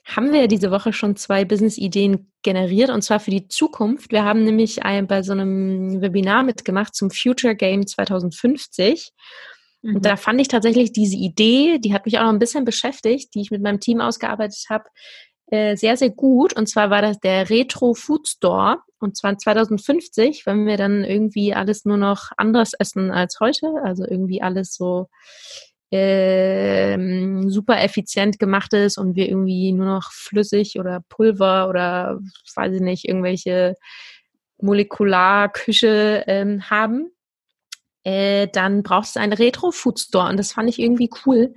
haben 0.05 0.33
wir 0.33 0.47
diese 0.47 0.71
Woche 0.71 0.91
schon 0.91 1.15
zwei 1.15 1.45
Business-Ideen 1.45 2.31
generiert 2.41 2.89
und 2.89 3.01
zwar 3.03 3.19
für 3.19 3.31
die 3.31 3.47
Zukunft. 3.47 4.11
Wir 4.11 4.25
haben 4.25 4.43
nämlich 4.43 4.83
ein, 4.83 5.07
bei 5.07 5.23
so 5.23 5.31
einem 5.31 6.01
Webinar 6.01 6.43
mitgemacht 6.43 6.93
zum 6.93 7.09
Future 7.09 7.55
Game 7.55 7.87
2050. 7.87 9.11
Mhm. 9.81 9.95
Und 9.95 10.05
da 10.05 10.17
fand 10.17 10.41
ich 10.41 10.49
tatsächlich 10.49 10.91
diese 10.91 11.15
Idee, 11.15 11.79
die 11.79 11.93
hat 11.93 12.05
mich 12.05 12.17
auch 12.17 12.23
noch 12.23 12.33
ein 12.33 12.39
bisschen 12.39 12.65
beschäftigt, 12.65 13.33
die 13.33 13.41
ich 13.41 13.51
mit 13.51 13.61
meinem 13.61 13.79
Team 13.79 14.01
ausgearbeitet 14.01 14.65
habe, 14.69 14.85
äh, 15.47 15.77
sehr, 15.77 15.95
sehr 15.95 16.09
gut. 16.09 16.53
Und 16.53 16.67
zwar 16.67 16.89
war 16.89 17.01
das 17.01 17.19
der 17.19 17.49
Retro 17.49 17.93
Food 17.93 18.27
Store. 18.27 18.79
Und 18.99 19.17
zwar 19.17 19.37
2050, 19.37 20.45
wenn 20.45 20.65
wir 20.65 20.77
dann 20.77 21.03
irgendwie 21.03 21.53
alles 21.53 21.85
nur 21.85 21.97
noch 21.97 22.31
anders 22.37 22.73
essen 22.73 23.11
als 23.11 23.39
heute. 23.39 23.67
Also 23.83 24.05
irgendwie 24.05 24.41
alles 24.41 24.73
so 24.73 25.07
ähm, 25.95 27.51
super 27.51 27.79
effizient 27.83 28.39
gemacht 28.39 28.73
ist 28.73 28.97
und 28.97 29.15
wir 29.15 29.29
irgendwie 29.29 29.71
nur 29.73 29.85
noch 29.85 30.11
flüssig 30.11 30.79
oder 30.79 31.01
Pulver 31.07 31.69
oder 31.69 32.19
weiß 32.55 32.73
ich 32.73 32.81
nicht, 32.81 33.07
irgendwelche 33.07 33.75
Molekularküche 34.59 36.23
ähm, 36.25 36.67
haben, 36.67 37.11
äh, 38.03 38.47
dann 38.51 38.81
brauchst 38.81 39.15
du 39.15 39.19
einen 39.19 39.33
Retro-Food 39.33 39.99
Store 39.99 40.29
und 40.29 40.37
das 40.37 40.53
fand 40.53 40.67
ich 40.67 40.79
irgendwie 40.79 41.11
cool. 41.27 41.53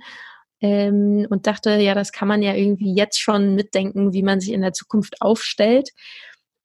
Ähm, 0.61 1.25
und 1.29 1.47
dachte, 1.47 1.71
ja, 1.77 1.95
das 1.95 2.11
kann 2.11 2.27
man 2.27 2.43
ja 2.43 2.53
irgendwie 2.53 2.93
jetzt 2.93 3.19
schon 3.19 3.55
mitdenken, 3.55 4.13
wie 4.13 4.23
man 4.23 4.39
sich 4.39 4.51
in 4.51 4.61
der 4.61 4.73
Zukunft 4.73 5.19
aufstellt. 5.21 5.89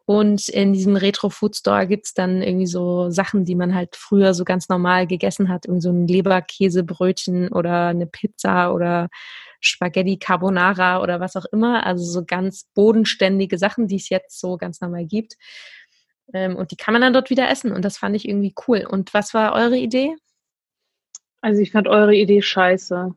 Und 0.05 0.48
in 0.48 0.72
diesem 0.72 0.96
Retro 0.96 1.30
Food 1.30 1.57
Store 1.57 1.86
gibt's 1.86 2.12
dann 2.12 2.42
irgendwie 2.42 2.66
so 2.66 3.11
Sachen, 3.11 3.44
die 3.44 3.55
man 3.55 3.74
halt 3.74 3.96
früher 3.96 4.34
so 4.34 4.44
ganz 4.44 4.68
normal 4.68 5.07
gegessen 5.07 5.48
hat. 5.48 5.66
Irgendwie 5.66 5.82
so 5.82 5.90
ein 5.90 6.09
Leberkäsebrötchen 6.09 7.48
oder 7.53 7.88
eine 7.88 8.07
Pizza 8.07 8.74
oder 8.74 9.09
Spaghetti 9.61 10.18
Carbonara 10.18 11.00
oder 11.00 11.20
was 11.20 11.36
auch 11.36 11.46
immer. 11.53 11.86
Also 11.86 12.05
so 12.05 12.24
ganz 12.24 12.68
bodenständige 12.74 13.59
Sachen, 13.59 13.86
die 13.86 13.96
es 13.96 14.09
jetzt 14.09 14.40
so 14.40 14.57
ganz 14.57 14.80
normal 14.80 15.07
gibt. 15.07 15.36
Ähm, 16.34 16.57
und 16.57 16.72
die 16.72 16.76
kann 16.76 16.92
man 16.92 17.03
dann 17.03 17.12
dort 17.12 17.30
wieder 17.30 17.48
essen. 17.48 17.72
Und 17.72 17.84
das 17.84 17.98
fand 17.98 18.16
ich 18.16 18.28
irgendwie 18.28 18.55
cool. 18.66 18.86
Und 18.88 19.14
was 19.14 19.34
war 19.34 19.55
eure 19.55 19.76
Idee? 19.76 20.16
Also 21.40 21.61
ich 21.61 21.72
fand 21.72 21.88
eure 21.88 22.14
Idee 22.14 22.42
scheiße, 22.42 23.14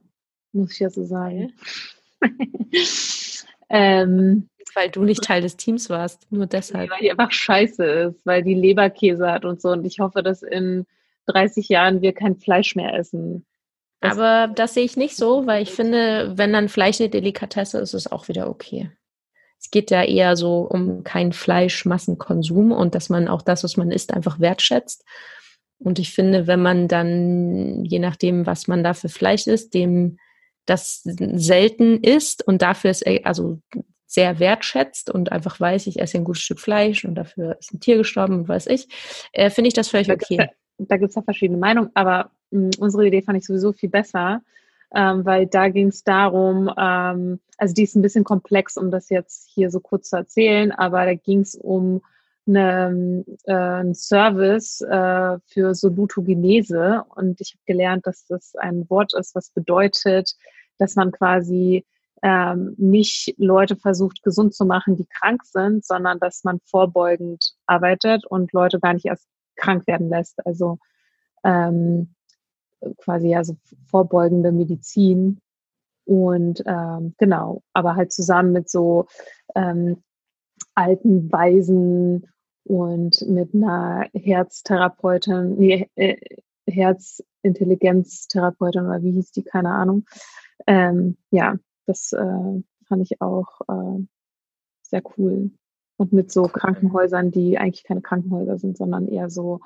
muss 0.54 0.74
ich 0.74 0.80
ja 0.80 0.90
so 0.90 1.04
sagen. 1.06 1.54
Ähm, 3.70 4.50
weil 4.74 4.90
du 4.90 5.04
nicht 5.04 5.24
Teil 5.24 5.42
des 5.42 5.58
Teams 5.58 5.90
warst, 5.90 6.32
nur 6.32 6.48
deshalb. 6.48 6.90
Weil 6.90 7.00
die 7.00 7.12
einfach 7.12 7.32
scheiße 7.32 7.84
ist, 7.86 8.26
weil 8.26 8.44
die 8.44 8.54
Leberkäse 8.54 9.32
hat 9.32 9.46
und 9.46 9.62
so. 9.62 9.70
Und 9.70 9.86
ich 9.86 10.00
hoffe, 10.00 10.22
dass 10.22 10.44
in 10.44 10.86
30 11.28 11.70
Jahren 11.70 12.02
wir 12.02 12.14
kein 12.14 12.36
Fleisch 12.36 12.76
mehr 12.76 12.94
essen. 12.94 13.46
Das 14.02 14.18
Aber 14.18 14.54
das 14.54 14.74
sehe 14.74 14.84
ich 14.84 14.98
nicht 14.98 15.16
so, 15.16 15.48
weil 15.48 15.64
ich 15.64 15.72
finde, 15.72 16.38
wenn 16.38 16.54
dann 16.54 16.70
Fleisch 16.70 17.00
eine 17.00 17.10
Delikatesse 17.10 17.80
ist, 17.80 17.94
ist 17.94 18.06
es 18.06 18.12
auch 18.12 18.28
wieder 18.28 18.50
okay. 18.50 18.92
Es 19.60 19.72
geht 19.72 19.90
ja 19.90 20.04
eher 20.04 20.36
so 20.36 20.60
um 20.60 21.04
keinen 21.04 21.32
Fleischmassenkonsum 21.32 22.72
und 22.72 22.94
dass 22.94 23.10
man 23.10 23.28
auch 23.28 23.42
das, 23.42 23.64
was 23.64 23.78
man 23.78 23.92
isst, 23.92 24.14
einfach 24.14 24.40
wertschätzt. 24.40 25.06
Und 25.80 26.00
ich 26.00 26.14
finde, 26.14 26.48
wenn 26.48 26.62
man 26.62 26.88
dann, 26.88 27.84
je 27.86 28.00
nachdem, 28.00 28.46
was 28.46 28.68
man 28.68 28.84
da 28.84 28.94
für 28.94 29.10
Fleisch 29.10 29.48
isst, 29.48 29.74
dem 29.74 30.18
das 30.66 31.02
selten 31.04 32.04
ist 32.04 32.46
und 32.48 32.62
dafür 32.62 32.92
ist, 32.92 33.06
also 33.26 33.60
sehr 34.08 34.40
wertschätzt 34.40 35.10
und 35.10 35.32
einfach 35.32 35.60
weiß, 35.60 35.88
ich 35.88 36.00
esse 36.00 36.18
ein 36.18 36.24
gutes 36.24 36.42
Stück 36.42 36.60
Fleisch 36.60 37.06
und 37.06 37.16
dafür 37.16 37.58
ist 37.60 37.74
ein 37.74 37.80
Tier 37.80 37.98
gestorben 37.98 38.36
und 38.36 38.48
weiß 38.48 38.68
ich, 38.68 38.88
äh, 39.34 39.50
finde 39.50 39.68
ich 39.68 39.74
das 39.74 39.90
völlig 39.90 40.12
okay. 40.12 40.50
Da 40.78 40.98
gibt 40.98 41.10
es 41.10 41.16
ja 41.16 41.22
verschiedene 41.22 41.60
Meinungen, 41.60 41.92
aber 41.94 42.32
mh, 42.52 42.72
unsere 42.80 43.08
Idee 43.08 43.22
fand 43.22 43.38
ich 43.38 43.46
sowieso 43.46 43.74
viel 43.74 43.90
besser, 43.90 44.42
ähm, 44.94 45.26
weil 45.26 45.48
da 45.48 45.70
ging 45.70 45.88
es 45.88 46.04
darum, 46.04 46.72
ähm, 46.78 47.40
also 47.58 47.74
die 47.74 47.84
ist 47.84 47.96
ein 47.96 48.02
bisschen 48.02 48.24
komplex, 48.24 48.78
um 48.78 48.92
das 48.92 49.10
jetzt 49.10 49.50
hier 49.54 49.70
so 49.70 49.80
kurz 49.80 50.10
zu 50.10 50.18
erzählen, 50.18 50.72
aber 50.72 51.06
da 51.06 51.14
ging 51.14 51.42
es 51.42 51.56
um 51.56 52.02
eine, 52.48 53.26
äh, 53.46 53.54
einen 53.54 53.96
Service 53.96 54.82
äh, 54.82 55.38
für 55.48 55.74
Solutogenese 55.74 57.04
und 57.16 57.42
ich 57.42 57.54
habe 57.54 57.64
gelernt, 57.66 58.06
dass 58.06 58.26
das 58.28 58.56
ein 58.56 58.90
Wort 58.90 59.14
ist, 59.14 59.36
was 59.36 59.50
bedeutet, 59.50 60.36
dass 60.78 60.96
man 60.96 61.12
quasi 61.12 61.86
ähm, 62.22 62.76
nicht 62.78 63.36
Leute 63.38 63.76
versucht 63.76 64.24
gesund 64.24 64.54
zu 64.54 64.66
machen, 64.66 64.96
die 64.96 65.06
krank 65.06 65.44
sind, 65.44 65.86
sondern 65.86 66.20
dass 66.20 66.44
man 66.44 66.60
vorbeugend 66.66 67.54
arbeitet 67.66 68.26
und 68.26 68.52
Leute 68.54 68.80
gar 68.80 68.94
nicht 68.94 69.06
erst 69.06 69.28
krank 69.56 69.86
werden 69.88 70.10
lässt. 70.10 70.46
Also 70.46 70.80
ähm, 71.44 72.16
quasi 72.98 73.36
also 73.36 73.56
vorbeugende 73.88 74.52
Medizin 74.52 75.40
und 76.06 76.64
ähm, 76.66 77.16
genau, 77.18 77.64
aber 77.74 77.96
halt 77.96 78.12
zusammen 78.12 78.52
mit 78.52 78.70
so 78.70 79.08
ähm, 79.56 80.04
alten 80.76 81.32
Weisen 81.32 82.28
und 82.66 83.22
mit 83.28 83.54
einer 83.54 84.10
Herztherapeutin, 84.14 85.56
nee, 85.58 85.90
äh, 85.96 86.18
Herzintelligenztherapeutin 86.68 88.86
oder 88.86 89.04
wie 89.04 89.12
hieß 89.12 89.32
die, 89.32 89.44
keine 89.44 89.70
Ahnung. 89.70 90.06
Ähm, 90.66 91.18
ja, 91.30 91.58
das 91.86 92.12
äh, 92.14 92.64
fand 92.88 93.04
ich 93.04 93.22
auch 93.22 93.62
äh, 93.68 94.00
sehr 94.82 95.04
cool. 95.18 95.52
Und 95.98 96.12
mit 96.12 96.32
so 96.32 96.44
Krankenhäusern, 96.44 97.32
die 97.32 97.58
eigentlich 97.58 97.84
keine 97.84 98.02
Krankenhäuser 98.02 98.58
sind, 98.58 98.78
sondern 98.78 99.08
eher 99.08 99.30
so 99.30 99.62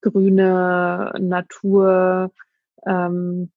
grüne 0.00 1.12
Natur, 1.20 2.32
ähm, 2.86 3.52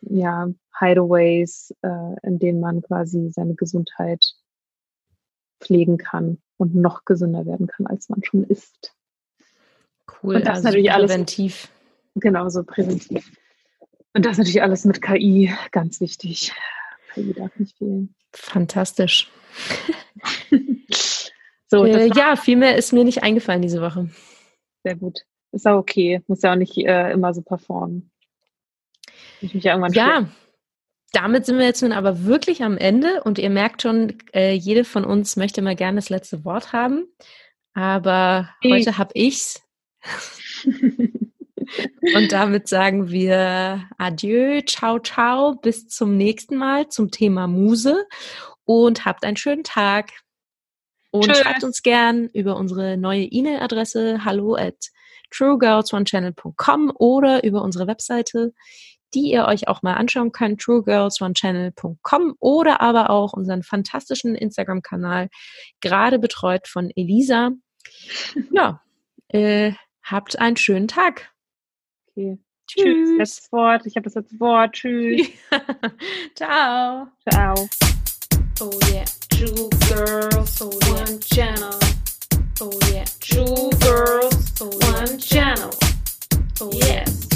ja, 0.00 0.48
Hideaways, 0.78 1.74
äh, 1.82 2.16
in 2.22 2.38
denen 2.38 2.60
man 2.60 2.80
quasi 2.80 3.30
seine 3.30 3.54
Gesundheit 3.54 4.24
pflegen 5.60 5.98
kann 5.98 6.40
und 6.60 6.74
noch 6.74 7.04
gesünder 7.04 7.46
werden 7.46 7.66
kann, 7.66 7.86
als 7.86 8.08
man 8.08 8.22
schon 8.22 8.44
ist. 8.44 8.94
Cool, 10.22 10.36
und 10.36 10.46
das 10.46 10.56
also 10.56 10.68
natürlich 10.68 10.92
alles 10.92 11.10
präventiv. 11.10 11.68
Genau, 12.16 12.48
so 12.48 12.62
präventiv. 12.62 13.30
Und 14.12 14.26
das 14.26 14.36
natürlich 14.36 14.62
alles 14.62 14.84
mit 14.84 15.00
KI 15.00 15.54
ganz 15.70 16.00
wichtig. 16.00 16.52
KI 17.14 17.32
darf 17.32 17.56
nicht 17.56 17.78
fehlen. 17.78 18.14
Fantastisch. 18.32 19.30
so, 21.66 21.84
äh, 21.84 22.10
ja, 22.14 22.36
viel 22.36 22.56
mehr 22.56 22.76
ist 22.76 22.92
mir 22.92 23.04
nicht 23.04 23.22
eingefallen 23.22 23.62
diese 23.62 23.80
Woche. 23.80 24.10
Sehr 24.84 24.96
gut. 24.96 25.20
Ist 25.52 25.66
auch 25.66 25.78
okay. 25.78 26.22
Muss 26.26 26.42
ja 26.42 26.52
auch 26.52 26.56
nicht 26.56 26.76
äh, 26.76 27.12
immer 27.12 27.32
so 27.32 27.42
performen. 27.42 28.10
Ich 29.40 29.54
mich 29.54 29.64
ja, 29.64 29.72
irgendwann 29.72 29.92
ja 29.92 30.28
damit 31.12 31.46
sind 31.46 31.58
wir 31.58 31.66
jetzt 31.66 31.82
nun 31.82 31.92
aber 31.92 32.24
wirklich 32.24 32.62
am 32.62 32.76
Ende 32.76 33.22
und 33.24 33.38
ihr 33.38 33.50
merkt 33.50 33.82
schon, 33.82 34.18
äh, 34.32 34.52
jede 34.52 34.84
von 34.84 35.04
uns 35.04 35.36
möchte 35.36 35.62
mal 35.62 35.76
gerne 35.76 35.96
das 35.96 36.08
letzte 36.10 36.44
Wort 36.44 36.72
haben. 36.72 37.06
Aber 37.74 38.50
ich. 38.60 38.72
heute 38.72 38.98
habe 38.98 39.10
ich's. 39.14 39.62
und 42.14 42.32
damit 42.32 42.68
sagen 42.68 43.10
wir 43.10 43.88
Adieu, 43.98 44.60
ciao, 44.62 44.98
ciao, 44.98 45.54
bis 45.56 45.88
zum 45.88 46.16
nächsten 46.16 46.56
Mal 46.56 46.88
zum 46.88 47.10
Thema 47.10 47.46
Muse 47.46 48.06
und 48.64 49.04
habt 49.04 49.24
einen 49.24 49.36
schönen 49.36 49.64
Tag. 49.64 50.10
Und 51.10 51.26
Tschüss. 51.26 51.40
schreibt 51.40 51.64
uns 51.64 51.82
gern 51.82 52.28
über 52.28 52.56
unsere 52.56 52.96
neue 52.96 53.24
E-Mail-Adresse 53.24 54.24
hallo 54.24 54.54
at 54.54 54.76
truegirlsonechannel.com 55.30 56.92
oder 56.96 57.42
über 57.44 57.62
unsere 57.62 57.88
Webseite 57.88 58.52
die 59.14 59.32
ihr 59.32 59.46
euch 59.46 59.68
auch 59.68 59.82
mal 59.82 59.94
anschauen 59.94 60.32
könnt, 60.32 60.60
truegirlsonechannel.com 60.60 62.34
oder 62.38 62.80
aber 62.80 63.10
auch 63.10 63.32
unseren 63.32 63.62
fantastischen 63.62 64.34
Instagram-Kanal, 64.34 65.28
gerade 65.80 66.18
betreut 66.18 66.68
von 66.68 66.90
Elisa. 66.94 67.50
Ja, 68.52 68.82
äh, 69.28 69.72
habt 70.02 70.38
einen 70.38 70.56
schönen 70.56 70.88
Tag. 70.88 71.32
Okay. 72.08 72.38
Tschüss. 72.66 72.84
Tschüss. 72.84 73.18
Letztes 73.18 73.52
Wort. 73.52 73.86
Ich 73.86 73.96
habe 73.96 74.04
das 74.04 74.14
letzte 74.14 74.38
Wort. 74.38 74.74
Tschüss. 74.74 75.28
Ciao. 76.34 77.08
Ciao. 77.28 77.54
Oh 78.62 78.78
yeah, 78.92 79.04
True 79.30 79.70
Girls, 79.88 80.60
oh 80.60 80.70
one 80.90 81.18
channel. 81.20 81.78
Oh 82.60 82.70
yeah, 82.92 83.04
True 83.18 83.70
Girls, 83.80 84.52
oh 84.60 84.70
one 84.92 85.18
channel. 85.18 85.70
Oh 86.60 86.70
yes. 86.74 87.29